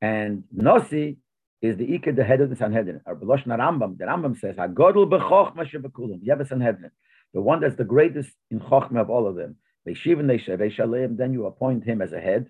And 0.00 0.44
Nosi 0.56 1.16
is 1.60 1.76
the 1.76 1.94
Iked, 1.94 2.16
the 2.16 2.24
head 2.24 2.40
of 2.40 2.48
the 2.50 2.56
Sanhedrin. 2.56 3.02
Or 3.06 3.16
Beloshna 3.16 3.58
Rambam, 3.58 3.98
the 3.98 4.04
Rambam 4.04 4.38
says, 4.38 4.56
HaGodel 4.56 5.10
b'chochma 5.10 5.70
shebekulim. 5.70 6.20
You 6.22 6.30
have 6.30 6.40
a 6.40 6.46
Sanhedrin, 6.46 6.90
the 7.34 7.40
one 7.40 7.60
that's 7.60 7.76
the 7.76 7.84
greatest 7.84 8.30
in 8.50 8.60
chochma 8.60 9.02
of 9.02 9.10
all 9.10 9.26
of 9.28 9.36
them. 9.36 9.56
Neshav, 9.86 11.16
then 11.16 11.32
you 11.32 11.46
appoint 11.46 11.84
him 11.84 12.00
as 12.02 12.12
a 12.12 12.20
head. 12.20 12.48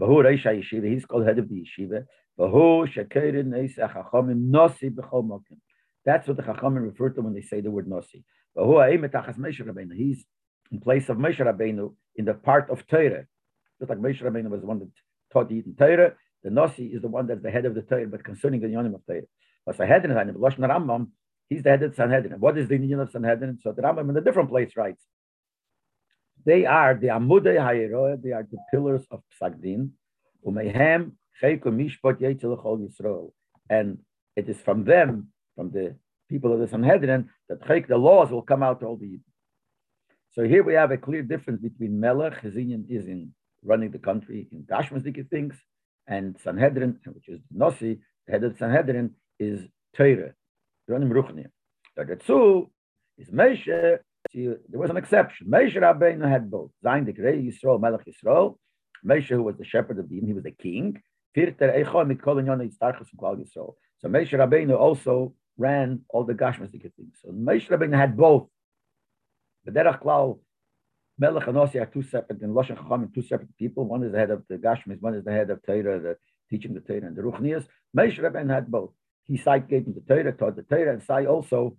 Bahu 0.00 0.24
Reisha 0.24 0.62
Yeshiva, 0.62 0.88
he's 0.90 1.04
called 1.04 1.26
head 1.26 1.38
of 1.38 1.48
the 1.48 1.64
Yeshiva. 1.64 2.06
Bahu 2.38 2.86
Shekerin 2.92 3.48
Neisa 3.48 3.92
Chachamim 3.92 4.48
Nasi 4.50 4.90
b'chol 4.90 5.24
mokim. 5.28 5.58
That's 6.04 6.26
what 6.28 6.36
the 6.36 6.42
Chachamim 6.42 6.84
refer 6.84 7.10
to 7.10 7.20
when 7.20 7.34
they 7.34 7.42
say 7.42 7.60
the 7.60 7.70
word 7.70 7.86
Rabbeinu. 9.66 9.94
He's 9.94 10.24
in 10.70 10.80
place 10.80 11.08
of 11.08 11.16
Moshe 11.18 11.38
Rabbeinu 11.38 11.94
in 12.16 12.24
the 12.24 12.34
part 12.34 12.70
of 12.70 12.86
Torah. 12.86 13.26
Just 13.78 13.90
like 13.90 13.98
Moshe 13.98 14.22
Rabbeinu 14.22 14.50
was 14.50 14.60
the 14.60 14.66
one 14.66 14.80
that 14.80 14.90
taught 15.32 15.48
the 15.48 15.62
Torah, 15.78 16.14
the 16.42 16.50
Nasi 16.50 16.86
is 16.86 17.02
the 17.02 17.08
one 17.08 17.26
that's 17.26 17.42
the 17.42 17.50
head 17.50 17.64
of 17.64 17.74
the 17.74 17.82
Torah, 17.82 18.06
but 18.06 18.24
concerning 18.24 18.60
the 18.60 18.68
Yonim 18.68 18.94
of 18.94 19.06
Torah. 19.06 19.22
But 19.66 19.76
Sanhedrin, 19.76 20.34
Lashon 20.34 20.60
Rambam, 20.60 21.08
he's 21.48 21.62
the 21.62 21.70
head 21.70 21.82
of 21.82 21.94
Sanhedrin. 21.94 22.40
What 22.40 22.56
is 22.58 22.68
the 22.68 22.76
union 22.76 23.00
of 23.00 23.10
Sanhedrin? 23.10 23.58
So 23.62 23.72
the 23.72 23.82
Rambam 23.82 24.10
in 24.10 24.16
a 24.16 24.20
different 24.20 24.48
place 24.48 24.76
writes, 24.76 25.04
they 26.44 26.64
are 26.64 26.94
the 26.94 27.08
Amudei 27.08 27.56
Hayeroah, 27.58 28.22
they 28.22 28.32
are 28.32 28.46
the 28.50 28.58
pillars 28.70 29.04
of 29.10 29.22
Psagdin, 29.40 29.90
Umehem 30.46 31.12
Cheikum 31.42 31.76
Mishpat 31.76 32.20
Yetzel 32.20 32.56
Yisrael. 32.62 33.32
And 33.68 33.98
it 34.36 34.48
is 34.48 34.58
from 34.60 34.84
them, 34.84 35.28
from 35.56 35.70
the 35.70 35.96
people 36.30 36.52
of 36.52 36.60
the 36.60 36.68
Sanhedrin, 36.68 37.28
that 37.48 37.60
Cheik, 37.62 37.88
the 37.88 37.96
laws 37.96 38.30
will 38.30 38.42
come 38.42 38.62
out 38.62 38.80
to 38.80 38.86
all 38.86 38.96
the 38.96 39.18
So 40.30 40.44
here 40.44 40.62
we 40.62 40.74
have 40.74 40.92
a 40.92 40.96
clear 40.96 41.22
difference 41.22 41.60
between 41.60 41.98
Melech, 41.98 42.40
his 42.40 42.54
is 42.54 43.06
in 43.06 43.34
running 43.64 43.90
the 43.90 43.98
country 43.98 44.48
in 44.52 44.62
Gashmasdiki 44.62 45.28
things, 45.28 45.54
and 46.06 46.36
Sanhedrin, 46.42 46.98
which 47.12 47.28
is 47.28 47.40
Nossi, 47.54 48.00
the 48.26 48.32
head 48.32 48.44
of 48.44 48.56
Sanhedrin, 48.58 49.14
is 49.38 49.60
Teire, 49.96 50.34
running 50.86 51.10
Ruchni. 51.10 51.46
Two 52.26 52.70
is 53.18 53.28
Moshe, 53.30 53.98
there 54.34 54.58
was 54.72 54.90
an 54.90 54.96
exception. 54.96 55.48
Moshe 55.48 55.74
Rabbeinu 55.74 56.28
had 56.28 56.50
both. 56.50 56.70
Zayin 56.84 57.06
the 57.06 57.12
Grey 57.12 57.42
Yisrael, 57.42 57.80
Melech 57.80 58.06
Yisrael, 58.06 58.56
Moshe, 59.04 59.28
who 59.28 59.42
was 59.42 59.56
the 59.56 59.64
shepherd 59.64 59.98
of 59.98 60.08
the 60.08 60.20
he 60.20 60.32
was 60.32 60.44
the 60.44 60.50
king. 60.50 61.00
So 61.34 61.42
Moshe 64.08 64.32
Rabbeinu 64.32 64.78
also 64.78 65.34
ran 65.56 66.00
all 66.08 66.24
the 66.24 66.34
Gashmasdiki 66.34 66.92
things. 66.94 67.18
So 67.22 67.30
Moshe 67.30 67.68
Rabbeinu 67.68 67.96
had 67.96 68.16
both. 68.16 68.48
The 69.64 69.72
Derech 69.72 70.02
Klau, 70.02 70.38
Melech 71.18 71.48
and 71.48 71.56
Ossi 71.56 71.80
are 71.80 71.86
two 71.86 72.02
separate, 72.02 72.40
and 72.42 72.54
Lashon 72.54 72.76
Chacham 72.76 73.10
two 73.12 73.22
separate 73.22 73.56
people. 73.56 73.84
One 73.84 74.04
is 74.04 74.12
the 74.12 74.18
head 74.18 74.30
of 74.30 74.44
the 74.48 74.56
Gashmis, 74.56 75.00
one 75.00 75.14
is 75.14 75.24
the 75.24 75.32
head 75.32 75.50
of 75.50 75.60
Torah, 75.66 75.98
the 76.00 76.16
teaching 76.48 76.74
the 76.74 76.80
Torah 76.80 77.06
and 77.06 77.16
the 77.16 77.22
Ruchnias. 77.22 77.66
Moshe 77.96 78.18
Rabbeinu 78.18 78.50
had 78.54 78.70
both. 78.70 78.92
He 79.24 79.36
Sai 79.36 79.58
gave 79.58 79.86
him 79.86 79.94
the 79.94 80.00
Torah, 80.00 80.32
taught 80.32 80.54
the 80.54 80.62
Torah, 80.62 80.92
and 80.92 81.02
Sai 81.02 81.26
also, 81.26 81.76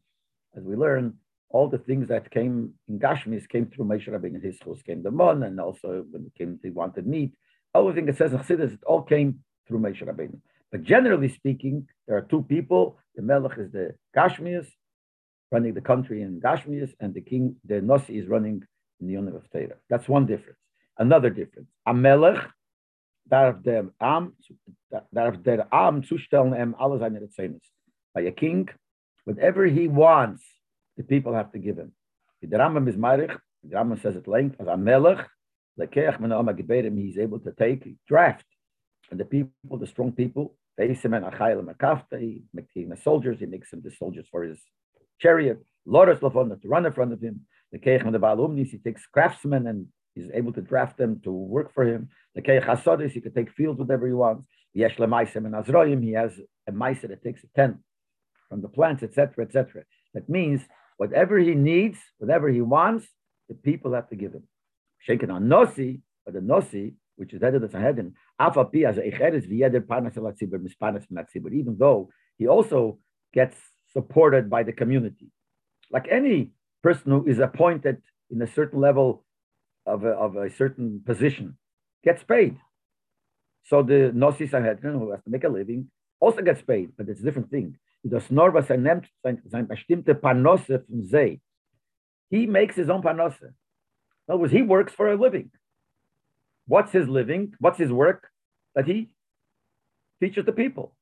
as 0.58 0.64
we 0.64 0.76
learn, 0.76 1.14
all 1.50 1.70
the 1.70 1.78
things 1.78 2.10
that 2.10 2.30
came 2.30 2.74
in 2.90 3.00
Gashmis 3.00 3.48
came 3.48 3.68
through 3.68 3.86
Moshe 3.86 4.14
and 4.14 4.44
His 4.44 4.60
house 4.64 4.82
came 4.82 5.04
the 5.04 5.12
Mon, 5.12 5.44
and 5.44 5.60
also 5.60 6.06
when 6.12 6.26
it 6.26 6.36
came, 6.38 6.60
they 6.62 6.70
wanted 6.70 7.08
meat. 7.08 7.34
Everything 7.74 8.08
that 8.08 8.18
says 8.18 8.34
in 8.34 8.40
Chassidus, 8.40 8.74
it 8.74 8.84
all 8.86 9.04
came 9.04 9.40
through 9.68 9.80
Moshe 9.80 10.04
Rabbeinu. 10.04 10.40
But 10.70 10.84
generally 10.84 11.30
speaking, 11.30 11.88
there 12.08 12.18
are 12.18 12.22
two 12.22 12.44
people. 12.44 13.00
The 13.16 13.22
Melech 13.22 13.58
is 13.58 13.72
the 13.72 13.96
Gashmias, 14.16 14.68
running 15.50 15.74
the 15.74 15.82
country 15.82 16.22
in 16.24 16.42
Gashmias, 16.42 16.94
and 17.00 17.14
the 17.14 17.22
king, 17.22 17.56
the 17.66 17.82
Nasi, 17.82 18.20
is 18.20 18.28
running 18.28 18.64
in 19.00 19.08
the 19.08 19.14
Yonim 19.14 19.36
of 19.36 19.50
Torah. 19.52 19.78
That's 19.90 20.08
one 20.08 20.26
difference. 20.26 20.60
Another 20.98 21.30
difference. 21.30 21.70
Amelech, 21.88 22.46
darf 23.30 23.62
der 23.64 23.86
Am, 24.02 24.36
darf 25.14 25.42
der 25.44 25.68
Am 25.72 26.02
zustellen 26.04 26.54
em 26.58 26.76
alle 26.80 27.00
seine 27.00 27.20
Rezenes. 27.20 27.62
By 28.14 28.22
a 28.22 28.32
king, 28.32 28.70
whatever 29.26 29.66
he 29.66 29.88
wants, 29.88 30.44
the 30.98 31.04
people 31.04 31.34
have 31.34 31.52
to 31.54 31.60
give 31.60 31.78
him. 31.78 31.94
The 32.42 32.58
Rambam 32.58 32.88
is 32.88 32.96
Marich, 32.96 33.38
the 33.64 33.76
Rambam 33.76 34.02
says 34.02 34.16
at 34.16 34.28
length, 34.28 34.56
as 34.60 34.68
Amelech, 34.68 35.26
Lekeach 35.80 36.20
men 36.20 36.32
Oma 36.32 36.54
Geberim, 36.54 36.98
he's 36.98 37.18
able 37.18 37.40
to 37.40 37.52
take, 37.52 37.96
draft, 38.08 38.46
and 39.12 39.20
the 39.20 39.26
people, 39.26 39.78
the 39.78 39.88
strong 39.88 40.12
people, 40.12 40.56
they 40.78 40.90
Beisim 40.90 41.16
and 41.16 41.26
Achayel 41.26 41.64
Makafta, 41.64 42.20
he 42.20 42.44
makes 42.54 42.74
him 42.74 42.90
the 42.90 42.98
soldiers, 42.98 43.40
he 43.40 43.46
makes 43.46 43.72
him 43.72 43.82
the 43.84 43.92
soldiers 43.92 44.28
for 44.32 44.44
his 44.44 44.60
chariot, 45.20 45.64
Loris 45.86 46.20
Lafon, 46.20 46.62
to 46.62 46.68
run 46.68 46.86
in 46.86 46.94
front 46.94 47.14
of 47.14 47.22
him, 47.22 47.42
the 47.72 47.80
Keich 47.80 48.04
and 48.06 48.14
the 48.14 48.20
Balumnis, 48.20 48.70
he 48.70 48.78
takes 48.78 49.06
craftsmen 49.06 49.68
and 49.68 49.88
he's 50.16 50.30
able 50.34 50.54
to 50.54 50.62
draft 50.62 50.98
them 50.98 51.22
to 51.24 51.32
work 51.32 51.74
for 51.74 51.86
him. 51.86 52.10
The 52.36 52.42
Keich 52.42 52.66
Hasodis, 52.66 53.12
he 53.12 53.22
could 53.22 53.36
take 53.36 53.52
fields 53.52 53.80
whatever 53.80 54.08
he 54.08 54.14
wants. 54.14 54.46
Yesh 54.74 54.98
Lemaisim 54.98 55.46
and 55.46 55.56
Azroim, 55.56 56.04
he 56.04 56.12
has 56.14 56.40
a 56.68 56.72
Maisa 56.72 57.08
that 57.10 57.24
takes 57.24 57.44
a 57.44 57.48
tent 57.56 57.78
from 58.48 58.62
the 58.62 58.70
plants, 58.70 59.04
etc., 59.04 59.46
etc. 59.46 59.84
That 60.14 60.30
means 60.30 60.62
whatever 60.98 61.38
he 61.38 61.56
needs, 61.56 61.98
whatever 62.18 62.50
he 62.50 62.62
wants, 62.62 63.08
the 63.48 63.56
people 63.56 63.94
have 63.94 64.10
to 64.10 64.16
give 64.16 64.34
him. 64.34 64.44
Shaken 65.00 65.32
on 65.32 65.46
Nosi, 65.46 66.02
but 66.26 66.34
the 66.34 66.40
Nosi, 66.42 66.94
which 67.16 67.34
is 67.34 67.42
head 67.42 67.56
of 67.56 67.62
the 67.62 67.70
Sanhedrin, 67.70 68.14
Afapi 68.40 68.88
as 68.88 68.98
a 68.98 69.02
Echeres 69.02 69.50
v'yeder 69.50 69.82
panas 69.82 70.16
elatzibur 70.16 70.60
mispanas 70.60 71.06
But 71.10 71.54
even 71.54 71.78
though 71.78 72.10
he 72.38 72.48
also 72.48 73.00
gets 73.34 73.58
supported 73.92 74.50
by 74.50 74.64
the 74.64 74.72
community, 74.72 75.28
like 75.92 76.08
any 76.10 76.52
person 76.82 77.12
who 77.12 77.26
is 77.26 77.40
appointed 77.40 78.02
in 78.32 78.42
a 78.42 78.48
certain 78.48 78.80
level 78.80 79.26
of 79.86 80.04
a, 80.04 80.10
of 80.10 80.36
a 80.36 80.50
certain 80.50 81.02
position 81.06 81.58
gets 82.04 82.24
paid. 82.24 82.58
So 83.64 83.84
the 83.84 84.12
Nosi 84.16 84.50
Sanhedrin, 84.50 84.94
who 84.94 85.12
has 85.12 85.24
to 85.24 85.30
make 85.30 85.44
a 85.44 85.50
living, 85.50 85.90
also 86.20 86.42
gets 86.42 86.62
paid, 86.62 86.92
but 86.98 87.08
it's 87.10 87.22
a 87.22 87.24
different 87.24 87.50
thing. 87.50 87.78
Das 88.08 88.30
nimmt, 88.30 89.06
sein, 89.22 89.68
Panosse. 90.22 91.40
He 92.30 92.46
makes 92.46 92.76
his 92.76 92.90
own 92.90 93.02
Panosse. 93.02 93.42
In 93.42 93.54
other 94.30 94.38
words, 94.38 94.54
he 94.54 94.62
works 94.62 94.94
for 94.94 95.12
a 95.12 95.16
living. 95.16 95.52
What's 96.68 96.92
his 96.92 97.08
living? 97.08 97.54
What's 97.60 97.78
his 97.78 97.92
work? 97.92 98.30
That 98.76 98.86
he 98.86 99.10
teaches 100.22 100.46
the 100.46 100.52
people. 100.52 100.96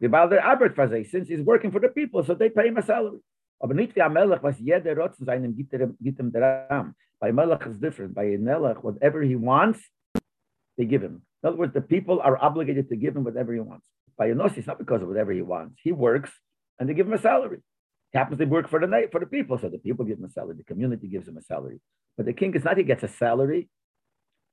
Since 0.00 1.28
he's 1.28 1.40
working 1.40 1.70
for 1.70 1.78
the 1.80 1.88
people, 1.88 2.24
so 2.24 2.34
they 2.34 2.50
pay 2.50 2.68
him 2.68 2.76
a 2.76 2.82
salary. 2.82 3.20
Aber 3.62 3.74
nicht 3.74 3.94
wie 3.94 4.02
ein 4.02 4.12
Melech, 4.12 4.42
was 4.42 4.58
jeder 4.58 4.96
Rotz 4.96 5.20
in 5.20 5.26
seinem 5.26 5.54
gibt 5.54 5.72
der 5.72 6.68
Ram. 6.68 6.94
By 7.20 7.30
Melech 7.30 7.64
is 7.66 7.78
different. 7.78 8.12
By 8.12 8.36
Melech, 8.36 8.82
whatever 8.82 9.22
he 9.22 9.36
wants, 9.36 9.78
they 10.76 10.84
give 10.84 11.00
him. 11.00 11.22
In 11.42 11.48
other 11.48 11.56
words, 11.56 11.72
the 11.72 11.80
people 11.80 12.20
are 12.20 12.36
obligated 12.42 12.88
to 12.88 12.96
give 12.96 13.16
him 13.16 13.22
whatever 13.22 13.52
he 13.52 13.60
wants. 13.60 13.86
By 14.18 14.30
Yonossi, 14.30 14.58
it's 14.58 14.66
not 14.66 14.78
because 14.78 15.00
of 15.02 15.08
whatever 15.08 15.30
he 15.30 15.42
wants. 15.42 15.80
He 15.80 15.92
works 15.92 16.32
and 16.78 16.88
they 16.88 16.94
give 16.94 17.06
him 17.06 17.12
a 17.12 17.18
salary. 17.18 17.60
He 18.10 18.18
happens 18.18 18.38
to 18.38 18.44
work 18.46 18.68
for 18.68 18.80
the 18.80 18.88
night 18.88 19.12
for 19.12 19.20
the 19.20 19.26
people, 19.26 19.56
so 19.56 19.68
the 19.68 19.78
people 19.78 20.04
give 20.04 20.18
him 20.18 20.24
a 20.24 20.30
salary. 20.30 20.56
The 20.56 20.64
community 20.64 21.06
gives 21.06 21.28
him 21.28 21.36
a 21.36 21.42
salary. 21.42 21.80
But 22.16 22.26
the 22.26 22.32
king 22.32 22.54
is 22.54 22.64
not 22.64 22.78
he 22.78 22.82
gets 22.82 23.04
a 23.04 23.08
salary. 23.08 23.68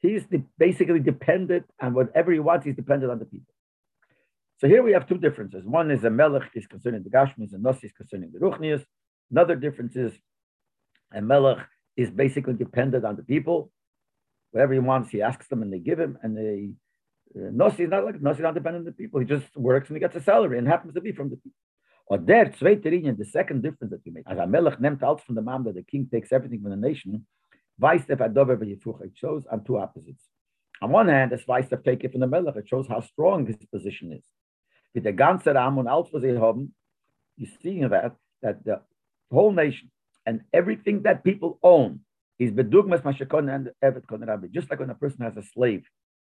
He's 0.01 0.23
basically 0.57 0.99
dependent 0.99 1.65
on 1.81 1.95
whatever 1.95 2.31
he 2.31 2.39
wants. 2.39 2.65
He's 2.67 2.75
dependent 2.75 3.11
on 3.11 3.17
the 3.17 3.25
people. 3.25 3.53
So 4.59 4.67
here 4.67 4.83
we 4.83 4.91
have 4.91 5.07
two 5.07 5.17
differences. 5.17 5.65
One 5.65 5.89
is 5.89 6.03
a 6.03 6.09
melech 6.09 6.51
is 6.53 6.67
concerning 6.67 7.03
the 7.03 7.09
Gashmis, 7.09 7.53
and 7.53 7.63
Nossi 7.63 7.85
is 7.85 7.91
concerning 7.91 8.31
the 8.31 8.39
Ruchnias. 8.39 8.83
Another 9.31 9.55
difference 9.55 9.95
is 9.95 10.13
a 11.13 11.21
melech 11.21 11.65
is 11.95 12.09
basically 12.09 12.53
dependent 12.53 13.05
on 13.05 13.15
the 13.15 13.23
people. 13.23 13.71
Whatever 14.51 14.73
he 14.73 14.79
wants, 14.79 15.09
he 15.11 15.21
asks 15.21 15.47
them 15.47 15.61
and 15.61 15.71
they 15.71 15.79
give 15.79 15.99
him. 15.99 16.17
And 16.23 16.35
they, 16.37 16.69
uh, 17.35 17.51
Nossi 17.51 17.81
is 17.81 17.89
not 17.89 18.05
like 18.05 18.19
Nossi 18.19 18.39
not 18.39 18.55
dependent 18.55 18.83
on 18.83 18.85
the 18.85 18.91
people. 18.91 19.19
He 19.19 19.25
just 19.25 19.55
works 19.55 19.89
and 19.89 19.95
he 19.97 19.99
gets 19.99 20.15
a 20.15 20.21
salary 20.21 20.57
and 20.57 20.67
happens 20.67 20.93
to 20.93 21.01
be 21.01 21.11
from 21.11 21.29
the 21.29 21.37
people. 21.37 21.57
Or 22.07 22.17
there, 22.17 22.45
the 22.45 23.29
second 23.31 23.61
difference 23.61 23.91
that 23.91 24.01
we 24.03 24.11
make, 24.11 24.23
as 24.27 24.39
a 24.39 24.47
melech 24.47 24.79
nemt 24.79 25.03
out 25.03 25.23
from 25.23 25.35
the 25.35 25.43
mom 25.43 25.63
that 25.65 25.75
the 25.75 25.83
king 25.83 26.09
takes 26.11 26.31
everything 26.31 26.61
from 26.61 26.71
the 26.71 26.77
nation, 26.77 27.27
it 27.81 29.11
shows 29.13 29.45
on 29.51 29.63
two 29.63 29.77
opposites. 29.77 30.23
On 30.81 30.91
one 30.91 31.07
hand, 31.07 31.33
as 31.33 31.43
Weistef 31.43 31.83
take 31.83 32.03
it 32.03 32.11
from 32.11 32.21
the 32.21 32.27
melech, 32.27 32.55
it 32.55 32.67
shows 32.67 32.87
how 32.87 33.01
strong 33.01 33.45
his 33.45 33.57
position 33.71 34.11
is. 34.11 34.23
With 34.95 35.03
the 35.03 35.13
ganze 35.13 35.53
Ram 35.53 35.77
und 35.77 35.87
haben, 35.87 36.73
you 37.37 37.47
see 37.61 37.83
that, 37.85 38.15
that 38.41 38.63
the 38.65 38.81
whole 39.31 39.51
nation 39.51 39.91
and 40.25 40.41
everything 40.53 41.03
that 41.03 41.23
people 41.23 41.59
own 41.63 42.01
is 42.37 42.51
bedugmas 42.51 43.01
mashakon 43.01 43.53
and 43.53 43.71
evet 43.83 44.05
konarabi. 44.09 44.51
Just 44.51 44.69
like 44.69 44.79
when 44.79 44.89
a 44.89 44.95
person 44.95 45.21
has 45.21 45.35
a 45.37 45.43
slave, 45.43 45.83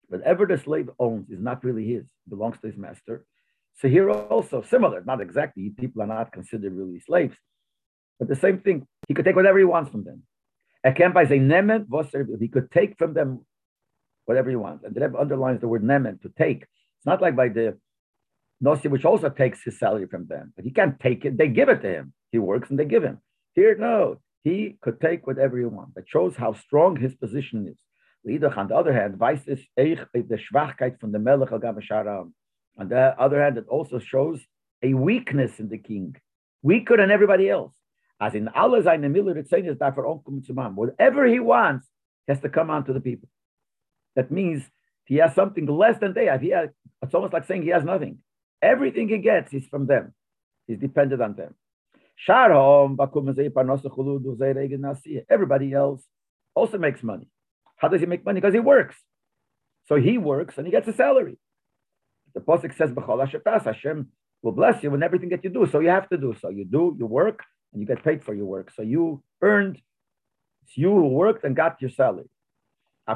whatever 0.07 0.45
the 0.45 0.57
slave 0.57 0.89
owns 0.99 1.29
is 1.29 1.39
not 1.39 1.63
really 1.63 1.85
his, 1.87 2.05
belongs 2.29 2.57
to 2.61 2.67
his 2.67 2.77
master. 2.77 3.25
So 3.79 3.87
here 3.87 4.09
also 4.09 4.61
similar, 4.61 5.03
not 5.05 5.21
exactly. 5.21 5.69
People 5.69 6.01
are 6.01 6.07
not 6.07 6.31
considered 6.31 6.73
really 6.73 6.99
slaves, 6.99 7.35
but 8.19 8.27
the 8.27 8.35
same 8.35 8.59
thing. 8.59 8.87
He 9.07 9.13
could 9.13 9.25
take 9.25 9.35
whatever 9.35 9.59
he 9.59 9.65
wants 9.65 9.91
from 9.91 10.03
them. 10.03 10.23
He 10.83 12.47
could 12.47 12.71
take 12.71 12.97
from 12.97 13.13
them 13.13 13.45
whatever 14.25 14.49
he 14.49 14.55
wants. 14.55 14.83
And 14.83 14.93
the 14.95 15.01
Rebbe 15.01 15.19
underlines 15.19 15.61
the 15.61 15.67
word 15.67 15.83
nemen 15.83 16.21
to 16.21 16.29
take. 16.37 16.61
It's 16.61 17.05
not 17.05 17.21
like 17.21 17.35
by 17.35 17.49
the 17.49 17.77
Nossi, 18.63 18.89
which 18.89 19.05
also 19.05 19.29
takes 19.29 19.63
his 19.63 19.77
salary 19.79 20.07
from 20.07 20.27
them, 20.27 20.53
but 20.55 20.65
he 20.65 20.71
can't 20.71 20.99
take 20.99 21.25
it. 21.25 21.37
They 21.37 21.47
give 21.47 21.69
it 21.69 21.81
to 21.81 21.89
him. 21.89 22.13
He 22.31 22.39
works 22.39 22.69
and 22.69 22.79
they 22.79 22.85
give 22.85 23.03
him. 23.03 23.19
Here, 23.53 23.75
no, 23.77 24.19
he 24.43 24.77
could 24.81 25.01
take 25.01 25.27
whatever 25.27 25.57
he 25.57 25.65
wants. 25.65 25.95
That 25.95 26.07
shows 26.07 26.35
how 26.35 26.53
strong 26.53 26.95
his 26.95 27.15
position 27.15 27.67
is. 27.67 27.77
On 28.27 28.67
the 28.67 28.75
other 28.75 28.93
hand, 28.93 29.19
the 29.19 29.59
äh, 29.77 30.37
Schwachkeit 30.37 30.99
von 30.99 31.11
der 31.11 31.19
Melech 31.19 31.51
al 31.51 32.31
On 32.77 32.89
the 32.89 33.15
other 33.19 33.41
hand, 33.41 33.57
it 33.57 33.67
also 33.67 33.99
shows 33.99 34.43
a 34.81 34.93
weakness 34.93 35.59
in 35.59 35.69
the 35.69 35.77
king, 35.77 36.15
weaker 36.63 36.97
than 36.97 37.11
everybody 37.11 37.49
else. 37.49 37.75
As 38.19 38.33
in 38.33 38.47
Allah 38.47 38.81
seine 38.81 39.09
Miller 39.09 39.37
is 39.37 39.49
dafür 39.49 39.97
er 39.97 40.05
umkommen 40.05 40.43
zu 40.43 40.53
machen. 40.53 40.75
Whatever 40.75 41.25
he 41.25 41.39
wants 41.39 41.87
has 42.27 42.39
to 42.41 42.49
come 42.49 42.69
on 42.69 42.85
to 42.85 42.93
the 42.93 43.01
people. 43.01 43.29
That 44.15 44.31
means 44.31 44.63
he 45.05 45.17
has 45.17 45.35
something 45.35 45.65
less 45.67 45.99
than 45.99 46.13
they 46.13 46.25
have. 46.25 46.41
He 46.41 46.49
has, 46.49 46.69
it's 47.01 47.13
almost 47.13 47.33
like 47.33 47.45
saying 47.45 47.63
he 47.63 47.69
has 47.69 47.83
nothing. 47.83 48.19
Everything 48.61 49.09
he 49.09 49.17
gets 49.19 49.53
is 49.53 49.65
from 49.67 49.85
them. 49.87 50.13
He's 50.67 50.79
dependent 50.79 51.21
on 51.21 51.35
them. 51.35 51.55
Everybody 55.29 55.73
else 55.73 56.03
also 56.55 56.77
makes 56.77 57.03
money. 57.03 57.27
How 57.75 57.87
does 57.89 57.99
he 57.99 58.05
make 58.07 58.25
money? 58.25 58.39
Because 58.39 58.53
he 58.53 58.59
works. 58.59 58.95
So 59.87 59.95
he 59.95 60.17
works 60.17 60.57
and 60.57 60.65
he 60.65 60.71
gets 60.71 60.87
a 60.87 60.93
salary. 60.93 61.37
The 62.33 62.39
Pasuk 62.41 62.75
says, 62.75 62.91
Hashem 63.65 64.07
will 64.41 64.51
bless 64.51 64.81
you 64.83 64.93
in 64.93 65.03
everything 65.03 65.29
that 65.29 65.43
you 65.43 65.49
do. 65.49 65.67
So 65.71 65.79
you 65.79 65.89
have 65.89 66.09
to 66.09 66.17
do 66.17 66.33
so. 66.41 66.49
You 66.49 66.65
do, 66.65 66.95
you 66.97 67.05
work, 67.05 67.43
and 67.71 67.81
you 67.81 67.87
get 67.87 68.03
paid 68.03 68.23
for 68.23 68.33
your 68.33 68.45
work. 68.45 68.71
So 68.75 68.81
you 68.81 69.21
earned, 69.41 69.81
it's 70.63 70.77
you 70.77 70.89
who 70.89 71.07
worked 71.09 71.43
and 71.43 71.55
got 71.55 71.81
your 71.81 71.91
salary. 71.91 72.29
We 73.07 73.13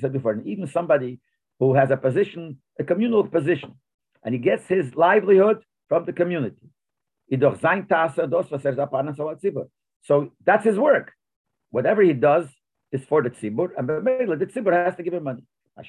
said 0.00 0.12
before, 0.12 0.32
and 0.32 0.46
even 0.46 0.66
somebody 0.66 1.20
who 1.58 1.74
has 1.74 1.90
a 1.90 1.96
position, 1.96 2.58
a 2.78 2.84
communal 2.84 3.26
position, 3.26 3.74
and 4.22 4.34
he 4.34 4.38
gets 4.38 4.66
his 4.66 4.94
livelihood 4.94 5.64
from 5.88 6.04
the 6.04 6.12
community. 6.12 6.68
So 10.02 10.32
that's 10.44 10.64
his 10.64 10.78
work. 10.78 11.12
Whatever 11.70 12.02
he 12.02 12.12
does 12.12 12.46
is 12.92 13.04
for 13.04 13.22
the 13.22 13.30
tzibur, 13.30 13.70
and 13.76 13.88
the 13.88 14.46
tzibur 14.46 14.72
has 14.72 14.94
to 14.96 15.02
give 15.02 15.14
him 15.14 15.24
money. 15.24 15.42
from 15.76 15.84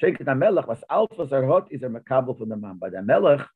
the 2.49 3.01
melech, 3.03 3.47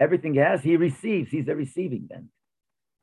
everything 0.00 0.34
he 0.34 0.40
has, 0.40 0.62
he 0.62 0.76
receives. 0.76 1.30
He's 1.30 1.46
the 1.46 1.56
receiving 1.56 2.08
end. 2.12 2.28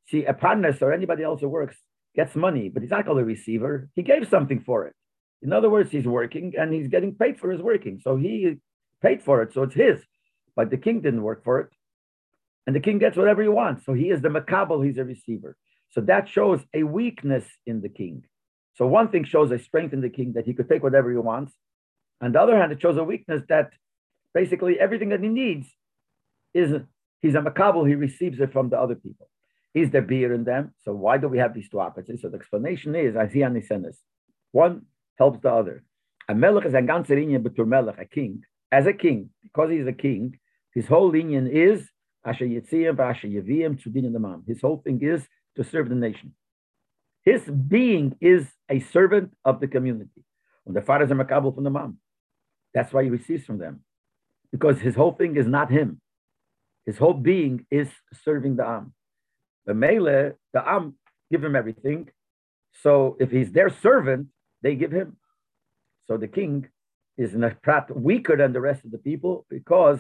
See, 0.08 0.26
a 0.26 0.34
partner 0.34 0.76
or 0.82 0.92
anybody 0.92 1.24
else 1.24 1.42
who 1.42 1.48
works 1.48 1.78
gets 2.16 2.36
money, 2.36 2.70
but 2.70 2.82
he's 2.82 2.92
not 2.92 3.06
called 3.06 3.20
a 3.20 3.24
receiver. 3.24 3.90
He 3.96 4.04
gave 4.04 4.28
something 4.28 4.60
for 4.60 4.88
it. 4.88 4.94
In 5.42 5.54
other 5.54 5.70
words, 5.70 5.92
he's 5.92 6.06
working 6.06 6.54
and 6.58 6.74
he's 6.74 6.88
getting 6.88 7.16
paid 7.16 7.40
for 7.40 7.52
his 7.52 7.62
working. 7.62 8.00
So 8.02 8.16
he 8.16 8.58
paid 9.02 9.24
for 9.24 9.42
it, 9.42 9.54
so 9.54 9.64
it's 9.64 9.76
his. 9.76 10.02
But 10.56 10.70
the 10.70 10.78
king 10.78 11.02
didn't 11.02 11.24
work 11.24 11.44
for 11.44 11.60
it. 11.60 11.70
And 12.68 12.76
the 12.76 12.80
king 12.80 13.00
gets 13.00 13.18
whatever 13.18 13.42
he 13.42 13.50
wants. 13.50 13.86
So 13.86 13.94
he 13.94 14.10
is 14.10 14.22
the 14.22 14.30
makabel, 14.30 14.86
he's 14.86 14.98
a 14.98 15.04
receiver. 15.04 15.58
So 15.90 16.02
that 16.02 16.30
shows 16.30 16.62
a 16.74 16.84
weakness 16.84 17.46
in 17.66 17.82
the 17.82 17.90
king. 17.90 18.24
So 18.76 18.88
one 18.88 19.10
thing 19.10 19.26
shows 19.26 19.52
a 19.52 19.60
strength 19.60 19.94
in 19.94 20.02
the 20.02 20.10
king 20.10 20.34
that 20.34 20.46
he 20.46 20.54
could 20.54 20.70
take 20.70 20.84
whatever 20.84 21.12
he 21.12 21.18
wants. 21.18 21.54
On 22.22 22.32
the 22.32 22.40
other 22.40 22.58
hand, 22.58 22.72
it 22.72 22.82
shows 22.82 22.98
a 22.98 23.04
weakness 23.04 23.42
that 23.50 23.72
basically 24.34 24.80
everything 24.80 25.10
that 25.10 25.22
he 25.22 25.28
needs 25.28 25.68
is 26.54 26.82
he's 27.22 27.36
a 27.36 27.40
makabel, 27.40 27.88
he 27.88 27.96
receives 27.96 28.40
it 28.40 28.54
from 28.54 28.70
the 28.70 28.80
other 28.80 28.96
people. 28.96 29.28
Is 29.74 29.90
there 29.90 30.02
beer 30.02 30.34
in 30.34 30.44
them? 30.44 30.74
So 30.84 30.94
why 30.94 31.18
do 31.18 31.28
we 31.28 31.40
have 31.40 31.54
these 31.54 31.70
two 31.70 31.80
opposites? 31.80 32.22
So 32.22 32.30
the 32.30 32.38
explanation 32.38 32.96
is 32.96 33.16
as 33.16 33.32
he 33.32 33.40
nisenes. 33.40 33.96
One 34.52 34.84
helps 35.22 35.40
the 35.46 35.52
other. 35.62 35.78
A 36.32 36.34
melech 36.44 36.66
is 36.70 36.76
a 36.82 36.84
ganzer 36.90 37.18
inyan 37.24 37.44
betur 37.46 37.68
melech, 37.74 38.00
a 38.06 38.08
king. 38.18 38.34
As 38.78 38.86
a 38.94 38.96
king, 39.06 39.20
because 39.46 39.70
he's 39.76 39.90
a 39.96 39.98
king, 40.08 40.24
his 40.78 40.88
whole 40.94 41.12
inyan 41.22 41.46
is 41.68 41.80
asher 42.30 42.48
yitziyim 42.56 42.96
v'asher 43.02 43.30
yaviyim 43.38 43.74
tzudin 43.80 44.06
the 44.16 44.42
His 44.52 44.62
whole 44.66 44.80
thing 44.86 45.00
is 45.14 45.22
to 45.56 45.62
serve 45.72 45.88
the 45.90 46.00
nation. 46.08 46.30
His 47.30 47.42
being 47.76 48.08
is 48.34 48.44
a 48.76 48.80
servant 48.96 49.28
of 49.50 49.56
the 49.62 49.70
community. 49.76 50.22
When 50.64 50.74
the 50.78 50.86
fathers 50.90 51.12
are 51.12 51.20
makabel 51.24 51.54
from 51.54 51.66
the 51.68 51.76
mom, 51.80 51.92
that's 52.74 52.92
why 52.94 53.04
he 53.04 53.12
receives 53.20 53.46
from 53.46 53.58
them, 53.64 53.76
because 54.56 54.78
his 54.88 54.96
whole 54.96 55.16
thing 55.20 55.34
is 55.42 55.48
not 55.58 55.68
him. 55.80 55.90
His 56.90 56.98
whole 57.02 57.18
being 57.32 57.56
is 57.80 57.90
serving 58.26 58.54
the 58.60 58.68
am. 58.78 58.94
The 59.68 59.76
mele, 59.84 60.18
the 60.56 60.62
am 60.76 60.84
give 61.32 61.44
him 61.48 61.56
everything. 61.62 62.02
So 62.84 62.92
if 63.24 63.30
he's 63.36 63.52
their 63.58 63.72
servant, 63.88 64.24
they 64.62 64.76
give 64.76 64.92
him. 64.92 65.18
So 66.08 66.18
the 66.18 66.28
king 66.28 66.68
is 67.18 67.36
prat 67.62 67.96
weaker 67.96 68.36
than 68.36 68.54
the 68.54 68.62
rest 68.62 68.86
of 68.86 68.92
the 68.92 68.98
people 68.98 69.46
because 69.50 70.00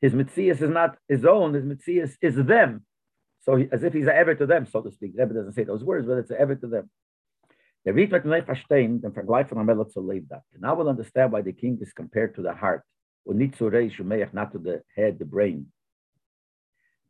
his 0.00 0.12
mitzias 0.12 0.60
is 0.62 0.70
not 0.70 0.96
his 1.08 1.24
own. 1.24 1.54
His 1.54 1.64
mitzias 1.64 2.16
is 2.20 2.36
them. 2.36 2.84
So 3.40 3.56
he, 3.56 3.68
as 3.70 3.82
if 3.82 3.92
he's 3.92 4.06
an 4.06 4.14
ever 4.14 4.34
to 4.34 4.46
them, 4.46 4.66
so 4.66 4.80
to 4.80 4.90
speak. 4.90 5.16
The 5.16 5.26
doesn't 5.26 5.52
say 5.52 5.64
those 5.64 5.84
words, 5.84 6.06
but 6.06 6.18
it's 6.18 6.30
an 6.30 6.36
ever 6.38 6.54
to 6.54 6.66
them. 6.66 6.90
The 7.84 7.92
Riet 7.92 8.10
wird 8.10 8.24
nicht 8.24 8.46
verstehen, 8.46 9.02
den 9.02 9.12
Vergleich 9.12 9.46
von 9.48 9.58
Amelach 9.58 9.90
zu 9.90 10.00
Leibdat. 10.00 10.42
Now 10.58 10.74
we'll 10.74 10.88
understand 10.88 11.32
why 11.32 11.42
the 11.42 11.52
king 11.52 11.78
is 11.82 11.92
compared 11.92 12.34
to 12.36 12.42
the 12.42 12.54
heart, 12.54 12.82
und 13.26 13.36
nicht 13.36 13.56
zu 13.56 13.68
not 14.32 14.52
to 14.52 14.58
the 14.58 14.82
head, 14.96 15.18
the 15.18 15.26
brain. 15.26 15.70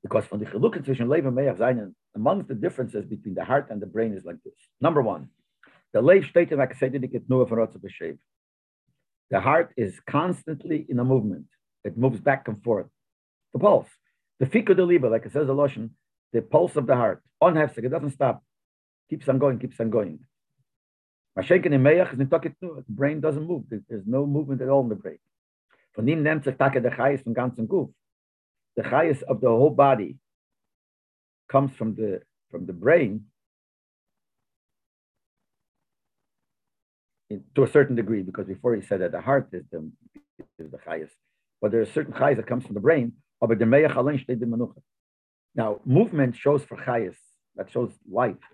Because 0.03 0.27
from 0.27 0.41
the 0.41 0.47
Chiluk 0.47 0.77
zwischen 0.85 1.09
Leib 1.09 1.27
and 1.27 1.37
Meach 1.37 1.95
amongst 2.17 2.49
the 2.49 2.55
differences 2.55 3.05
between 3.07 3.35
the 3.35 3.45
heart 3.45 3.71
and 3.71 3.81
the 3.81 3.87
brain 3.87 4.13
is 4.13 4.25
like 4.25 4.43
this. 4.45 4.55
Number 4.81 5.01
one, 5.01 5.29
the 5.95 6.03
Leib 6.03 6.25
steht 6.25 6.51
in 6.51 6.59
Akasedik 6.59 7.29
nur 7.29 7.47
von 7.47 7.59
Rotze 7.59 7.79
Beshev. 7.79 8.19
The 9.31 9.41
heart 9.41 9.73
is 9.77 10.01
constantly 10.01 10.85
in 10.89 10.99
a 10.99 11.05
movement. 11.05 11.47
It 11.85 11.97
moves 11.97 12.21
back 12.21 12.49
and 12.49 12.63
forth. 12.63 12.89
The 13.53 13.61
pulse. 13.61 13.89
The 14.41 14.47
fika 14.47 14.75
de 14.75 14.85
liba, 14.85 15.07
like 15.07 15.25
it 15.25 15.33
says 15.33 15.47
the 15.47 15.55
Loshen, 15.55 15.91
the 16.33 16.43
pulse 16.43 16.75
of 16.75 16.89
the 16.89 16.97
heart. 16.97 17.23
On 17.41 17.55
hefsek, 17.55 17.85
it 17.85 17.91
doesn't 17.91 18.11
stop. 18.11 18.43
Keeps 19.09 19.29
on 19.29 19.39
going, 19.39 19.61
keeps 19.61 19.79
on 19.79 19.91
going. 19.91 20.19
Mashenken 21.39 21.73
in 21.73 21.83
Meach 21.83 22.13
is 22.13 22.19
in 22.19 22.29
The 22.29 22.85
brain 22.89 23.21
doesn't 23.21 23.47
move. 23.47 23.65
There's 23.71 24.07
no 24.07 24.27
movement 24.27 24.63
at 24.63 24.69
all 24.69 24.83
in 24.83 24.89
the 24.89 24.97
brain. 24.97 25.19
Von 25.95 26.09
ihm 26.09 26.25
nennt 26.25 26.43
sich 26.43 26.57
Take 26.59 26.83
der 26.83 26.91
Chayes 26.91 27.23
vom 27.23 27.35
ganzen 27.35 27.69
Guf. 27.69 27.93
The 28.75 28.83
Chayes 28.83 29.23
of 29.23 29.41
the 29.41 29.49
whole 29.49 29.71
body 29.71 30.17
comes 31.49 31.73
from 31.77 31.95
the 31.95 32.23
from 32.51 32.67
the 32.67 32.73
brain 32.73 33.27
in, 37.35 37.45
to 37.55 37.63
a 37.63 37.71
certain 37.77 37.97
degree, 37.97 38.23
because 38.23 38.47
before 38.47 38.75
he 38.75 38.83
said 38.83 39.01
that 39.01 39.13
the 39.13 39.21
heart 39.21 39.49
is 39.53 39.65
the 39.73 39.81
is 40.59 40.71
the 40.71 40.79
highest, 40.87 41.15
but 41.61 41.71
there 41.71 41.81
are 41.81 41.87
certain 41.87 42.15
chayes 42.21 42.37
that 42.37 42.47
comes 42.47 42.65
from 42.65 42.75
the 42.75 42.81
brain. 42.81 43.13
Now, 45.63 45.81
movement 45.85 46.37
shows 46.37 46.63
for 46.65 46.77
chayes, 46.77 47.17
that 47.57 47.71
shows 47.71 47.93
life. 48.11 48.45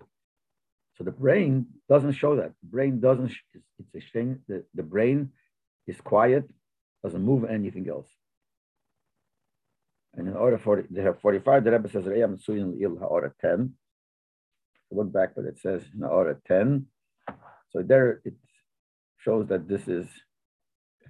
So 0.97 1.03
the 1.03 1.11
brain 1.11 1.67
doesn't 1.89 2.13
show 2.13 2.35
that. 2.35 2.51
The 2.61 2.69
brain 2.75 2.99
doesn't. 2.99 3.31
It's 3.79 3.95
a 3.95 4.01
thing. 4.13 4.39
The, 4.47 4.63
the 4.75 4.83
brain 4.83 5.31
is 5.87 5.99
quiet, 6.01 6.49
doesn't 7.03 7.23
move 7.31 7.45
anything 7.45 7.89
else. 7.89 8.07
And 10.13 10.27
in 10.27 10.35
order 10.35 10.57
for 10.57 10.83
they 10.89 11.01
have 11.01 11.21
45, 11.21 11.63
the 11.63 11.71
Rebbe 11.71 11.89
says, 11.89 12.05
"Re'am 12.05 12.37
suyin 12.45 12.79
il 12.79 12.97
ha'ora 12.97 13.33
10." 13.39 13.73
I 14.91 14.95
look 14.95 15.11
back, 15.11 15.35
but 15.35 15.45
it 15.45 15.57
says 15.59 15.81
in 15.93 16.01
ha'ora 16.01 16.35
10. 16.47 16.85
So 17.71 17.81
there 17.81 18.21
it 18.25 18.35
shows 19.23 19.47
that 19.49 19.67
this 19.67 19.87
is 19.87 20.07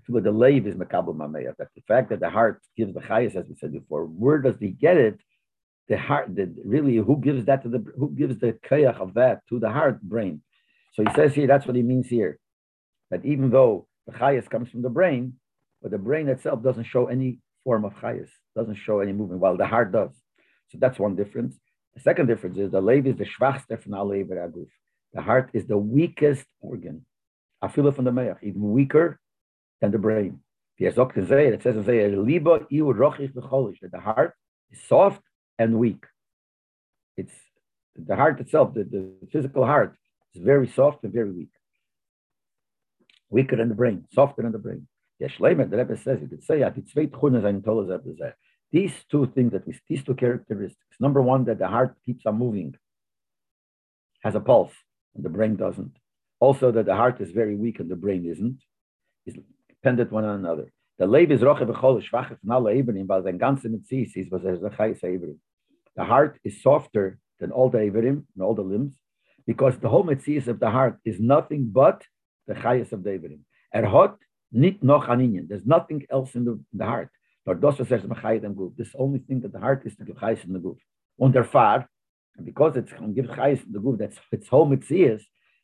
the 0.07 0.31
lave 0.31 0.67
is 0.67 0.75
makabel 0.75 1.15
mameya. 1.15 1.55
That 1.57 1.69
the 1.75 1.81
fact 1.87 2.09
that 2.09 2.19
the 2.19 2.29
heart 2.29 2.61
gives 2.75 2.93
the 2.93 2.99
chayas, 2.99 3.35
as 3.35 3.45
we 3.47 3.55
said 3.55 3.71
before, 3.71 4.05
where 4.05 4.39
does 4.39 4.55
he 4.59 4.69
get 4.69 4.97
it? 4.97 5.19
The 5.87 5.97
heart, 5.97 6.35
the, 6.35 6.53
really, 6.63 6.95
who 6.97 7.17
gives 7.17 7.45
that 7.45 7.63
to 7.63 7.69
the 7.69 7.83
who 7.97 8.11
gives 8.11 8.37
the 8.39 8.53
kayach 8.53 8.99
of 8.99 9.13
that 9.15 9.41
to 9.49 9.59
the 9.59 9.69
heart 9.69 10.01
brain? 10.01 10.41
So 10.93 11.03
he 11.03 11.13
says 11.15 11.33
here, 11.33 11.47
that's 11.47 11.65
what 11.65 11.75
he 11.75 11.83
means 11.83 12.07
here, 12.07 12.39
that 13.09 13.25
even 13.25 13.49
though 13.49 13.87
the 14.05 14.13
chayas 14.13 14.49
comes 14.49 14.69
from 14.69 14.81
the 14.81 14.89
brain, 14.89 15.33
but 15.81 15.91
the 15.91 15.97
brain 15.97 16.27
itself 16.27 16.61
doesn't 16.63 16.85
show 16.85 17.07
any 17.07 17.39
form 17.63 17.85
of 17.85 17.93
chayas, 17.95 18.29
doesn't 18.55 18.75
show 18.75 18.99
any 18.99 19.13
movement, 19.13 19.41
while 19.41 19.57
the 19.57 19.67
heart 19.67 19.91
does. 19.91 20.11
So 20.69 20.77
that's 20.79 20.99
one 20.99 21.15
difference. 21.15 21.55
The 21.95 22.01
second 22.01 22.27
difference 22.27 22.57
is 22.57 22.71
the 22.71 22.81
lave 22.81 23.07
is 23.07 23.17
the 23.17 23.25
schwachste 23.25 23.81
von 23.83 23.93
alle. 23.93 24.65
The 25.13 25.21
heart 25.21 25.49
is 25.53 25.65
the 25.67 25.77
weakest 25.77 26.45
organ. 26.61 27.05
I 27.61 27.67
feel 27.67 27.87
it 27.87 27.95
from 27.95 28.05
the 28.05 28.11
meach, 28.11 28.37
even 28.41 28.71
weaker 28.71 29.19
than 29.79 29.91
the 29.91 29.99
brain. 29.99 30.39
It 30.79 30.95
says 30.95 31.75
in 31.75 31.83
that 33.81 33.91
the 33.91 33.99
heart 33.99 34.33
is 34.71 34.79
soft 34.87 35.21
and 35.59 35.77
weak. 35.77 36.05
It's 37.17 37.33
the 37.95 38.15
heart 38.15 38.39
itself, 38.39 38.73
the, 38.73 38.83
the 38.83 39.27
physical 39.31 39.65
heart, 39.65 39.95
is 40.33 40.41
very 40.41 40.67
soft 40.67 41.03
and 41.03 41.13
very 41.13 41.31
weak. 41.31 41.51
Weaker 43.29 43.57
than 43.57 43.69
the 43.69 43.75
brain, 43.75 44.05
softer 44.11 44.41
than 44.41 44.53
the 44.53 44.57
brain. 44.57 44.87
Yes, 45.19 45.33
the 45.39 45.47
Rebbe 45.47 45.97
says, 45.97 46.19
you 46.19 46.27
could 46.27 46.43
say, 46.43 46.63
these 48.71 48.93
two 49.11 49.27
things 49.35 49.51
that 49.51 49.67
we, 49.67 49.77
these 49.87 50.03
two 50.03 50.15
characteristics. 50.15 50.95
Number 50.99 51.21
one, 51.21 51.45
that 51.45 51.59
the 51.59 51.67
heart 51.67 51.95
keeps 52.05 52.25
on 52.25 52.39
moving, 52.39 52.75
has 54.23 54.33
a 54.33 54.39
pulse, 54.39 54.73
and 55.13 55.23
the 55.23 55.29
brain 55.29 55.57
doesn't. 55.57 55.95
Also, 56.41 56.71
that 56.71 56.85
the 56.85 56.95
heart 56.95 57.21
is 57.21 57.31
very 57.31 57.55
weak 57.55 57.79
and 57.79 57.89
the 57.89 57.95
brain 57.95 58.25
isn't, 58.25 58.59
is 59.25 59.35
dependent 59.69 60.11
one 60.11 60.25
on 60.25 60.35
another. 60.43 60.73
The 60.97 61.07
leib 61.07 61.31
is 61.31 61.41
roche 61.41 61.65
b'chol 61.71 62.03
schwache 62.03 62.37
von 62.41 62.51
alle 62.51 62.73
Eberim, 62.73 63.07
weil 63.07 63.23
sein 63.23 63.39
ganze 63.39 63.69
Metzies 63.69 64.15
ist, 64.17 64.31
was 64.31 64.43
er 64.43 64.57
Chayes 64.77 65.01
Eberim. 65.03 65.39
The 65.95 66.03
heart 66.03 66.39
is 66.43 66.61
softer 66.61 67.19
than 67.39 67.51
all 67.51 67.69
the 67.69 67.77
Eberim 67.77 68.25
and 68.33 68.43
all 68.43 68.55
the 68.55 68.69
limbs, 68.73 68.95
because 69.45 69.77
the 69.79 69.89
whole 69.89 70.03
mitzvah 70.03 70.51
of 70.51 70.59
the 70.59 70.69
heart 70.69 70.97
is 71.05 71.19
nothing 71.19 71.69
but 71.71 72.03
the 72.47 72.53
chayas 72.53 72.91
of 72.91 73.03
David. 73.03 73.39
Er 73.75 73.85
hot 73.85 74.17
nit 74.51 74.83
noch 74.83 75.09
an 75.09 75.47
There's 75.47 75.65
nothing 75.65 76.05
else 76.09 76.35
in 76.35 76.45
the, 76.45 76.51
in 76.51 76.77
the 76.81 76.85
heart. 76.85 77.09
Nor 77.45 77.55
das 77.55 77.79
was 77.79 77.87
says 77.87 78.01
mechayet 78.01 78.43
guf. 78.55 78.75
This 78.75 78.93
only 78.97 79.19
thing 79.19 79.41
that 79.41 79.53
the 79.53 79.59
heart 79.59 79.81
is 79.85 79.95
to 79.97 80.05
give 80.05 80.17
chayas 80.17 80.43
in 80.43 80.53
the 80.53 80.59
guf. 80.59 80.77
Und 81.19 81.33
der 81.33 81.43
Far, 81.43 81.87
because 82.43 82.77
it's 82.77 82.91
can 82.93 83.13
give 83.13 83.25
chayas 83.25 83.65
in 83.65 83.71
the 83.73 83.79
guf, 83.79 83.97
that's 83.97 84.17
its 84.31 84.47
whole 84.47 84.65
mitzvah. 84.65 85.19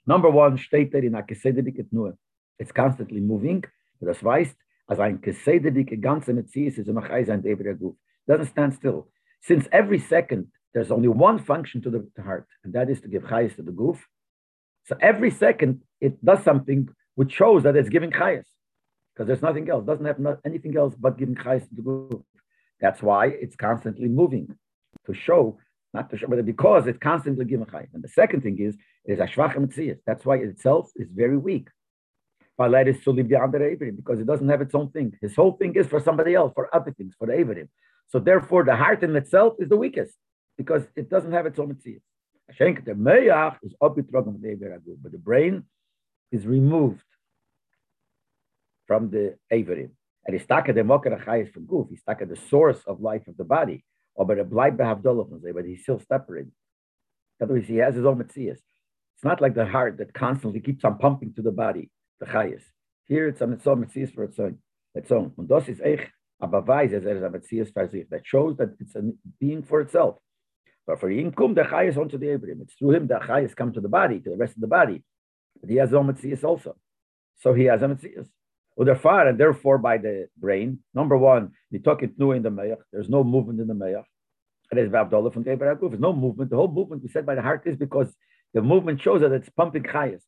Number 0.07 0.29
one, 0.31 0.57
steht 0.57 0.91
there 0.91 1.03
in 1.03 1.15
a 1.15 1.21
kesededik 1.21 1.85
nur. 1.91 2.17
It's 2.57 2.71
constantly 2.71 3.19
moving. 3.19 3.65
Das 3.99 4.23
weißt, 4.23 4.55
als 4.87 4.99
ein 4.99 5.19
kesededik 5.19 6.01
ganze 6.01 6.33
mitzvah 6.33 6.67
is 6.67 6.87
a 6.87 6.93
mechayes 6.93 7.29
and 7.29 7.43
David 7.43 7.77
guf. 7.77 7.95
Doesn't 8.25 8.47
stand 8.47 8.73
still. 8.73 9.09
Since 9.41 9.67
every 9.71 9.99
second 9.99 10.47
there's 10.73 10.91
only 10.91 11.09
one 11.09 11.39
function 11.39 11.81
to 11.81 11.89
the 11.89 12.07
heart, 12.23 12.47
and 12.63 12.73
that 12.73 12.89
is 12.89 13.01
to 13.01 13.09
give 13.09 13.23
chayas 13.23 13.55
to 13.57 13.63
the 13.63 13.71
guf. 13.71 13.99
So 14.85 14.95
every 15.01 15.29
second 15.29 15.81
it 15.99 16.23
does 16.23 16.41
something 16.41 16.87
which 17.15 17.33
shows 17.33 17.63
that 17.63 17.75
it's 17.75 17.89
giving 17.89 18.11
chayas, 18.11 18.45
because 19.13 19.27
there's 19.27 19.41
nothing 19.41 19.69
else. 19.69 19.85
Doesn't 19.85 20.05
have 20.05 20.39
anything 20.45 20.77
else 20.77 20.95
but 20.95 21.17
giving 21.17 21.35
chayas 21.35 21.67
to 21.67 21.75
the 21.75 21.81
guf. 21.81 22.23
That's 22.79 23.01
why 23.03 23.27
it's 23.27 23.57
constantly 23.57 24.07
moving 24.07 24.55
to 25.05 25.13
show, 25.13 25.57
not 25.97 26.05
but 26.29 26.45
because 26.53 26.81
it's 26.89 27.03
constantly 27.11 27.45
giving 27.51 27.69
chayas. 27.73 27.93
And 27.95 28.03
the 28.07 28.13
second 28.21 28.39
thing 28.45 28.57
is 28.67 28.73
is 29.11 29.19
a 29.25 29.27
shvach 29.33 29.97
That's 30.07 30.23
why 30.27 30.35
it 30.43 30.47
itself 30.53 30.85
is 31.01 31.09
very 31.23 31.39
weak. 31.49 31.67
Because 32.57 34.19
it 34.23 34.27
doesn't 34.31 34.49
have 34.53 34.61
its 34.65 34.75
own 34.79 34.87
thing. 34.95 35.07
His 35.25 35.33
whole 35.39 35.53
thing 35.59 35.71
is 35.79 35.85
for 35.93 35.99
somebody 36.07 36.33
else, 36.39 36.51
for 36.57 36.65
other 36.77 36.91
things, 36.97 37.13
for 37.19 37.25
the 37.29 37.33
Averim. 37.33 37.67
So 38.11 38.17
therefore, 38.19 38.63
the 38.63 38.75
heart 38.75 39.01
in 39.03 39.15
itself 39.15 39.51
is 39.59 39.69
the 39.69 39.79
weakest 39.85 40.15
because 40.57 40.83
it 40.95 41.07
doesn't 41.13 41.33
have 41.37 41.45
its 41.45 41.59
own 41.59 41.69
mitzvah. 41.69 41.99
The 42.89 42.93
meyach 43.07 43.55
is 43.61 43.73
but 43.81 45.11
the 45.15 45.23
brain 45.29 45.63
is 46.31 46.47
removed 46.47 47.03
from 48.87 49.09
the 49.09 49.25
averim. 49.51 49.91
And 50.25 50.33
he's 50.35 50.43
stuck 50.43 50.69
at 50.69 50.75
the 50.75 50.81
mokar 50.81 51.53
from 51.53 51.65
goof. 51.65 51.87
He's 51.89 51.99
stuck 51.99 52.21
at 52.21 52.29
the 52.29 52.41
source 52.49 52.81
of 52.85 53.01
life 53.01 53.27
of 53.27 53.35
the 53.37 53.43
body. 53.43 53.83
But 54.17 54.39
a 54.39 54.43
but 55.53 55.65
he's 55.65 55.83
still 55.83 55.99
separated. 55.99 56.51
Other 57.41 57.53
words, 57.53 57.67
he 57.67 57.77
has 57.77 57.95
his 57.95 58.05
own 58.05 58.17
mitzvah. 58.17 58.49
It's 58.49 59.23
not 59.23 59.41
like 59.41 59.53
the 59.53 59.65
heart 59.65 59.97
that 59.99 60.13
constantly 60.13 60.59
keeps 60.59 60.83
on 60.83 60.97
pumping 60.97 61.33
to 61.35 61.41
the 61.41 61.51
body, 61.51 61.91
the 62.19 62.25
chayis. 62.25 62.63
Here 63.05 63.27
it's 63.27 63.41
own 63.41 63.79
mitzvah 63.81 64.07
for 64.07 64.23
its 64.23 64.39
own. 64.39 64.57
Its 64.95 65.11
own. 65.11 65.33
And 65.37 65.51
a 65.51 66.61
That 68.09 68.21
shows 68.23 68.57
that 68.57 68.75
it's 68.79 68.95
a 68.95 69.11
being 69.39 69.63
for 69.63 69.81
itself. 69.81 70.17
But 70.85 70.99
for 70.99 71.09
Yinkum, 71.09 71.53
the 71.53 71.63
Chayas 71.63 71.97
onto 71.97 72.17
the 72.17 72.27
Averim. 72.27 72.61
It's 72.61 72.75
through 72.75 72.91
him 72.91 73.07
the 73.07 73.15
Chayas 73.15 73.55
come 73.55 73.73
to 73.73 73.81
the 73.81 73.89
body, 73.89 74.19
to 74.21 74.29
the 74.29 74.37
rest 74.37 74.55
of 74.55 74.61
the 74.61 74.67
body. 74.67 75.03
But 75.59 75.69
he 75.69 75.75
has 75.77 75.91
Ometzias 75.91 76.43
also. 76.43 76.77
So 77.39 77.53
he 77.53 77.65
has 77.65 77.81
Ometzias. 77.81 78.27
Far, 78.95 79.27
and 79.27 79.39
therefore 79.39 79.79
by 79.79 79.97
the 79.97 80.27
brain, 80.37 80.79
number 80.93 81.17
one, 81.17 81.51
it 81.71 81.83
new 82.19 82.31
in 82.31 82.43
the 82.43 82.49
Mayach. 82.49 82.77
There's 82.93 83.09
no 83.09 83.23
movement 83.23 83.59
in 83.59 83.67
the 83.67 83.73
Mayach. 83.73 84.05
And 84.69 84.77
there's 84.77 84.91
Vavdollah 84.91 85.33
from. 85.33 85.43
There's 85.43 85.99
no 85.99 86.13
movement. 86.13 86.51
The 86.51 86.57
whole 86.57 86.67
movement 86.67 87.01
we 87.01 87.09
said 87.09 87.25
by 87.25 87.35
the 87.35 87.41
heart 87.41 87.63
is 87.65 87.75
because 87.75 88.13
the 88.53 88.61
movement 88.61 89.01
shows 89.01 89.21
that 89.21 89.31
it's 89.31 89.49
pumping 89.49 89.83
Chayas. 89.83 90.21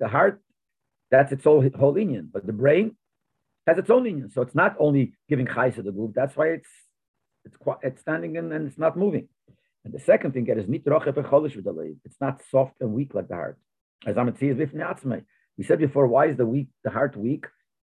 The 0.00 0.08
heart, 0.08 0.42
that's 1.10 1.30
its 1.30 1.44
whole, 1.44 1.68
whole 1.78 1.96
union. 1.96 2.28
But 2.32 2.46
the 2.46 2.52
brain 2.52 2.96
has 3.66 3.78
its 3.78 3.90
own 3.90 4.04
union. 4.04 4.30
So 4.30 4.42
it's 4.42 4.54
not 4.54 4.76
only 4.80 5.14
giving 5.28 5.46
Chayas 5.46 5.76
to 5.76 5.82
the 5.82 5.92
group. 5.92 6.12
That's 6.14 6.36
why 6.36 6.48
it's 6.48 6.68
it's, 7.44 7.56
it's 7.82 8.00
standing 8.00 8.34
in 8.36 8.50
and 8.50 8.66
it's 8.66 8.78
not 8.78 8.96
moving. 8.96 9.28
And 9.84 9.94
the 9.94 10.00
second 10.00 10.32
thing 10.32 10.48
is 10.48 10.66
it's 10.68 12.20
not 12.20 12.42
soft 12.50 12.74
and 12.80 12.92
weak 12.92 13.14
like 13.14 13.28
the 13.28 13.34
heart. 13.34 13.58
As 14.04 14.16
Amitzi 14.16 14.50
is 14.50 14.58
we 15.56 15.64
said 15.64 15.78
before, 15.78 16.06
why 16.06 16.26
is 16.26 16.36
the 16.36 16.44
weak 16.44 16.68
the 16.82 16.90
heart 16.90 17.16
weak? 17.16 17.46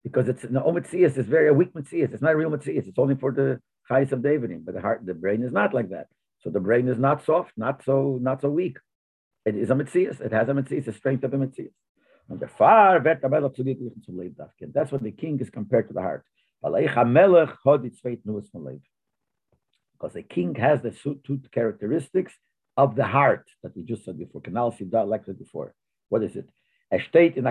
Because 0.04 0.28
it's 0.28 0.44
an 0.44 0.54
mitzias, 0.54 1.16
it's 1.16 1.28
very 1.28 1.48
a 1.48 1.54
weak 1.54 1.72
mitzias. 1.72 2.12
It's 2.12 2.22
not 2.22 2.34
a 2.34 2.36
real 2.36 2.50
mitzias. 2.50 2.86
It's 2.86 2.98
only 2.98 3.16
for 3.16 3.32
the 3.32 3.60
chayis 3.90 4.12
of 4.12 4.22
David. 4.22 4.64
But 4.64 4.74
the 4.74 4.80
heart, 4.80 5.04
the 5.04 5.14
brain 5.14 5.42
is 5.42 5.52
not 5.52 5.74
like 5.74 5.90
that. 5.90 6.08
So 6.42 6.50
the 6.50 6.60
brain 6.60 6.88
is 6.88 6.98
not 6.98 7.24
soft, 7.24 7.52
not 7.56 7.82
so 7.84 8.18
not 8.20 8.42
so 8.42 8.50
weak. 8.50 8.76
It 9.46 9.56
is 9.56 9.70
a 9.70 9.74
mitzias. 9.74 10.20
It 10.20 10.32
has 10.32 10.48
a 10.48 10.52
mitzias, 10.52 10.84
the 10.84 10.92
strength 10.92 11.24
of 11.24 11.32
a 11.32 11.38
mitzias. 11.38 11.72
And 12.28 12.38
the 12.38 12.48
far 12.48 13.00
That's 13.00 14.92
what 14.92 15.02
the 15.02 15.12
king 15.12 15.40
is 15.40 15.50
compared 15.50 15.88
to 15.88 15.94
the 15.94 16.00
heart 16.00 16.24
because 19.92 20.16
a 20.16 20.22
king 20.22 20.54
has 20.54 20.80
the 20.80 20.90
two 21.26 21.40
characteristics 21.52 22.32
of 22.76 22.96
the 22.96 23.04
heart 23.04 23.46
that 23.62 23.76
we 23.76 23.82
just 23.82 24.04
said 24.06 24.18
before. 24.18 24.40
Kanal 24.40 24.72
like 25.06 25.26
that 25.26 25.38
before. 25.38 25.74
What 26.08 26.22
is 26.22 26.36
it? 26.36 26.48
Er 26.90 27.02
in 27.14 27.44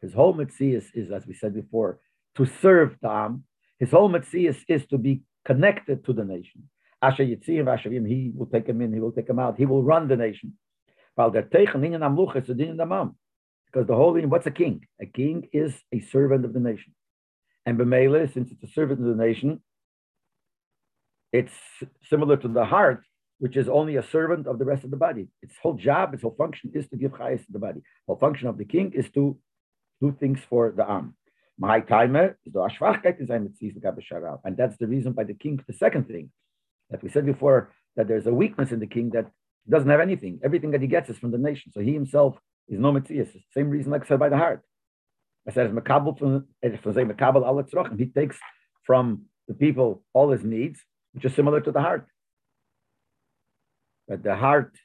His 0.00 0.14
whole 0.14 0.32
mitzvah 0.32 0.76
is, 0.94 1.10
as 1.12 1.26
we 1.26 1.34
said 1.34 1.54
before, 1.54 2.00
to 2.36 2.46
serve 2.46 2.96
the 3.02 3.10
Am. 3.10 3.44
His 3.78 3.90
whole 3.90 4.08
mitzvah 4.08 4.54
is 4.68 4.86
to 4.86 4.98
be 4.98 5.22
connected 5.44 6.04
to 6.06 6.12
the 6.12 6.24
nation. 6.24 6.68
Asher 7.00 7.24
Yitzim, 7.24 7.66
Asher 7.72 7.90
he 7.90 8.32
will 8.34 8.46
take 8.46 8.66
him 8.66 8.80
in, 8.80 8.92
he 8.92 9.00
will 9.00 9.12
take 9.12 9.28
him 9.28 9.38
out, 9.38 9.56
he 9.56 9.66
will 9.66 9.82
run 9.82 10.08
the 10.08 10.16
nation. 10.16 10.54
Because 11.16 11.34
the 13.86 13.94
whole 13.94 14.14
thing, 14.14 14.30
what's 14.30 14.46
a 14.46 14.50
king? 14.50 14.86
A 15.00 15.06
king 15.06 15.48
is 15.52 15.74
a 15.92 16.00
servant 16.00 16.44
of 16.44 16.52
the 16.52 16.60
nation. 16.60 16.94
And 17.66 17.78
Bemele, 17.78 18.32
since 18.32 18.50
it's 18.50 18.62
a 18.62 18.72
servant 18.72 19.00
of 19.00 19.06
the 19.06 19.14
nation, 19.14 19.60
it's 21.32 21.52
similar 22.08 22.36
to 22.38 22.48
the 22.48 22.64
heart, 22.64 23.04
which 23.38 23.56
is 23.56 23.68
only 23.68 23.96
a 23.96 24.02
servant 24.02 24.46
of 24.46 24.58
the 24.58 24.64
rest 24.64 24.84
of 24.84 24.90
the 24.90 24.96
body. 24.96 25.28
Its 25.42 25.54
whole 25.62 25.74
job, 25.74 26.14
its 26.14 26.22
whole 26.22 26.34
function 26.36 26.70
is 26.74 26.88
to 26.88 26.96
give 26.96 27.12
chayas 27.12 27.44
to 27.46 27.52
the 27.52 27.58
body. 27.58 27.80
The 27.80 28.06
whole 28.06 28.18
function 28.18 28.48
of 28.48 28.56
the 28.56 28.64
king 28.64 28.92
is 28.94 29.10
to 29.10 29.36
do 30.00 30.16
things 30.18 30.40
for 30.48 30.72
the 30.76 30.84
arm. 30.84 31.14
My 31.58 31.80
timer 31.80 32.38
is 32.46 32.52
the 32.52 32.60
ashvachkeit 32.60 33.20
is 33.20 33.30
and 33.30 34.56
that's 34.56 34.76
the 34.78 34.86
reason 34.86 35.12
by 35.12 35.24
the 35.24 35.34
king. 35.34 35.60
The 35.66 35.72
second 35.72 36.06
thing 36.06 36.30
that 36.90 37.02
we 37.02 37.08
said 37.08 37.26
before 37.26 37.72
that 37.96 38.06
there's 38.08 38.26
a 38.26 38.32
weakness 38.32 38.70
in 38.70 38.80
the 38.80 38.86
king 38.86 39.10
that 39.10 39.26
doesn't 39.68 39.90
have 39.90 40.00
anything. 40.00 40.40
Everything 40.44 40.70
that 40.70 40.80
he 40.80 40.86
gets 40.86 41.10
is 41.10 41.18
from 41.18 41.32
the 41.32 41.38
nation. 41.38 41.72
So 41.72 41.80
he 41.80 41.92
himself 41.92 42.38
is 42.68 42.78
no 42.78 42.92
mitzias. 42.92 43.28
Same 43.52 43.70
reason 43.70 43.90
like 43.90 44.04
I 44.04 44.06
said 44.06 44.20
by 44.20 44.28
the 44.28 44.36
heart. 44.36 44.62
I 45.48 45.52
said 45.52 45.72
He 47.98 48.06
takes 48.06 48.38
from 48.84 49.22
the 49.48 49.54
people 49.54 50.04
all 50.12 50.30
his 50.30 50.44
needs 50.44 50.78
which 51.12 51.24
is 51.24 51.34
similar 51.34 51.60
to 51.60 51.72
the 51.72 51.80
heart. 51.80 52.06
But 54.06 54.22
the 54.22 54.36
heart 54.36 54.76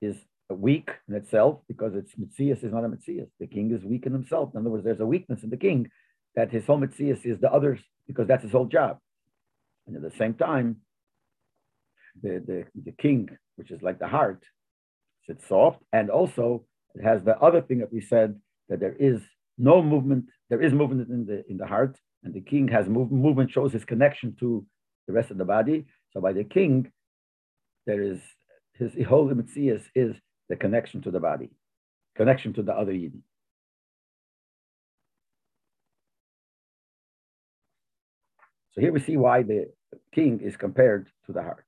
is 0.00 0.16
weak 0.54 0.90
in 1.08 1.14
itself 1.14 1.60
because 1.68 1.94
its 1.94 2.12
mitzias 2.14 2.64
is 2.64 2.72
not 2.72 2.84
a 2.84 2.88
mitzias. 2.88 3.28
The 3.38 3.46
king 3.46 3.72
is 3.72 3.84
weak 3.84 4.06
in 4.06 4.12
himself. 4.12 4.50
In 4.54 4.60
other 4.60 4.70
words, 4.70 4.84
there's 4.84 5.00
a 5.00 5.06
weakness 5.06 5.42
in 5.42 5.50
the 5.50 5.56
king 5.56 5.90
that 6.34 6.50
his 6.50 6.66
whole 6.66 6.78
mitzias 6.78 7.24
is 7.24 7.38
the 7.40 7.52
others 7.52 7.80
because 8.06 8.26
that's 8.26 8.42
his 8.42 8.52
whole 8.52 8.66
job. 8.66 8.98
And 9.86 9.96
at 9.96 10.02
the 10.02 10.16
same 10.16 10.34
time, 10.34 10.76
the, 12.22 12.42
the, 12.46 12.64
the 12.84 12.92
king, 12.92 13.28
which 13.56 13.70
is 13.70 13.82
like 13.82 13.98
the 13.98 14.08
heart, 14.08 14.42
sits 15.26 15.46
soft. 15.48 15.82
And 15.92 16.10
also 16.10 16.64
it 16.94 17.02
has 17.02 17.22
the 17.22 17.38
other 17.38 17.60
thing 17.60 17.78
that 17.78 17.92
we 17.92 18.00
said 18.00 18.38
that 18.68 18.80
there 18.80 18.96
is 18.98 19.20
no 19.58 19.82
movement, 19.82 20.26
there 20.48 20.62
is 20.62 20.72
movement 20.72 21.08
in 21.10 21.26
the 21.26 21.44
in 21.50 21.56
the 21.58 21.66
heart, 21.66 21.96
and 22.24 22.34
the 22.34 22.40
king 22.40 22.68
has 22.68 22.88
move, 22.88 23.10
movement 23.10 23.50
shows 23.50 23.72
his 23.72 23.84
connection 23.84 24.36
to 24.40 24.64
the 25.06 25.12
rest 25.12 25.30
of 25.30 25.38
the 25.38 25.44
body. 25.44 25.86
So 26.12 26.20
by 26.20 26.32
the 26.32 26.44
king, 26.44 26.90
there 27.86 28.02
is 28.02 28.20
his 28.74 28.92
whole 29.06 29.28
mitzias 29.28 29.82
is 29.94 30.16
the 30.50 30.56
connection 30.56 31.00
to 31.02 31.10
the 31.12 31.20
body, 31.20 31.48
connection 32.16 32.52
to 32.52 32.62
the 32.62 32.74
other 32.74 32.92
yidden. 32.92 33.22
So 38.72 38.80
here 38.82 38.92
we 38.92 39.00
see 39.00 39.16
why 39.16 39.42
the 39.42 39.60
king 40.12 40.40
is 40.40 40.56
compared 40.56 41.08
to 41.26 41.32
the 41.32 41.42
heart. 41.42 41.64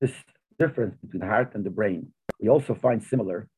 This 0.00 0.14
difference 0.58 0.94
between 1.02 1.20
the 1.20 1.26
heart 1.26 1.50
and 1.54 1.64
the 1.64 1.70
brain, 1.70 2.12
we 2.40 2.48
also 2.48 2.74
find 2.74 3.02
similar 3.02 3.48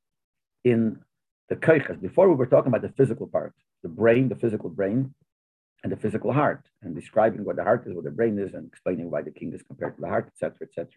in 0.65 1.01
the 1.49 1.57
keiches. 1.57 2.01
Before 2.01 2.29
we 2.29 2.37
were 2.37 2.47
talking 2.47 2.69
about 2.73 2.83
the 2.83 2.95
physical 2.97 3.27
part, 3.27 3.55
the 3.83 3.89
brain, 3.89 4.29
the 4.29 4.37
physical 4.37 4.71
brain, 4.71 5.15
and 5.83 5.93
the 5.93 5.97
physical 5.97 6.33
heart, 6.33 6.63
and 6.83 6.95
describing 6.95 7.45
what 7.45 7.57
the 7.57 7.65
heart 7.65 7.85
is, 7.87 7.95
what 7.95 8.05
the 8.05 8.11
brain 8.11 8.39
is, 8.39 8.53
and 8.55 8.67
explaining 8.67 9.11
why 9.11 9.23
the 9.23 9.31
king 9.31 9.53
is 9.55 9.63
compared 9.63 9.97
to 9.97 10.03
the 10.03 10.09
heart, 10.09 10.29
etc., 10.29 10.57
etc. 10.63 10.89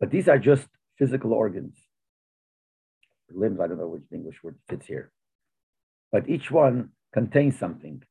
But 0.00 0.10
these 0.10 0.28
are 0.28 0.38
just 0.38 0.66
physical 0.98 1.32
organs. 1.32 1.76
Limbs, 3.30 3.60
I 3.60 3.66
don't 3.66 3.78
know 3.78 3.88
which 3.88 4.02
English 4.12 4.42
word 4.42 4.56
fits 4.68 4.86
here. 4.86 5.12
But 6.10 6.28
each 6.28 6.50
one 6.50 6.90
contains 7.12 7.58
something, 7.58 8.02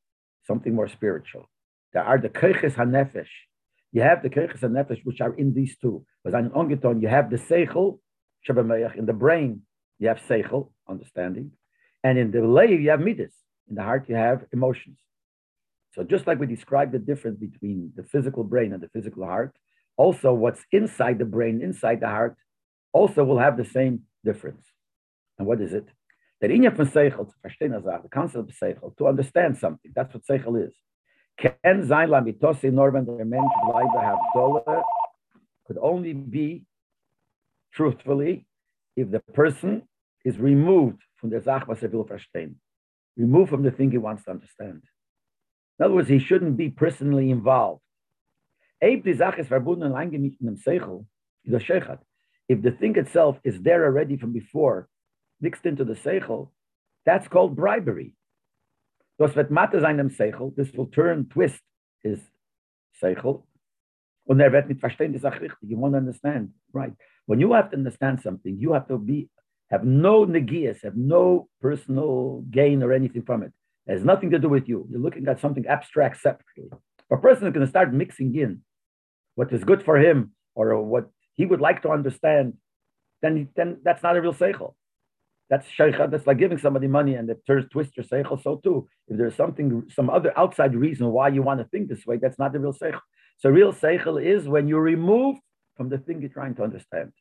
something 0.46 0.74
more 0.74 0.88
spiritual. 0.88 1.50
There 1.94 2.04
are 2.04 2.20
the 2.20 2.30
keiches 2.30 2.76
hanefesh. 2.76 3.34
You 3.92 4.02
have 4.04 4.22
the 4.22 4.30
keiches 4.30 4.60
hanefesh, 4.60 5.02
which 5.04 5.22
are 5.22 5.34
in 5.34 5.54
these 5.54 5.78
two. 5.78 6.06
But 6.24 6.36
on 6.36 6.52
ongeton, 6.52 7.02
you 7.02 7.08
have 7.08 7.30
the 7.30 7.38
seichel, 7.38 8.00
in 8.48 9.06
the 9.06 9.14
brain, 9.14 9.64
you 10.00 10.08
have 10.08 10.20
seichel, 10.30 10.70
understanding, 10.88 11.52
and 12.04 12.18
in 12.18 12.32
the 12.32 12.46
lay, 12.46 12.72
you 12.72 12.90
have 12.92 13.02
midas. 13.02 13.34
In 13.70 13.76
the 13.76 13.84
heart, 13.84 14.06
you 14.08 14.16
have 14.16 14.46
emotions. 14.54 14.98
So 15.98 16.04
just 16.04 16.28
like 16.28 16.40
we 16.40 16.46
described 16.46 16.92
the 16.92 17.00
difference 17.00 17.40
between 17.40 17.92
the 17.96 18.04
physical 18.04 18.44
brain 18.44 18.72
and 18.72 18.84
the 18.84 18.88
physical 18.90 19.26
heart, 19.26 19.56
also 19.98 20.32
what's 20.32 20.64
inside 20.72 21.18
the 21.18 21.26
brain, 21.26 21.60
inside 21.60 22.02
the 22.02 22.08
heart, 22.08 22.38
also 22.94 23.24
will 23.24 23.40
have 23.40 23.58
the 23.58 23.66
same 23.66 24.04
difference. 24.24 24.64
And 25.40 25.48
what 25.48 25.60
is 25.60 25.74
it? 25.74 25.88
That 26.40 26.52
in 26.52 26.62
von 26.70 26.86
Seichel, 26.86 27.32
the 27.42 28.10
concept 28.14 28.48
of 28.48 28.56
Seichel, 28.56 28.96
to 28.98 29.08
understand 29.08 29.58
something, 29.58 29.92
that's 29.96 30.14
what 30.14 30.24
Seichel 30.24 30.68
is. 30.68 30.76
Ken 31.36 31.84
sein 31.88 32.10
la 32.12 32.22
mitose 32.22 32.72
nur 32.72 32.92
wenn 32.92 33.06
der 33.06 33.26
Mensch 33.26 33.54
bleibe 33.66 34.00
have 34.00 34.84
could 35.66 35.78
only 35.82 36.14
be 36.14 36.64
truthfully 37.74 38.46
if 38.96 39.10
the 39.10 39.20
person 39.34 39.82
is 40.24 40.38
removed 40.38 41.02
from 41.16 41.32
the 41.32 41.42
Sach, 41.42 41.68
was 41.68 41.82
er 41.82 41.90
will 41.90 42.06
verstehen. 42.06 42.56
Removed 43.18 43.50
from 43.50 43.64
the 43.64 43.72
thing 43.72 43.90
he 43.90 43.98
wants 43.98 44.24
to 44.26 44.32
understand. 44.32 44.84
In 45.80 45.86
other 45.86 45.94
words, 45.94 46.10
he 46.10 46.20
shouldn't 46.20 46.58
be 46.58 46.70
personally 46.70 47.30
involved. 47.32 47.82
If 48.82 49.04
the 52.62 52.72
thing 52.80 52.96
itself 52.98 53.40
is 53.44 53.62
there 53.62 53.86
already 53.86 54.18
from 54.18 54.34
before, 54.34 54.88
mixed 55.42 55.66
into 55.66 55.84
the 55.84 55.94
seichel, 55.94 56.50
that's 57.06 57.28
called 57.28 57.56
bribery. 57.56 58.14
This 59.20 59.36
will 59.36 60.88
turn, 60.88 61.26
twist 61.30 61.62
his 62.04 62.20
Seichel, 63.02 63.44
und 64.28 64.42
er. 64.42 64.66
You 65.62 65.78
won't 65.78 65.96
understand, 65.96 66.54
right? 66.74 66.94
When 67.26 67.40
you 67.40 67.54
have 67.54 67.72
to 67.72 67.78
understand 67.78 68.22
something, 68.22 68.58
you 68.60 68.74
have 68.74 68.88
to 68.88 68.98
be 68.98 69.30
have 69.70 69.84
no 69.84 70.26
negias, 70.26 70.84
have 70.84 70.96
no 70.96 71.50
personal 71.62 72.44
gain 72.50 72.82
or 72.84 72.94
anything 72.94 73.24
from 73.24 73.44
it. 73.44 73.52
It 73.88 73.94
has 73.94 74.04
nothing 74.04 74.32
to 74.32 74.40
do 74.40 74.50
with 74.50 74.68
you. 74.68 74.88
You're 74.90 75.00
looking 75.00 75.28
at 75.28 75.40
something 75.40 75.66
abstract 75.66 76.20
separately. 76.22 76.70
A 77.10 77.18
person 77.18 77.48
is 77.48 77.54
going 77.54 77.66
to 77.66 77.70
start 77.70 77.94
mixing 77.94 78.36
in 78.36 78.62
what 79.36 79.52
is 79.54 79.64
good 79.64 79.84
for 79.84 79.98
him 79.98 80.32
or 80.56 80.82
what 80.84 81.10
he 81.36 81.46
would 81.46 81.62
like 81.62 81.82
to 81.84 81.90
understand, 81.90 82.54
then, 83.22 83.50
then 83.56 83.78
that's 83.84 84.04
not 84.04 84.18
a 84.18 84.22
real 84.22 84.34
seichel. 84.34 84.74
That's 85.50 85.66
shaycha. 85.68 86.12
That's 86.12 86.28
like 86.28 86.40
giving 86.40 86.58
somebody 86.58 86.88
money 86.88 87.16
and 87.16 87.30
it 87.30 87.46
turns 87.48 87.70
twist 87.70 87.96
your 87.96 88.06
seichel. 88.06 88.42
So 88.44 88.58
too, 88.58 88.90
if 89.08 89.18
there's 89.18 89.36
something, 89.36 89.84
some 89.90 90.10
other 90.10 90.38
outside 90.38 90.76
reason 90.76 91.08
why 91.12 91.30
you 91.30 91.42
want 91.42 91.62
to 91.62 91.66
think 91.66 91.88
this 91.88 92.06
way, 92.06 92.18
that's 92.18 92.38
not 92.38 92.52
the 92.52 92.60
real 92.60 92.74
seichel. 92.74 93.00
So 93.38 93.50
real 93.50 93.72
seichel 93.72 94.22
is 94.22 94.48
when 94.48 94.68
you 94.68 94.78
remove 94.78 95.38
from 95.78 95.90
the 95.90 96.00
thing 96.00 96.20
you're 96.20 96.30
trying 96.30 96.56
to 96.56 96.64
understand. 96.64 97.12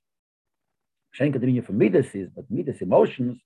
The 1.18 1.62
for 1.64 1.72
midas 1.72 2.14
is, 2.14 2.29
but 2.35 2.44
midas 2.50 2.83
emotions 2.83 3.40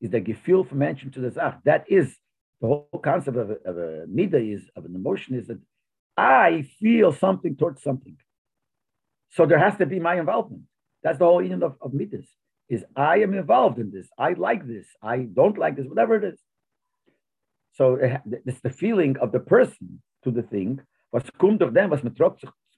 is 0.00 0.10
the 0.10 0.22
feel 0.32 0.64
from 0.64 0.78
mention 0.78 1.10
to 1.12 1.20
the 1.20 1.30
zach. 1.30 1.60
That 1.64 1.84
is 1.88 2.16
the 2.60 2.66
whole 2.66 3.00
concept 3.02 3.36
of 3.36 3.50
a, 3.50 3.56
of 3.64 3.78
a 3.78 4.06
midah 4.06 4.54
is 4.54 4.62
of 4.76 4.84
an 4.84 4.94
emotion 4.94 5.34
is 5.34 5.46
that 5.46 5.60
I 6.16 6.68
feel 6.78 7.12
something 7.12 7.56
towards 7.56 7.82
something. 7.82 8.16
So 9.30 9.46
there 9.46 9.58
has 9.58 9.76
to 9.78 9.86
be 9.86 10.00
my 10.00 10.18
involvement. 10.18 10.62
That's 11.02 11.18
the 11.18 11.24
whole 11.24 11.40
meaning 11.40 11.62
of, 11.62 11.76
of 11.80 11.94
midas 11.94 12.26
is 12.68 12.84
I 12.94 13.18
am 13.18 13.34
involved 13.34 13.78
in 13.78 13.90
this. 13.90 14.08
I 14.16 14.34
like 14.34 14.66
this. 14.66 14.86
I 15.02 15.18
don't 15.18 15.58
like 15.58 15.76
this, 15.76 15.86
whatever 15.86 16.14
it 16.16 16.24
is. 16.24 16.40
So 17.72 17.96
eh, 17.96 18.18
it's 18.46 18.60
the 18.60 18.70
feeling 18.70 19.16
of 19.18 19.32
the 19.32 19.40
person 19.40 20.02
to 20.24 20.30
the 20.30 20.42
thing. 20.42 20.80
Was 21.12 21.24
kommt 21.38 21.60
durch 21.60 21.72
dem, 21.72 21.90
was 21.90 22.02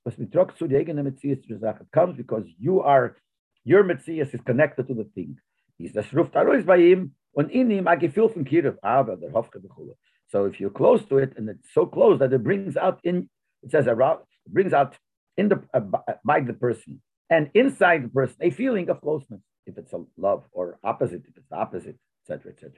was 0.05 0.17
zu 0.57 0.67
die 0.67 0.77
eigene 0.77 1.15
sagen, 1.61 1.87
comes 1.93 2.17
because 2.17 2.45
you 2.59 2.81
are, 2.81 3.17
your 3.65 3.85
Metzies 3.85 4.35
is 4.35 4.41
connected 4.45 4.87
to 4.89 4.95
the 4.95 5.05
thing. 5.15 5.39
Das 5.79 6.13
ruft 6.15 6.35
arois 6.37 6.65
bei 6.65 6.79
ihm 6.79 7.15
und 7.33 7.51
in 7.51 7.71
ihm 7.71 7.87
a 7.87 7.95
Gefühl 7.95 8.29
von 8.29 8.45
Kirov, 8.45 8.79
aber 8.83 9.17
der 9.17 9.33
Hofke 9.33 9.61
bechule. 9.61 9.97
So 10.29 10.47
if 10.47 10.59
you're 10.59 10.73
close 10.73 11.05
to 11.09 11.19
it 11.19 11.37
and 11.37 11.49
it's 11.49 11.73
so 11.73 11.87
close 11.87 12.19
that 12.19 12.33
it 12.33 12.43
brings 12.43 12.77
out 12.77 13.01
in, 13.03 13.29
it 13.63 13.71
says 13.71 13.87
around, 13.87 14.21
it 14.47 14.53
brings 14.53 14.73
out 14.73 14.97
in 15.37 15.49
the, 15.49 15.63
uh, 15.75 15.81
by 16.25 16.41
the 16.41 16.55
person 16.55 17.03
and 17.29 17.51
inside 17.55 18.05
the 18.05 18.09
person 18.09 18.37
a 18.41 18.51
feeling 18.51 18.89
of 18.91 19.01
closeness 19.01 19.41
if 19.67 19.79
it's 19.79 19.93
a 19.93 20.05
love, 20.17 20.45
or 20.53 20.79
opposite 20.83 21.23
if 21.29 21.37
it's 21.37 21.49
the 21.49 21.57
opposite, 21.57 21.97
etc., 22.23 22.53
etc. 22.53 22.73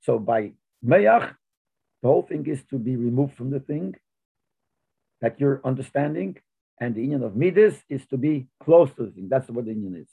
So 0.00 0.18
by 0.18 0.52
meyach, 0.84 1.34
the 2.02 2.08
whole 2.08 2.22
thing 2.22 2.46
is 2.46 2.62
to 2.70 2.78
be 2.78 2.96
removed 2.96 3.34
from 3.34 3.50
the 3.50 3.60
thing 3.60 3.94
that 5.20 5.40
you're 5.40 5.60
understanding, 5.64 6.36
and 6.80 6.94
the 6.94 7.00
union 7.00 7.22
of 7.22 7.36
midas 7.36 7.76
is 7.88 8.06
to 8.08 8.18
be 8.18 8.48
close 8.62 8.90
to 8.96 9.06
the 9.06 9.12
thing. 9.12 9.28
That's 9.28 9.48
what 9.48 9.64
the 9.64 9.72
union 9.72 9.96
is. 10.02 10.10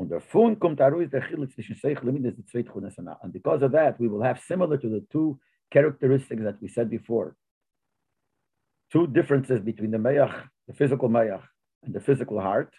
Und 0.00 0.08
davon 0.08 0.58
kommt 0.58 0.80
heraus 0.80 1.10
der 1.10 1.20
Chilik 1.20 1.52
zwischen 1.52 1.76
Seichel 1.76 2.08
und 2.08 2.14
Midas, 2.14 2.34
die 2.34 2.46
zweite 2.46 2.72
And 3.20 3.34
because 3.34 3.62
of 3.62 3.72
that, 3.72 4.00
we 4.00 4.08
will 4.08 4.24
have 4.24 4.40
similar 4.40 4.80
to 4.80 4.88
the 4.88 5.06
two 5.10 5.38
characteristics 5.70 6.42
that 6.42 6.58
we 6.62 6.68
said 6.68 6.88
before. 6.88 7.36
Two 8.90 9.06
differences 9.06 9.62
between 9.62 9.90
the 9.90 9.98
Mayach, 9.98 10.48
the 10.66 10.72
physical 10.72 11.10
Mayach, 11.10 11.46
and 11.82 11.92
the 11.92 12.00
physical 12.00 12.40
heart, 12.40 12.72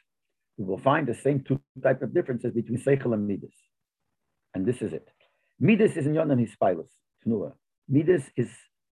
we 0.58 0.66
will 0.66 0.80
find 0.80 1.08
the 1.08 1.14
same 1.14 1.44
two 1.44 1.62
type 1.84 2.02
of 2.02 2.12
differences 2.12 2.54
between 2.54 2.80
Seichel 2.80 3.14
and 3.14 3.28
Midas. 3.28 3.54
And 4.56 4.66
this 4.66 4.82
is 4.82 4.92
it. 4.92 5.08
Midas 5.60 5.96
is 5.98 6.08
in 6.08 6.16
Yonan 6.16 6.40
Hispilus, 6.40 6.90
Tnua. 7.24 7.54
Midas 7.88 8.24
is 8.36 8.50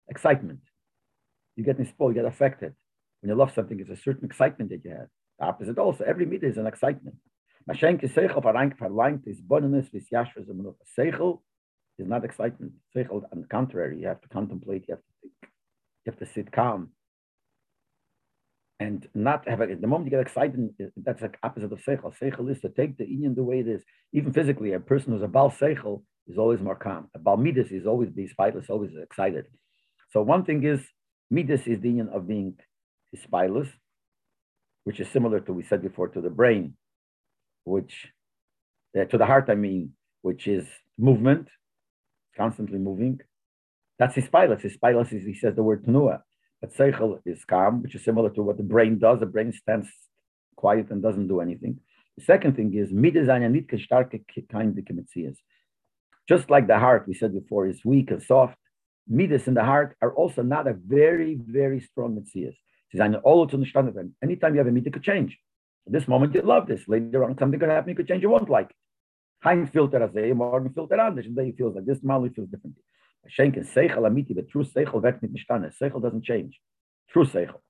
excitement. 0.10 0.60
You 1.56 1.64
get 1.64 1.78
spoiled, 1.88 2.14
you 2.14 2.24
get 2.24 2.28
affected. 2.30 2.74
When 3.22 3.30
you 3.30 3.36
love 3.36 3.54
something, 3.54 3.80
it's 3.80 3.90
a 3.90 3.96
certain 3.96 4.26
excitement 4.26 4.72
that 4.72 4.84
you 4.84 4.92
have. 4.92 5.08
The 5.40 5.46
opposite 5.46 5.78
also. 5.78 6.04
Every 6.04 6.26
Midas 6.26 6.52
is 6.52 6.58
an 6.58 6.68
excitement. 6.68 7.16
Mashenke 7.70 8.10
Seichel 8.10 8.42
verlangt 8.42 9.28
is 9.28 9.42
bonus 9.42 9.88
with 9.92 10.10
Yashvas 10.10 10.50
and 10.50 10.66
Seichel 10.98 11.42
is 12.00 12.08
not 12.08 12.24
excitement. 12.24 12.72
Seichel, 12.96 13.24
on 13.32 13.42
the 13.42 13.48
contrary, 13.48 14.00
you 14.00 14.08
have 14.08 14.22
to 14.22 14.30
contemplate, 14.30 14.86
you 14.88 14.94
have 14.96 15.04
to 15.04 15.14
think, 15.22 15.34
you 16.06 16.12
have 16.12 16.20
to 16.20 16.26
sit 16.26 16.52
calm, 16.52 16.92
and 18.80 19.08
not 19.14 19.48
have 19.50 19.60
a, 19.60 19.76
the 19.76 19.88
moment 19.88 20.06
you 20.06 20.12
get 20.12 20.22
excited, 20.22 20.70
that's 20.96 21.20
the 21.20 21.32
opposite 21.44 21.74
of 21.74 21.84
seichel. 21.84 22.14
Seichel 22.18 22.50
is 22.50 22.62
to 22.62 22.70
take 22.70 22.98
the 22.98 23.04
inyan 23.04 23.36
the 23.36 23.44
way 23.44 23.60
it 23.60 23.68
is. 23.68 23.84
Even 24.14 24.32
physically, 24.32 24.74
a 24.74 24.80
person 24.80 25.12
who's 25.12 25.24
a 25.24 25.28
bal 25.28 25.52
seichel 25.52 26.04
is 26.28 26.38
always 26.38 26.62
more 26.62 26.76
calm. 26.76 27.10
A 27.16 27.20
bal 27.20 27.38
midas 27.38 27.72
is 27.72 27.86
always 27.86 28.10
be 28.10 28.30
spileless, 28.30 28.70
always 28.70 28.92
excited. 29.02 29.46
So 30.12 30.22
one 30.22 30.46
thing 30.46 30.64
is 30.64 30.80
midas 31.30 31.68
is 31.68 31.82
the 31.82 31.90
inyan 31.90 32.16
of 32.16 32.28
being 32.28 32.56
spileless, 33.16 33.70
which 34.86 35.02
is 35.02 35.10
similar 35.10 35.42
to 35.42 35.52
we 35.52 35.64
said 35.64 35.82
before 35.82 36.08
to 36.10 36.22
the 36.22 36.30
brain, 36.30 36.76
which 37.68 38.08
uh, 38.98 39.06
to 39.06 39.18
the 39.18 39.26
heart, 39.26 39.50
I 39.50 39.56
mean, 39.56 39.94
which 40.22 40.48
is 40.48 40.66
movement, 40.98 41.48
constantly 42.36 42.80
moving. 42.80 43.20
That's 44.00 44.16
his 44.16 44.28
pilot. 44.28 44.62
His 44.62 44.78
pilot 44.78 45.12
is 45.12 45.26
he 45.26 45.34
says 45.34 45.56
the 45.56 45.64
word 45.64 45.84
tenua. 45.86 46.22
But 46.62 46.74
seichel 46.74 47.20
is 47.26 47.46
calm, 47.46 47.84
which 47.84 47.96
is 47.96 48.04
similar 48.04 48.30
to 48.32 48.42
what 48.42 48.58
the 48.58 48.64
brain 48.64 48.98
does. 48.98 49.20
The 49.20 49.28
brain 49.28 49.52
stands 49.52 49.90
quiet 50.56 50.90
and 50.90 51.02
doesn't 51.04 51.28
do 51.28 51.40
anything. 51.40 51.80
The 52.18 52.24
second 52.24 52.56
thing 52.56 52.74
is 52.74 52.92
Just 56.28 56.50
like 56.50 56.68
the 56.68 56.80
heart, 56.80 57.08
we 57.08 57.14
said 57.14 57.34
before, 57.34 57.68
is 57.68 57.86
weak 57.86 58.10
and 58.10 58.24
soft. 58.24 58.58
Midas 59.08 59.48
in 59.48 59.54
the 59.54 59.64
heart 59.64 59.96
are 60.02 60.14
also 60.14 60.42
not 60.42 60.68
a 60.68 60.74
very, 60.74 61.36
very 61.36 61.80
strong 61.80 62.16
mitzias. 62.18 62.56
Anytime 64.24 64.54
you 64.54 64.58
have 64.58 64.68
a 64.68 64.72
midah, 64.72 64.92
could 64.92 65.04
change. 65.04 65.38
At 65.88 65.94
this 65.94 66.08
moment, 66.08 66.36
you 66.36 66.42
love 66.42 66.68
this. 66.68 66.88
Later 66.88 67.24
on, 67.24 67.38
something 67.38 67.60
could 67.60 67.70
happen, 67.70 67.90
you 67.90 67.96
could 67.96 68.08
change, 68.08 68.22
you 68.22 68.30
won't 68.30 68.50
like 68.50 68.70
it. 68.70 68.76
Filter 69.72 70.04
as 70.04 70.16
a 70.16 70.34
morgen 70.34 70.74
filter 70.74 71.00
anders. 71.00 71.26
And 71.26 71.36
then 71.36 71.46
he 71.46 71.54
feels 71.54 71.76
like 71.76 71.86
this, 71.86 72.00
he 72.02 72.30
feels 72.30 72.50
differently. 72.50 72.84
Schenken 73.30 73.66
Seichel 73.66 74.06
Amiti, 74.06 74.34
but 74.36 74.50
true 74.50 74.64
Seichel 74.64 75.02
wird 75.02 75.22
nicht 75.22 75.34
bestanden. 75.34 75.72
Seichel 75.82 76.02
doesn't 76.02 76.24
change. 76.24 76.60
True 77.10 77.26
Seichel. 77.26 77.62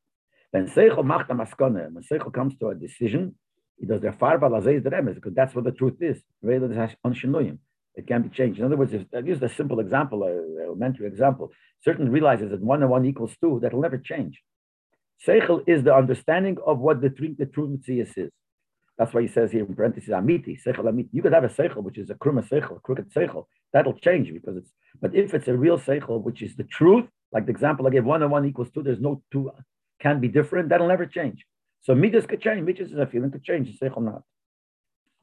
When 0.51 0.67
Seichel 0.67 1.03
macht 1.03 1.30
a 1.30 1.36
maskone, 1.36 1.91
when 1.91 2.03
Seichel 2.03 2.32
comes 2.34 2.57
to 2.57 2.70
a 2.70 2.76
decision, 2.76 3.36
he 3.78 3.86
does 3.86 4.01
farba 4.01 4.49
lazei 4.49 4.82
the 4.84 4.89
remes, 4.89 5.15
because 5.15 5.36
that's 5.36 5.53
what 5.53 5.65
the 5.65 5.72
truth 5.72 6.01
is. 6.01 6.24
It 7.95 8.07
can 8.07 8.22
be 8.24 8.30
changed. 8.30 8.59
In 8.59 8.65
other 8.65 8.78
words, 8.78 8.93
if 8.93 9.05
I 9.13 9.20
use 9.20 9.41
a 9.41 9.49
simple 9.49 9.80
example, 9.80 10.24
a 10.24 10.63
elementary 10.63 11.07
example, 11.07 11.51
certain 11.84 12.11
realizes 12.11 12.49
that 12.51 12.61
one 12.61 12.82
and 12.82 12.89
one 12.91 13.05
equals 13.05 13.36
two, 13.41 13.59
that'll 13.61 13.82
never 13.82 13.97
change. 13.97 14.41
Seichel 15.26 15.63
is 15.68 15.84
the 15.84 15.95
understanding 15.95 16.57
of 16.65 16.80
what 16.80 17.01
the, 17.01 17.09
the 17.09 17.45
true 17.45 17.68
Metzias 17.68 18.18
is. 18.18 18.32
That's 18.97 19.13
why 19.13 19.22
he 19.22 19.28
says 19.28 19.51
here 19.51 19.63
in 19.63 19.76
parentheses, 19.76 20.09
amiti, 20.09 20.57
seichel 20.63 20.86
amiti. 20.86 21.09
You 21.11 21.22
could 21.22 21.34
have 21.34 21.43
a 21.43 21.49
seichel, 21.49 21.84
which 21.84 21.97
is 21.97 22.09
a 22.09 22.15
kruma 22.15 22.47
seichel, 22.47 22.82
crooked 22.82 23.13
seichel. 23.13 23.45
That'll 23.72 23.93
change 23.93 24.34
because 24.34 24.57
it's, 24.57 24.72
but 24.99 25.13
if 25.13 25.34
it's 25.34 25.47
a 25.47 25.55
real 25.55 25.78
seichel, 25.78 26.22
which 26.22 26.41
is 26.41 26.55
the 26.55 26.63
truth, 26.63 27.05
like 27.32 27.45
the 27.45 27.51
example 27.51 27.86
I 27.86 27.91
gave, 27.91 28.05
one 28.05 28.24
and 28.24 28.32
one 28.32 28.45
equals 28.45 28.72
two, 28.72 28.82
there's 28.82 28.99
no 28.99 29.22
two, 29.32 29.51
can 29.99 30.20
be 30.20 30.28
different, 30.28 30.70
that'll 30.70 30.88
never 30.88 31.05
change. 31.05 31.45
So 31.82 31.93
midas 31.93 32.26
could 32.26 32.41
change, 32.41 32.65
midas 32.65 32.91
is 32.91 32.97
a 32.97 33.05
feeling 33.05 33.32
could 33.32 33.43
change, 33.43 33.78
seichel 33.80 34.03
not. 34.03 34.24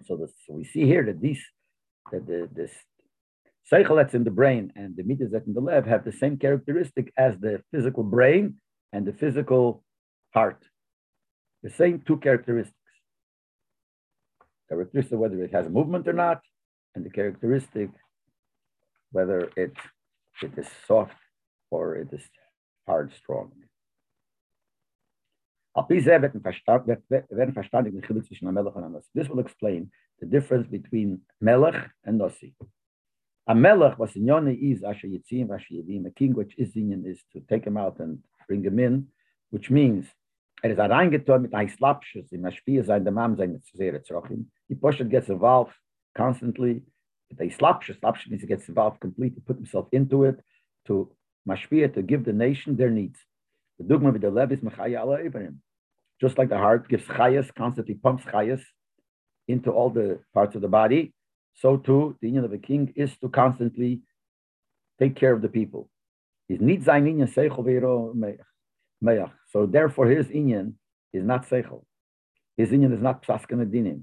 So, 0.04 0.16
this, 0.16 0.32
we 0.48 0.64
see 0.64 0.84
here 0.86 1.04
that 1.04 1.20
these, 1.20 1.42
that 2.12 2.26
the, 2.26 2.48
this 2.54 2.70
seichel 3.72 3.96
that's 3.96 4.14
in 4.14 4.22
the 4.22 4.30
brain 4.30 4.72
and 4.76 4.94
the 4.96 5.02
midas 5.02 5.30
that's 5.32 5.46
in 5.46 5.54
the 5.54 5.60
lab 5.60 5.86
have 5.86 6.04
the 6.04 6.12
same 6.12 6.36
characteristic 6.36 7.12
as 7.16 7.34
the 7.40 7.62
physical 7.72 8.04
brain 8.04 8.56
and 8.94 9.04
the 9.04 9.12
physical 9.12 9.82
heart. 10.32 10.62
The 11.64 11.70
same 11.80 12.02
two 12.06 12.18
characteristics 12.18 12.78
characteristic 14.68 15.18
whether 15.18 15.42
it 15.42 15.52
has 15.52 15.68
movement 15.68 16.06
or 16.08 16.12
not, 16.12 16.40
and 16.94 17.04
the 17.04 17.10
characteristic 17.10 17.90
whether 19.10 19.40
it 19.56 19.74
it 20.42 20.52
is 20.56 20.68
soft 20.86 21.20
or 21.70 21.96
it 22.02 22.10
is 22.12 22.24
hard, 22.86 23.12
strong. 23.20 23.50
This 29.14 29.28
will 29.30 29.40
explain 29.46 29.80
the 30.20 30.26
difference 30.36 30.66
between 30.78 31.08
Melech 31.40 31.90
and 32.04 32.18
Nasi. 32.18 32.54
A 33.46 33.54
Melech 33.54 33.98
was 33.98 34.14
in 34.16 34.26
Yoni 34.26 34.54
is 34.54 34.82
Asher 34.84 35.08
Yitzim, 35.08 35.46
Asher 35.54 35.74
Yedim, 35.74 36.06
a 36.06 36.10
king 36.10 36.32
which 36.32 36.54
is 36.56 36.68
Zinyan 36.74 37.04
is 37.12 37.20
to 37.32 37.40
take 37.40 37.64
him 37.66 37.76
out 37.76 37.98
and 37.98 38.20
bring 38.46 38.62
him 38.64 38.78
in, 38.78 39.08
which 39.50 39.70
means 39.70 40.06
er 40.62 40.70
ist 40.70 40.78
reingetan 40.78 41.42
mit 41.42 41.54
ein 41.54 41.68
Slapschuss, 41.68 42.32
in 42.32 42.44
Ashpia 42.44 42.84
sein, 42.84 43.04
der 43.04 43.12
Mam 43.12 43.36
sein, 43.36 43.60
sehr 43.72 44.02
Zrochim. 44.02 44.46
He 44.68 44.74
Poshet 44.74 45.10
gets 45.10 45.28
involved 45.28 45.74
constantly, 46.16 46.82
with 47.30 47.40
a 47.40 47.50
Slapschuss, 47.50 47.98
Slapschuss 48.00 48.30
means 48.30 48.42
he 48.42 48.48
gets 48.48 48.68
involved 48.68 49.00
completely, 49.00 49.42
put 49.44 49.56
himself 49.56 49.88
into 49.92 50.24
it, 50.24 50.40
to 50.86 51.10
Mashpia, 51.46 51.92
to 51.92 52.02
give 52.02 52.24
the 52.24 52.32
nation 52.32 52.76
their 52.76 52.90
needs. 52.90 53.18
The 53.78 53.84
dogma 53.84 54.12
with 54.12 54.22
the 54.22 54.30
lev 54.30 54.52
is 54.52 54.60
mechaya 54.60 55.00
ala 55.00 55.18
Ibrahim. 55.18 55.60
Just 56.20 56.38
like 56.38 56.48
the 56.48 56.58
heart 56.58 56.88
gives 56.88 57.04
chayas, 57.04 57.54
constantly 57.54 57.94
pumps 57.94 58.24
chayas 58.24 58.62
into 59.48 59.70
all 59.70 59.90
the 59.90 60.20
parts 60.32 60.54
of 60.54 60.62
the 60.62 60.68
body, 60.68 61.12
so 61.54 61.76
too 61.76 62.16
the 62.20 62.28
union 62.28 62.44
of 62.44 62.52
a 62.52 62.58
king 62.58 62.92
is 62.96 63.16
to 63.18 63.28
constantly 63.28 64.00
take 64.98 65.16
care 65.16 65.32
of 65.32 65.42
the 65.42 65.48
people. 65.48 65.90
His 66.48 66.60
needs 66.60 66.84
sein 66.84 67.06
inyan 67.06 67.32
seichel 67.32 67.64
veiro 67.64 68.14
meyach. 69.02 69.32
So 69.48 69.66
therefore 69.66 70.06
his 70.06 70.26
inyan 70.28 70.74
is 71.12 71.24
not 71.24 71.48
seichel. 71.48 71.84
His 72.56 72.70
inyan 72.70 72.92
is 72.94 73.00
not 73.00 73.22
psaskan 73.24 73.64
dinim. 73.70 74.02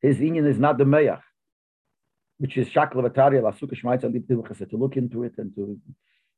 His 0.00 0.18
inyan 0.18 0.46
is 0.46 0.58
not 0.58 0.78
the 0.78 0.84
meyach, 0.84 1.22
which 2.38 2.56
is 2.56 2.68
shakla 2.68 3.08
vatari 3.08 3.42
la 3.42 3.52
sukkah 3.52 3.78
shmaitza 3.80 4.70
to 4.70 4.76
look 4.76 4.96
into 4.96 5.24
it 5.24 5.34
and 5.38 5.54
to 5.54 5.78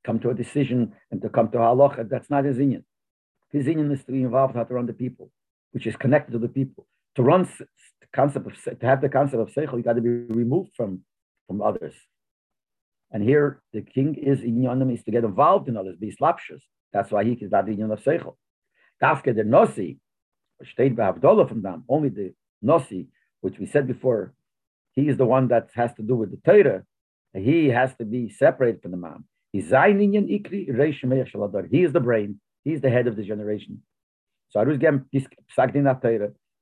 come 0.05 0.19
to 0.21 0.31
a 0.31 0.35
decision 0.35 0.93
and 1.11 1.23
to 1.23 1.29
come 1.29 1.49
to 1.51 1.59
halacha. 1.59 2.09
That's 2.09 2.29
not 2.29 2.45
his 2.45 2.59
inyan. 2.59 2.85
His 3.53 3.67
inyan 3.67 3.93
is 3.93 4.05
to 4.05 4.13
be 4.13 4.23
involved 4.23 4.57
how 4.57 4.65
to 4.65 4.75
run 4.75 4.87
the 4.87 4.93
people, 4.93 5.31
which 5.71 5.87
is 5.87 5.97
connected 5.97 6.33
to 6.33 6.39
the 6.39 6.49
people. 6.49 6.87
To 7.15 7.23
run 7.23 7.43
the 7.45 8.07
concept 8.13 8.47
of 8.47 8.81
to 8.81 8.87
have 8.87 9.01
the 9.01 9.09
concept 9.09 9.41
of 9.41 9.49
seichel, 9.55 9.77
you 9.77 9.83
got 9.83 9.95
to 9.95 10.01
be 10.01 10.11
removed 10.11 10.73
from 10.77 11.03
from 11.47 11.63
others. 11.63 11.95
And 13.17 13.25
here 13.25 13.63
the 13.73 13.81
king 13.81 14.15
is 14.15 14.43
in 14.43 14.57
inyanim 14.57 14.93
is 14.93 15.03
to 15.05 15.11
get 15.11 15.25
involved 15.25 15.71
in 15.71 15.79
others, 15.79 15.97
be 15.97 16.15
slapshus. 16.15 16.61
That's 16.93 17.11
why 17.11 17.25
he 17.25 17.33
is 17.33 17.51
that 17.51 17.65
inyan 17.65 17.91
of 17.91 18.05
seichel. 18.05 18.37
Dafke 19.03 19.35
the 19.35 19.43
nosi, 19.43 19.97
from 21.49 21.63
them, 21.63 21.85
only 21.89 22.11
the 22.11 22.35
nosi, 22.63 23.07
which 23.41 23.59
we 23.59 23.65
said 23.65 23.87
before, 23.87 24.35
he 24.93 25.09
is 25.09 25.17
the 25.17 25.25
one 25.25 25.49
that 25.49 25.71
has 25.75 25.95
to 25.95 26.03
do 26.03 26.15
with 26.15 26.31
the 26.31 26.37
Torah. 26.45 26.85
He 27.33 27.71
has 27.71 27.95
to 27.95 28.05
be 28.05 28.29
separated 28.29 28.83
from 28.83 28.91
the 28.91 28.99
man. 28.99 29.25
He 29.51 29.61
is 29.61 29.71
the 29.71 29.77
brain. 32.01 32.41
He 32.65 32.75
is 32.75 32.83
the 32.83 32.91
head 32.91 33.07
of 33.07 33.17
the 33.17 33.23
generation. 33.23 33.83
So. 34.51 34.63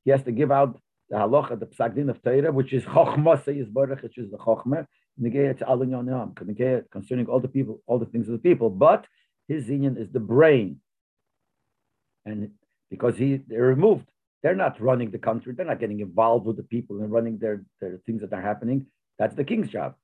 He 0.05 0.11
has 0.13 0.23
to 0.23 0.31
give 0.31 0.53
out 0.53 0.81
the 1.11 1.17
halacha, 1.17 1.59
the 1.59 1.67
Psagdin 1.67 2.11
of 2.11 2.23
Torah, 2.23 2.53
which 2.53 2.73
is 2.73 2.85
Chochma 2.85 3.43
is 3.49 3.69
Baruch, 3.69 4.05
which 4.05 4.19
is 4.19 4.31
the 4.31 4.39
Chochma. 4.39 4.87
Concerning 5.21 7.27
all 7.27 7.41
the 7.41 7.49
people, 7.49 7.81
all 7.87 7.99
the 7.99 8.07
things 8.07 8.29
of 8.29 8.33
the 8.33 8.39
people. 8.39 8.71
But 8.71 9.07
his 9.49 9.69
union 9.69 9.97
is 9.97 10.11
the 10.13 10.21
brain. 10.21 10.81
And 12.25 12.51
because 12.91 13.17
he 13.17 13.41
they're 13.47 13.63
removed, 13.63 14.07
they're 14.43 14.55
not 14.55 14.81
running 14.81 15.11
the 15.11 15.19
country, 15.19 15.55
they're 15.55 15.67
not 15.67 15.81
getting 15.81 16.01
involved 16.01 16.47
with 16.47 16.57
the 16.57 16.63
people 16.63 17.01
and 17.01 17.13
running 17.13 17.39
their, 17.39 17.65
their 17.81 18.01
things 18.07 18.23
that 18.23 18.33
are 18.33 18.43
happening. 18.43 18.87
That's 19.19 19.35
the 19.35 19.45
king's 19.45 19.69
job, 19.69 19.95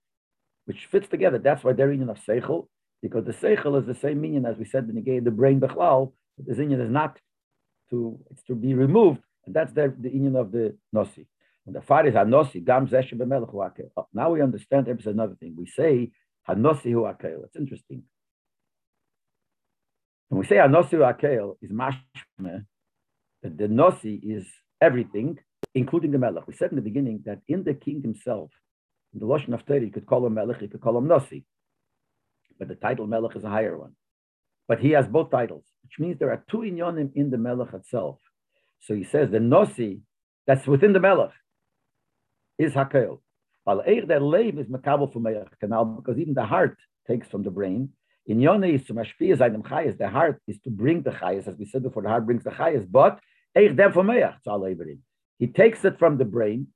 which 0.67 0.87
fits 0.87 1.09
together. 1.09 1.39
That's 1.39 1.65
why 1.65 1.73
they're 1.73 1.91
union 1.91 2.11
of 2.11 2.19
Seichel 2.19 2.67
because 3.03 3.25
the 3.25 3.33
seichel 3.33 3.81
is 3.81 3.87
the 3.87 3.95
same 3.95 4.21
meaning 4.21 4.45
as 4.45 4.57
we 4.57 4.65
said 4.65 4.89
in 4.89 4.95
the 4.95 5.21
the 5.21 5.31
brain 5.31 5.61
bechlal. 5.61 6.13
The 6.39 6.55
zinyan 6.55 6.83
is 6.83 6.91
not 6.91 7.19
to 7.91 8.19
it's 8.31 8.43
to 8.45 8.55
be 8.55 8.75
removed, 8.75 9.21
and 9.47 9.55
that's 9.55 9.73
the 9.73 9.95
the 9.99 10.11
union 10.11 10.37
of 10.37 10.53
the 10.53 10.77
nosi. 10.95 11.27
The 11.73 11.83
far 11.83 12.07
is 12.07 12.15
hanosi 12.15 12.65
gam 12.65 12.89
zeshe 12.89 13.15
b'melech 13.15 13.53
huakel. 13.53 13.91
Oh, 13.97 14.07
now 14.13 14.31
we 14.31 14.43
understand. 14.43 14.87
There's 14.87 15.07
another 15.07 15.35
thing. 15.35 15.55
We 15.57 15.67
say 15.67 16.13
hanosi 16.49 16.87
huakel. 16.87 17.45
It's 17.45 17.57
interesting. 17.57 18.03
When 20.29 20.41
we 20.41 20.47
say 20.47 20.57
hanosi 20.57 20.95
huakel 20.95 21.57
is 21.63 21.71
mashme, 21.71 22.67
that 23.43 23.59
the 23.59 23.69
nosi 23.69 24.21
is 24.23 24.47
everything, 24.81 25.39
including 25.75 26.11
the 26.13 26.19
melech. 26.19 26.47
We 26.47 26.55
said 26.55 26.71
in 26.71 26.77
the 26.77 26.83
beginning 26.83 27.23
that 27.27 27.41
in 27.49 27.65
the 27.65 27.75
king 27.75 28.03
himself, 28.03 28.51
in 29.13 29.21
the 29.21 29.27
lashon 29.27 29.55
of 29.55 29.67
Torah, 29.67 29.81
you 29.81 29.91
could 29.91 30.07
call 30.07 30.27
him 30.27 30.35
melech, 30.35 30.63
you 30.63 30.69
could 30.69 30.81
call 30.81 30.97
him 30.97 31.07
nosi 31.07 31.45
but 32.61 32.69
the 32.69 32.77
title 32.77 33.09
Melech 33.09 33.35
is 33.35 33.43
a 33.43 33.49
higher 33.49 33.77
one. 33.77 33.93
But 34.69 34.79
he 34.79 34.91
has 34.91 35.09
both 35.09 35.33
titles, 35.33 35.65
which 35.83 35.99
means 35.99 36.19
there 36.19 36.31
are 36.31 36.45
two 36.49 36.59
inyonim 36.59 37.11
in 37.17 37.31
the 37.31 37.39
Melech 37.39 37.73
itself. 37.73 38.19
So 38.83 38.95
he 38.95 39.03
says 39.03 39.31
the 39.31 39.39
Nosi, 39.39 40.03
that's 40.47 40.67
within 40.67 40.93
the 40.93 41.01
Melech, 41.01 41.33
is 42.65 42.73
Hakel. 42.75 43.21
While 43.65 43.83
Eir 43.93 44.07
that 44.09 44.23
Leib 44.23 44.59
is 44.59 44.69
Makabel 44.69 45.13
for 45.13 45.21
Melech 45.21 45.59
Canal, 45.61 45.85
because 45.85 46.19
even 46.19 46.35
the 46.35 46.45
heart 46.45 46.77
takes 47.07 47.27
from 47.29 47.43
the 47.43 47.51
brain. 47.59 47.91
In 48.27 48.39
Yone 48.41 48.65
is 48.65 48.85
to 48.87 48.95
Mashpia 48.95 49.35
Zaydem 49.41 49.63
Chayas, 49.71 49.97
the 49.99 50.09
heart 50.09 50.41
is 50.47 50.59
to 50.65 50.71
bring 50.71 51.03
the 51.03 51.11
Chayas, 51.11 51.49
as 51.49 51.57
we 51.57 51.65
said 51.65 51.83
before, 51.83 52.03
the 52.03 52.09
heart 52.09 52.27
brings 52.27 52.45
the 52.45 52.51
Chayas, 52.51 52.85
but 52.99 53.19
Eir 53.57 53.77
dem 53.77 53.93
for 53.93 54.05
Melech, 54.05 54.37
He 55.39 55.47
takes 55.47 55.85
it 55.85 55.99
from 55.99 56.19
the 56.19 56.25
brain, 56.25 56.69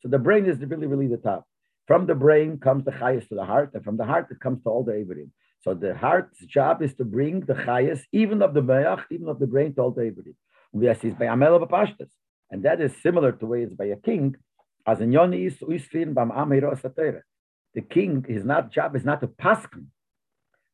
so 0.00 0.08
the 0.08 0.18
brain 0.18 0.46
is 0.46 0.58
really, 0.58 0.86
really 0.86 1.06
the 1.06 1.18
top. 1.18 1.44
From 1.86 2.06
the 2.06 2.14
brain 2.14 2.58
comes 2.58 2.84
the 2.84 2.92
chayas 2.92 3.28
to 3.28 3.34
the 3.34 3.44
heart, 3.44 3.70
and 3.74 3.84
from 3.84 3.96
the 3.96 4.04
heart 4.04 4.28
it 4.30 4.40
comes 4.40 4.62
to 4.62 4.70
all 4.70 4.84
the 4.84 4.92
Averim. 4.92 5.30
So 5.62 5.74
the 5.74 5.94
heart's 5.94 6.40
job 6.46 6.82
is 6.82 6.94
to 6.94 7.04
bring 7.04 7.40
the 7.40 7.54
chayas, 7.54 8.00
even 8.12 8.42
of 8.42 8.54
the 8.54 8.62
meach, 8.62 9.04
even 9.10 9.28
of 9.28 9.38
the 9.38 9.46
brain, 9.46 9.74
to 9.74 9.82
all 9.82 9.90
the 9.90 10.02
Averim. 10.02 10.36
And 12.52 12.62
that 12.62 12.80
is 12.80 12.92
similar 13.02 13.32
to 13.32 13.46
way 13.46 13.62
it's 13.62 13.74
by 13.74 13.86
a 13.86 13.96
king, 13.96 14.36
as 14.86 15.00
in 15.00 15.12
is 15.12 15.58
bam 15.58 16.32
The 17.74 17.80
king, 17.82 18.24
his 18.28 18.44
not 18.44 18.72
job 18.72 18.96
is 18.96 19.04
not 19.04 19.20
to 19.20 19.28
paskin. 19.28 19.86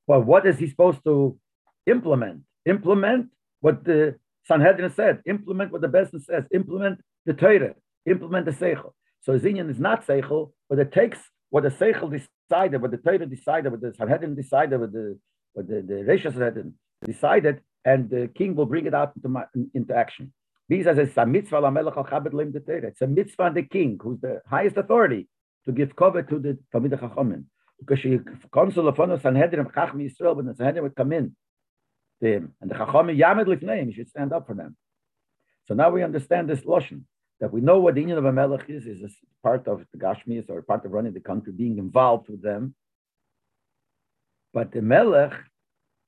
But 0.07 0.24
what 0.24 0.46
is 0.46 0.59
he 0.59 0.68
supposed 0.68 1.02
to 1.04 1.38
implement? 1.86 2.42
Implement 2.64 3.30
what 3.61 3.84
the 3.84 4.16
Sanhedrin 4.44 4.90
said. 4.90 5.22
Implement 5.26 5.72
what 5.72 5.80
the 5.80 5.88
Bezdin 5.88 6.22
says. 6.22 6.44
Implement 6.52 7.00
the 7.24 7.34
Torah. 7.34 7.74
Implement 8.07 8.46
the 8.46 8.52
Seichel. 8.52 8.92
So 9.22 9.36
Zinyan 9.38 9.68
is 9.68 9.80
not 9.80 10.07
Seichel, 10.07 10.52
but 10.68 10.78
it 10.78 10.92
takes 10.92 11.18
what 11.50 11.64
the 11.64 11.70
Seichel 11.70 12.11
decided, 12.11 12.80
what 12.80 12.92
the 12.92 12.98
Torah 12.98 13.26
decided, 13.26 13.72
what 13.72 13.80
the 13.80 13.92
Sanhedrin 13.92 14.34
decided, 14.36 14.78
what 14.78 14.92
the 14.92 15.18
what 15.54 15.66
the, 15.68 15.80
the 15.82 16.20
Sanhedrin 16.22 16.74
decided, 17.04 17.61
and 17.84 18.11
the 18.11 18.28
king 18.28 18.54
will 18.54 18.66
bring 18.66 18.86
it 18.86 18.94
out 18.94 19.12
into, 19.16 19.68
into 19.74 19.96
action. 19.96 20.32
It's 20.68 21.16
a 21.16 21.26
mitzvah 21.26 21.56
on 21.64 23.54
the 23.54 23.62
king, 23.70 23.98
who's 24.02 24.20
the 24.20 24.42
highest 24.46 24.76
authority, 24.76 25.28
to 25.64 25.72
give 25.72 25.94
cover 25.94 26.22
to 26.22 26.38
the 26.38 26.58
Talmid 26.74 26.98
Chachamim. 26.98 27.44
Because 27.78 28.00
she 28.00 28.18
consul 28.52 28.88
of 28.88 28.96
Sanhedrin 29.20 29.66
Chacham 29.74 29.98
Yisrael, 30.00 30.34
when 30.36 30.46
the 30.46 30.54
Sanhedrin 30.54 30.82
would 30.82 30.96
come 30.96 31.12
in 31.12 31.36
to 32.22 32.26
him, 32.26 32.54
and 32.60 32.70
the 32.70 32.74
Chachamim 32.74 33.16
Yamed 33.16 33.46
Lifneim, 33.46 33.86
he 33.86 33.92
should 33.92 34.08
stand 34.08 34.32
up 34.32 34.46
for 34.46 34.54
them. 34.54 34.76
So 35.68 35.74
now 35.74 35.90
we 35.90 36.02
understand 36.02 36.48
this 36.48 36.60
Lashon 36.60 37.02
that 37.38 37.52
we 37.52 37.60
know 37.60 37.78
what 37.80 37.94
the 37.94 38.00
union 38.00 38.18
of 38.18 38.24
a 38.24 38.32
melech 38.32 38.68
is, 38.68 38.86
is 38.86 39.02
part 39.42 39.68
of 39.68 39.84
the 39.92 39.98
Gashmis 39.98 40.48
or 40.48 40.62
part 40.62 40.84
of 40.86 40.92
running 40.92 41.12
the 41.12 41.20
country, 41.20 41.52
being 41.52 41.76
involved 41.76 42.28
with 42.28 42.42
them. 42.42 42.74
But 44.54 44.72
the 44.72 44.80
melech, 44.80 45.34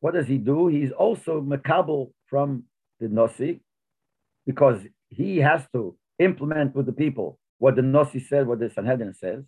what 0.01 0.15
does 0.15 0.27
he 0.27 0.39
do? 0.39 0.69
He's 0.69 0.91
also 0.91 1.43
makabel 1.43 2.13
from 2.27 2.65
the 2.99 3.09
Nasi, 3.09 3.61
because 4.49 4.79
he 5.21 5.31
has 5.49 5.63
to 5.75 5.81
implement 6.29 6.75
with 6.77 6.87
the 6.87 6.99
people 7.05 7.39
what 7.59 7.77
the 7.77 7.83
Nasi 7.83 8.21
said, 8.31 8.47
what 8.47 8.61
the 8.61 8.71
Sanhedrin 8.71 9.15
says. 9.15 9.41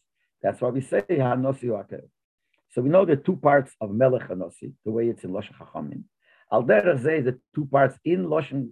That's 0.42 0.60
why 0.60 0.70
we 0.76 0.80
say 0.80 1.02
HaNosi 1.02 1.68
Akel. 1.80 2.04
So 2.72 2.82
we 2.82 2.90
know 2.94 3.04
the 3.04 3.16
two 3.16 3.36
parts 3.48 3.72
of 3.80 3.88
Melech 4.00 4.28
HaNosi, 4.28 4.68
the 4.84 4.92
way 4.96 5.04
it's 5.08 5.24
in 5.24 5.30
Lashon 5.30 5.56
Chachamim. 5.58 6.02
Al 6.52 6.64
derech 6.64 7.24
the 7.28 7.38
two 7.54 7.66
parts 7.66 7.96
in 8.04 8.26
Lashon 8.26 8.70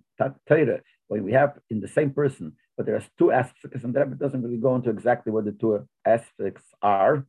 Torah, 0.49 0.81
when 1.09 1.25
we 1.25 1.33
have 1.33 1.53
in 1.71 1.81
the 1.81 1.89
same 1.89 2.11
person 2.11 2.47
but 2.79 2.87
there's 2.87 3.11
two 3.19 3.33
aspects, 3.33 3.83
and 3.83 3.93
that 3.95 4.19
doesn't 4.21 4.41
really 4.41 4.57
go 4.57 4.77
into 4.77 4.89
exactly 4.89 5.33
what 5.33 5.45
the 5.45 5.51
two 5.51 5.85
aspects 6.07 6.63
are. 6.81 7.27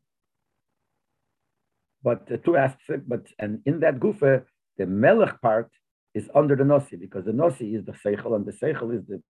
But 2.04 2.28
the 2.28 2.38
two 2.38 2.56
aspects, 2.56 3.06
but 3.08 3.26
and 3.40 3.62
in 3.66 3.80
that 3.80 4.00
gufa, 4.00 4.44
the 4.78 4.86
melech 4.86 5.42
part 5.42 5.72
is 6.14 6.30
under 6.36 6.56
the 6.56 6.64
nosi 6.64 7.00
because 7.00 7.26
the 7.26 7.32
nosi 7.32 7.78
is 7.78 7.86
the 7.86 7.94
seichel 7.94 8.36
and 8.36 8.46
the 8.46 8.52
seichel 8.52 8.96
is 8.98 9.06
the 9.08 9.22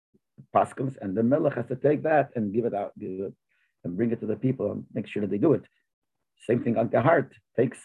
paskins, 0.55 0.95
and 1.01 1.15
the 1.15 1.23
melech 1.23 1.55
has 1.55 1.67
to 1.67 1.75
take 1.75 2.03
that 2.03 2.29
and 2.35 2.53
give 2.53 2.65
it 2.65 2.73
out, 2.73 2.97
give 2.97 3.11
it, 3.11 3.33
and 3.83 3.97
bring 3.97 4.11
it 4.11 4.19
to 4.19 4.25
the 4.25 4.35
people 4.35 4.71
and 4.71 4.85
make 4.93 5.07
sure 5.07 5.21
that 5.21 5.29
they 5.29 5.37
do 5.37 5.53
it. 5.53 5.63
Same 6.47 6.63
thing 6.63 6.77
on 6.77 6.89
the 6.89 7.01
heart 7.01 7.33
takes 7.57 7.79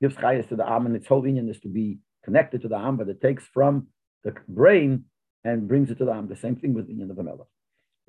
gives 0.00 0.16
chayas 0.16 0.48
to 0.48 0.56
the 0.56 0.64
arm, 0.64 0.86
and 0.86 0.96
its 0.96 1.06
whole 1.06 1.26
union 1.26 1.48
is 1.48 1.60
to 1.60 1.68
be 1.68 1.98
connected 2.24 2.62
to 2.62 2.68
the 2.68 2.76
arm, 2.76 2.96
but 2.96 3.08
it 3.08 3.20
takes 3.20 3.44
from 3.46 3.88
the 4.24 4.34
brain 4.48 5.04
and 5.44 5.68
brings 5.68 5.90
it 5.90 5.98
to 5.98 6.04
the 6.04 6.12
Am. 6.12 6.28
The 6.28 6.36
same 6.36 6.56
thing 6.56 6.74
with 6.74 6.86
the 6.86 6.94
Inyan 6.94 7.10
of 7.10 7.16
the 7.16 7.22
Melech. 7.22 7.46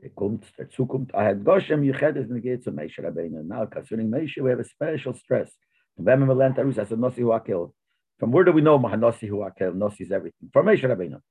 It 0.02 0.16
comes, 0.16 0.46
kommt, 0.78 1.12
Ahad 1.12 1.44
Goshem 1.44 1.84
Negeit 1.84 2.64
zu 2.64 2.72
Meishe 2.72 3.00
Rabbeinu. 3.00 3.46
Now, 3.46 3.66
concerning 3.66 4.10
Meishe, 4.10 4.42
we 4.42 4.50
have 4.50 4.60
a 4.60 4.64
special 4.64 5.14
stress. 5.14 5.52
We 5.98 6.06
learn 6.06 6.54
Tarus 6.54 6.78
a 6.78 6.96
Nosi 6.96 7.20
Huakel, 7.20 7.74
From 8.20 8.32
where 8.32 8.44
do 8.44 8.52
we 8.52 8.62
know 8.62 8.78
Mahanosi 8.78 9.28
who 9.28 9.38
Akel? 9.38 9.74
Nosi 9.74 10.02
is 10.02 10.12
everything. 10.12 10.50
From 10.52 10.66
Moshe 10.66 10.84
Rabbeinu. 10.84 11.22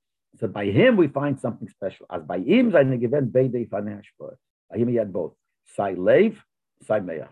So 0.41 0.49
by 0.49 0.67
him 0.67 0.97
we 0.97 1.09
find 1.09 1.39
something 1.39 1.69
special. 1.69 2.07
As 2.11 2.23
by 2.23 2.39
him, 2.39 2.73
seine 2.73 2.97
given 2.99 3.29
beide 3.29 3.53
Fanei 3.53 4.03
By 4.71 4.79
him 4.79 4.89
he 4.89 4.97
had 4.97 5.13
both. 5.13 5.35
Sai 5.77 5.93
Lev, 5.93 6.43
Sai 6.87 7.01
Meach. 7.01 7.29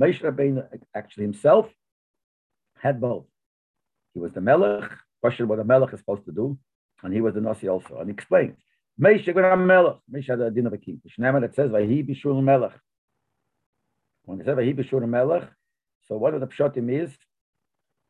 Moshe 0.00 0.22
Rabbeinu 0.22 0.66
actually 0.94 1.24
himself 1.24 1.68
had 2.78 3.00
both. 3.00 3.26
He 4.14 4.20
was 4.20 4.32
the 4.32 4.40
Melech, 4.40 4.90
question 5.20 5.46
what 5.46 5.58
a 5.58 5.64
Melech 5.64 5.92
is 5.92 6.00
supposed 6.00 6.24
to 6.24 6.32
do, 6.32 6.58
and 7.02 7.12
he 7.12 7.20
was 7.20 7.34
the 7.34 7.40
Nasi 7.42 7.68
also. 7.68 7.98
And 7.98 8.08
he 8.08 8.16
Moshe 8.98 9.32
Gram 9.32 9.66
Melech, 9.66 9.96
Moshe 10.10 10.26
had 10.26 10.40
a 10.40 10.50
din 10.50 10.66
of 10.66 10.72
a 10.72 10.78
king. 10.78 11.02
That 11.04 11.54
says, 11.54 11.70
Vahi 11.70 12.08
Bishul 12.08 12.42
Melech. 12.42 12.72
When 14.24 14.40
it 14.40 14.46
says 14.46 14.56
Vahi 14.56 14.74
Bishul 14.74 15.06
Melech, 15.06 15.50
so 16.08 16.16
what 16.16 16.38
the 16.38 16.46
pshatim 16.46 16.90
is, 16.90 17.14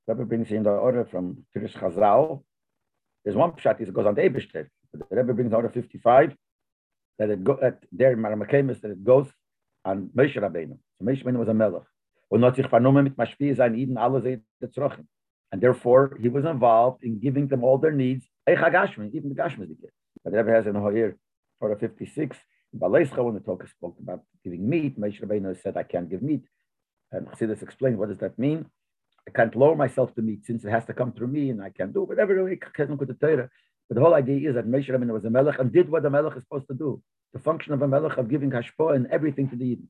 Rebbe 0.06 0.24
brings 0.24 0.50
in 0.50 0.62
the 0.62 0.70
order 0.70 1.04
from 1.04 1.44
Tirish 1.54 1.72
Chazal. 1.72 2.42
There's 3.24 3.36
one 3.36 3.52
pshat 3.52 3.78
that 3.78 3.92
goes 3.92 4.06
on 4.06 4.14
the 4.14 4.22
Eberstedt. 4.22 4.68
The 4.92 5.04
Rebbe 5.10 5.32
brings 5.34 5.52
order 5.52 5.68
55 5.68 6.34
that 7.18 7.30
it 7.30 7.42
go 7.42 7.58
at 7.62 7.82
there 7.90 8.12
in 8.12 8.18
Maramakemis 8.18 8.80
that 8.82 8.90
it 8.90 9.02
goes 9.02 9.26
on 9.84 10.10
Moshe 10.16 10.36
Rabbeinu. 10.36 10.78
So 10.98 11.04
Moshe 11.04 11.24
Rabbeinu 11.24 11.38
was 11.38 11.48
a 11.48 11.54
melech. 11.54 11.82
Und 12.30 12.40
not 12.40 12.56
sich 12.56 12.66
vernommen 12.66 13.04
mit 13.04 13.16
Mashpi 13.16 13.54
sein 13.56 13.74
Eden 13.74 13.96
alle 13.96 14.40
Zerochen. 14.64 15.06
And 15.52 15.60
therefore, 15.60 16.16
he 16.20 16.28
was 16.28 16.44
involved 16.44 17.04
in 17.04 17.20
giving 17.20 17.46
them 17.46 17.62
all 17.62 17.78
their 17.78 17.92
needs. 17.92 18.26
Even 18.48 18.64
the 18.64 19.34
Gashmi 19.34 19.68
did. 19.68 19.78
But 20.24 20.32
the 20.32 20.38
Rebbe 20.38 20.50
has 20.50 20.66
in 20.66 20.74
here, 20.92 21.16
order 21.60 21.76
56, 21.76 22.36
Baleischa, 22.76 23.24
when 23.24 23.34
the 23.34 23.40
talk 23.40 23.66
spoke 23.68 23.96
about 24.02 24.22
giving 24.42 24.68
meat, 24.68 24.98
Moshe 25.00 25.20
Rabbeinu 25.20 25.56
said, 25.62 25.76
I 25.76 25.84
can't 25.84 26.10
give 26.10 26.20
meat. 26.22 26.42
And 27.12 27.28
Chassidus 27.28 27.62
explained, 27.62 27.96
what 27.98 28.08
does 28.08 28.18
that 28.18 28.38
mean? 28.38 28.66
I 29.28 29.30
can't 29.32 29.56
lower 29.56 29.74
myself 29.74 30.14
to 30.14 30.22
meet 30.22 30.46
since 30.46 30.64
it 30.64 30.70
has 30.70 30.84
to 30.86 30.94
come 30.94 31.12
through 31.12 31.28
me 31.28 31.50
and 31.50 31.62
I 31.62 31.70
can't 31.70 31.92
do 31.92 32.02
whatever. 32.02 32.34
But 33.88 33.94
the 33.94 34.00
whole 34.00 34.14
idea 34.14 34.48
is 34.48 34.54
that 34.54 34.66
Moshe 34.66 34.88
Rabbeinu 34.88 35.12
was 35.12 35.24
a 35.24 35.30
melech 35.30 35.58
and 35.58 35.72
did 35.72 35.88
what 35.88 36.04
a 36.04 36.10
melech 36.10 36.36
is 36.36 36.42
supposed 36.42 36.68
to 36.68 36.74
do. 36.74 37.02
The 37.32 37.40
function 37.40 37.72
of 37.72 37.82
a 37.82 37.88
melech 37.88 38.16
of 38.18 38.28
giving 38.28 38.50
hashpah 38.50 38.94
and 38.94 39.06
everything 39.08 39.48
to 39.50 39.56
the 39.56 39.64
Eden. 39.64 39.88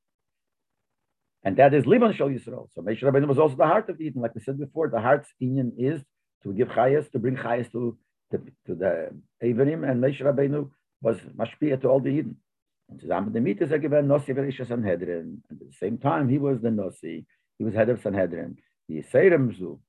And 1.45 1.57
that 1.59 1.75
is 1.75 1.87
Liban 1.87 2.13
Shal 2.13 2.29
Yisrael. 2.29 2.69
So 2.75 2.83
Moshe 2.83 3.03
Rabbeinu 3.03 3.29
was 3.29 3.39
also 3.39 3.57
the 3.57 3.67
heart 3.67 3.89
of 3.89 3.99
the 3.99 4.05
Eden. 4.05 4.23
Like 4.23 4.35
we 4.35 4.41
said 4.41 4.59
before, 4.59 4.89
the 4.89 5.01
heart's 5.01 5.29
union 5.39 5.73
is 5.79 6.03
to 6.43 6.53
give 6.53 6.69
chayas, 6.69 7.11
to 7.13 7.19
bring 7.19 7.37
chayas 7.37 7.71
to, 7.73 7.97
to, 8.33 8.39
to 8.67 8.75
the 8.75 9.11
Averim, 9.43 9.89
and 9.89 10.03
Moshe 10.03 10.21
Rabbeinu 10.21 10.71
was 11.03 11.19
mashpia 11.37 11.81
to 11.81 11.89
all 11.89 12.01
the 12.01 12.11
Eden. 12.11 12.37
And 12.89 13.35
the 13.35 13.41
Mitzvah 13.41 13.75
er 13.75 13.79
given 13.79 14.09
Verisha 14.09 14.67
Sanhedrin. 14.67 15.43
And 15.51 15.61
at 15.61 15.67
the 15.67 15.73
same 15.73 15.99
time, 15.99 16.29
he 16.29 16.39
was 16.39 16.61
the 16.61 16.69
Nossi. 16.69 17.25
He 17.59 17.65
was 17.65 17.75
head 17.75 17.89
of 17.89 18.01
Sanhedrin. 18.01 18.59
The 18.89 19.03
Yisayrim 19.03 19.57
Zu. 19.57 19.81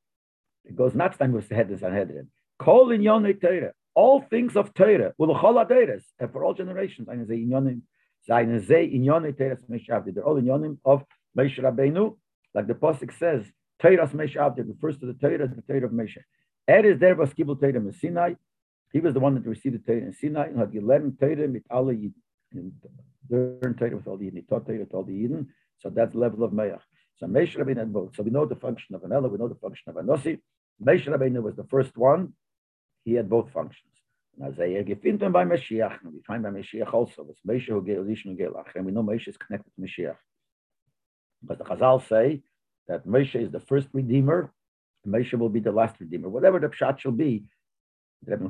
It 0.65 0.75
goes 0.75 0.93
next 0.95 1.17
time 1.17 1.31
with 1.31 1.47
the 1.47 1.77
Sanhedrin. 1.79 2.29
Kol 2.59 2.91
in 2.91 3.01
Yonei 3.01 3.39
Teire. 3.39 3.71
All 3.95 4.21
things 4.21 4.55
of 4.55 4.73
Teire. 4.73 5.13
Ulachol 5.19 5.65
Aderes. 5.65 6.03
And 6.19 6.31
for 6.31 6.43
all 6.43 6.53
generations. 6.53 7.07
Eine 7.09 7.25
Inyonim. 7.25 7.81
Seine 8.27 8.59
Ze 8.59 8.91
Inyonei 8.91 9.33
Teire 9.33 9.57
Meshavdi. 9.69 10.13
They're 10.13 10.25
all 10.25 10.41
Inyonim 10.41 10.77
of 10.83 11.03
Moshe 11.37 11.59
Rabbeinu. 11.59 12.17
Like 12.53 12.67
the 12.67 12.73
Pasuk 12.73 13.17
says, 13.17 13.45
Teiras 13.81 14.13
Meshavdi 14.13 14.67
refers 14.67 14.97
to 14.99 15.05
the 15.05 15.13
Teire, 15.13 15.47
the 15.55 15.61
Teire 15.61 15.85
of 15.85 15.91
Moshe. 15.91 16.17
Er 16.69 16.85
is 16.85 16.99
there 16.99 17.15
was 17.15 17.33
Kibbul 17.33 17.59
Teire 17.59 17.75
in 17.75 17.93
Sinai. 17.93 18.33
He 18.91 18.99
was 18.99 19.13
the 19.13 19.19
one 19.19 19.35
that 19.35 19.45
received 19.45 19.75
the 19.75 19.79
Teire 19.79 20.01
in 20.01 20.13
Sinai. 20.13 20.47
And 20.47 20.59
had 20.59 20.71
Yilem 20.71 21.17
Teire 21.17 21.47
mit 21.47 21.63
alle 21.69 21.93
Yidin 21.93 22.13
and 22.53 22.71
learn 23.29 23.75
Torah 23.77 23.95
with 23.95 24.07
all 24.07 24.17
the 24.17 24.25
Eden. 24.27 24.37
He 24.37 24.41
taught 24.43 24.65
Torah 24.65 24.79
with 24.79 24.93
all 24.93 25.03
the 25.03 25.13
Eden. 25.13 25.47
So 25.79 25.89
that's 25.89 26.15
level 26.15 26.43
of 26.43 26.51
Meach. 26.51 26.79
So 27.19 27.27
Meish 27.27 27.55
Rabbeinu 27.57 27.91
both. 27.91 28.15
So 28.15 28.23
we 28.23 28.31
know 28.31 28.45
the 28.45 28.55
function 28.55 28.95
of 28.95 29.03
an 29.03 29.11
Ella, 29.11 29.27
we 29.27 29.37
know 29.37 29.47
the 29.47 29.55
function 29.55 29.89
of 29.89 29.97
a 29.97 30.01
Nossi. 30.01 30.39
Meish 30.83 31.05
Rabbeinu 31.05 31.41
was 31.41 31.55
the 31.55 31.65
first 31.65 31.97
one. 31.97 32.33
He 33.03 33.13
had 33.13 33.29
both 33.29 33.51
functions. 33.51 33.93
And 34.39 34.47
as 34.47 34.59
I 34.59 34.83
find 35.01 35.21
him 35.21 35.31
by 35.31 35.45
Mashiach, 35.45 36.03
and 36.03 36.13
we 36.13 36.21
find 36.27 36.43
by 36.43 36.49
Mashiach 36.49 36.93
also, 36.93 37.27
it's 37.29 37.41
Meish 37.47 37.67
who 37.67 37.81
gave 37.81 37.97
Elishon 37.97 38.37
Gelach, 38.39 38.75
and 38.75 38.85
we 38.85 38.91
know 38.91 39.03
Meish 39.03 39.27
is 39.27 39.37
connected 39.37 39.71
to 39.75 39.81
Mashiach. 39.81 40.17
But 41.41 41.57
the 41.57 41.63
Chazal 41.63 42.07
say 42.07 42.41
that 42.87 43.07
Moshe 43.07 43.35
is 43.35 43.51
the 43.51 43.59
first 43.59 43.87
redeemer, 43.93 44.51
and 45.03 45.13
Moshe 45.13 45.33
will 45.33 45.49
be 45.49 45.59
the 45.59 45.71
last 45.71 45.99
redeemer. 45.99 46.29
Whatever 46.29 46.59
the 46.59 46.67
pshat 46.67 46.99
shall 46.99 47.11
be, 47.11 47.45
Rebbe 48.25 48.49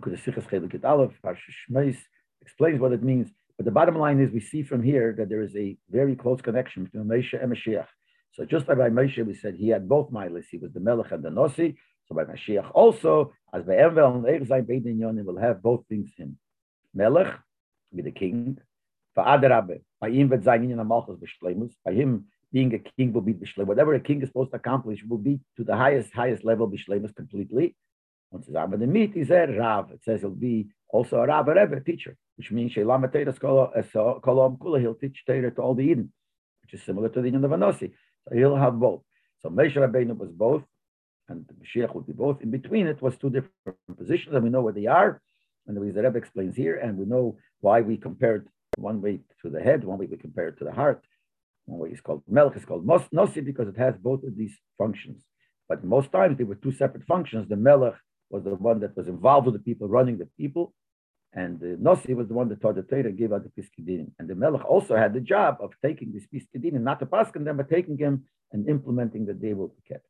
explains 2.42 2.80
what 2.80 2.92
it 2.94 3.04
means. 3.04 3.30
But 3.58 3.66
the 3.66 3.72
bottom 3.72 3.98
line 3.98 4.20
is 4.20 4.32
we 4.32 4.40
see 4.40 4.64
from 4.64 4.84
here 4.84 5.14
that 5.18 5.30
there 5.30 5.42
is 5.42 5.56
a 5.56 5.78
very 5.90 6.16
close 6.16 6.42
connection 6.42 6.86
between 6.86 7.06
Moshe 7.06 7.42
and 7.42 7.52
Mashiach. 7.52 7.88
So 8.34 8.46
just 8.46 8.68
like 8.68 8.78
by 8.78 8.90
Moshe, 8.90 9.26
we 9.26 9.34
said 9.34 9.56
he 9.56 9.70
had 9.70 9.88
both 9.90 10.12
milas. 10.12 10.46
He 10.50 10.58
was 10.58 10.72
the 10.72 10.80
Melech 10.80 11.12
and 11.12 11.24
the 11.24 11.30
Nosi. 11.30 11.76
So 12.08 12.16
by 12.16 12.26
Mashiach 12.26 12.72
also, 12.74 13.34
as 13.54 13.64
by 13.64 13.74
Envel 13.74 14.16
and 14.16 14.26
Erzai 14.26 14.62
Beidin 14.62 15.00
Yonim 15.00 15.26
will 15.26 15.40
have 15.40 15.62
both 15.62 15.86
things 15.90 16.12
him. 16.18 16.38
Melech, 16.94 17.34
be 17.94 18.02
the 18.02 18.12
king. 18.12 18.58
For 19.16 19.24
Adarabe, 19.24 19.82
by 20.00 20.12
him 20.12 20.30
wird 20.30 20.44
sein 20.44 20.70
in 20.70 20.88
Malchus 20.88 21.18
Bishlemus. 21.18 21.74
By 21.84 21.94
him 21.94 22.26
being 22.54 22.74
a 22.74 22.80
king 22.80 23.12
will 23.12 23.22
be 23.22 23.34
Bishlemus. 23.34 23.66
Whatever 23.66 23.96
a 23.96 24.00
king 24.00 24.22
is 24.22 24.30
supposed 24.30 24.52
to 24.52 24.58
accomplish 24.58 25.04
will 25.04 25.18
be 25.18 25.40
to 25.58 25.64
the 25.64 25.76
highest, 25.76 26.14
highest 26.14 26.46
level 26.46 26.70
Bishlemus 26.70 27.16
completely. 27.16 27.76
Und 28.32 28.44
zusammen 28.46 28.80
the 28.80 28.88
meat 28.88 29.16
is 29.16 29.32
a 29.32 29.48
Rav. 29.48 29.92
It 29.92 30.04
says 30.04 30.22
he'll 30.22 30.32
be 30.32 30.68
also 30.90 31.18
a 31.18 31.28
Rav, 31.28 31.48
a 31.48 31.54
Rebbe, 31.54 31.80
teacher, 31.82 32.18
which 32.36 32.52
means 32.52 32.74
Shelam 32.74 33.12
Teres 33.12 33.40
Kolom 33.40 34.58
Kula, 34.58 34.80
he'll 34.82 34.96
teach 34.96 35.24
Torah 35.26 35.52
to 35.52 35.62
all 35.62 35.76
the 35.76 35.84
Eden, 35.84 36.12
which 36.62 36.74
is 36.74 36.84
similar 36.84 37.10
to 37.10 37.22
the 37.22 37.28
Eden 37.28 37.44
of 37.44 37.52
Anosi. 37.52 37.94
So 38.28 38.36
he'll 38.36 38.56
have 38.56 38.80
both. 38.80 39.02
So 39.40 39.50
Moshe 39.50 39.76
Rabbeinu 39.76 40.18
was 40.18 40.32
both, 40.32 40.64
and 41.30 41.46
the 41.48 41.54
Mashiach 41.54 41.94
would 41.96 42.08
be 42.08 42.14
both. 42.14 42.42
In 42.42 42.52
between 42.52 42.88
it 42.88 43.02
was 43.02 43.16
two 43.18 43.30
different 43.30 43.98
positions, 43.98 44.34
and 44.36 44.44
we 44.44 44.50
know 44.50 44.62
where 44.62 44.74
they 44.74 44.88
are. 44.88 45.22
And 45.66 45.76
the 45.76 45.82
Rebbe 45.82 46.18
explains 46.18 46.56
here, 46.56 46.78
and 46.78 46.98
we 46.98 47.06
know 47.06 47.38
why 47.62 47.82
we 47.82 47.98
compared 47.98 48.48
one 48.78 49.02
way 49.02 49.20
to 49.42 49.50
the 49.50 49.62
head, 49.62 49.84
one 49.84 49.98
way 49.98 50.08
we 50.08 50.18
compare 50.18 50.48
it 50.48 50.58
to 50.60 50.66
the 50.66 50.72
heart. 50.72 51.04
One 51.66 51.80
way 51.80 51.90
is 51.90 52.02
called 52.02 52.24
Melch, 52.32 52.56
is 52.56 52.66
called 52.66 52.88
Nosi 52.88 53.44
because 53.44 53.68
it 53.68 53.78
has 53.78 53.96
both 53.98 54.24
of 54.24 54.38
these 54.38 54.56
functions. 54.78 55.26
But 55.68 55.84
most 55.84 56.12
times 56.12 56.38
they 56.38 56.46
were 56.46 56.56
two 56.56 56.72
separate 56.72 57.04
functions. 57.04 57.50
The 57.50 57.58
Melech 57.58 57.96
was 58.30 58.44
the 58.44 58.56
one 58.56 58.80
that 58.80 58.96
was 58.96 59.08
involved 59.10 59.46
with 59.46 59.56
the 59.56 59.60
people, 59.60 59.90
running 59.90 60.18
the 60.18 60.30
people. 60.38 60.74
And 61.38 61.60
the 61.60 61.78
Nossi 61.88 62.16
was 62.16 62.28
the 62.28 62.34
one 62.34 62.50
that 62.50 62.60
taught 62.62 62.78
the 62.78 62.82
Torah 62.82 63.12
gave 63.12 63.32
out 63.32 63.44
the 63.44 63.54
Piskidinim. 63.58 64.10
And 64.18 64.28
the 64.28 64.34
Melech 64.34 64.66
also 64.66 64.96
had 64.96 65.14
the 65.14 65.20
job 65.20 65.58
of 65.60 65.72
taking 65.86 66.12
this 66.12 66.26
Piskidinim, 66.34 66.82
not 66.82 67.00
to 67.00 67.06
pass 67.06 67.30
them, 67.32 67.58
but 67.58 67.70
taking 67.70 67.96
them 67.96 68.24
and 68.52 68.68
implementing 68.68 69.24
that 69.28 69.40
they 69.40 69.54
will 69.54 69.68
be 69.68 69.84
kept. 69.88 70.08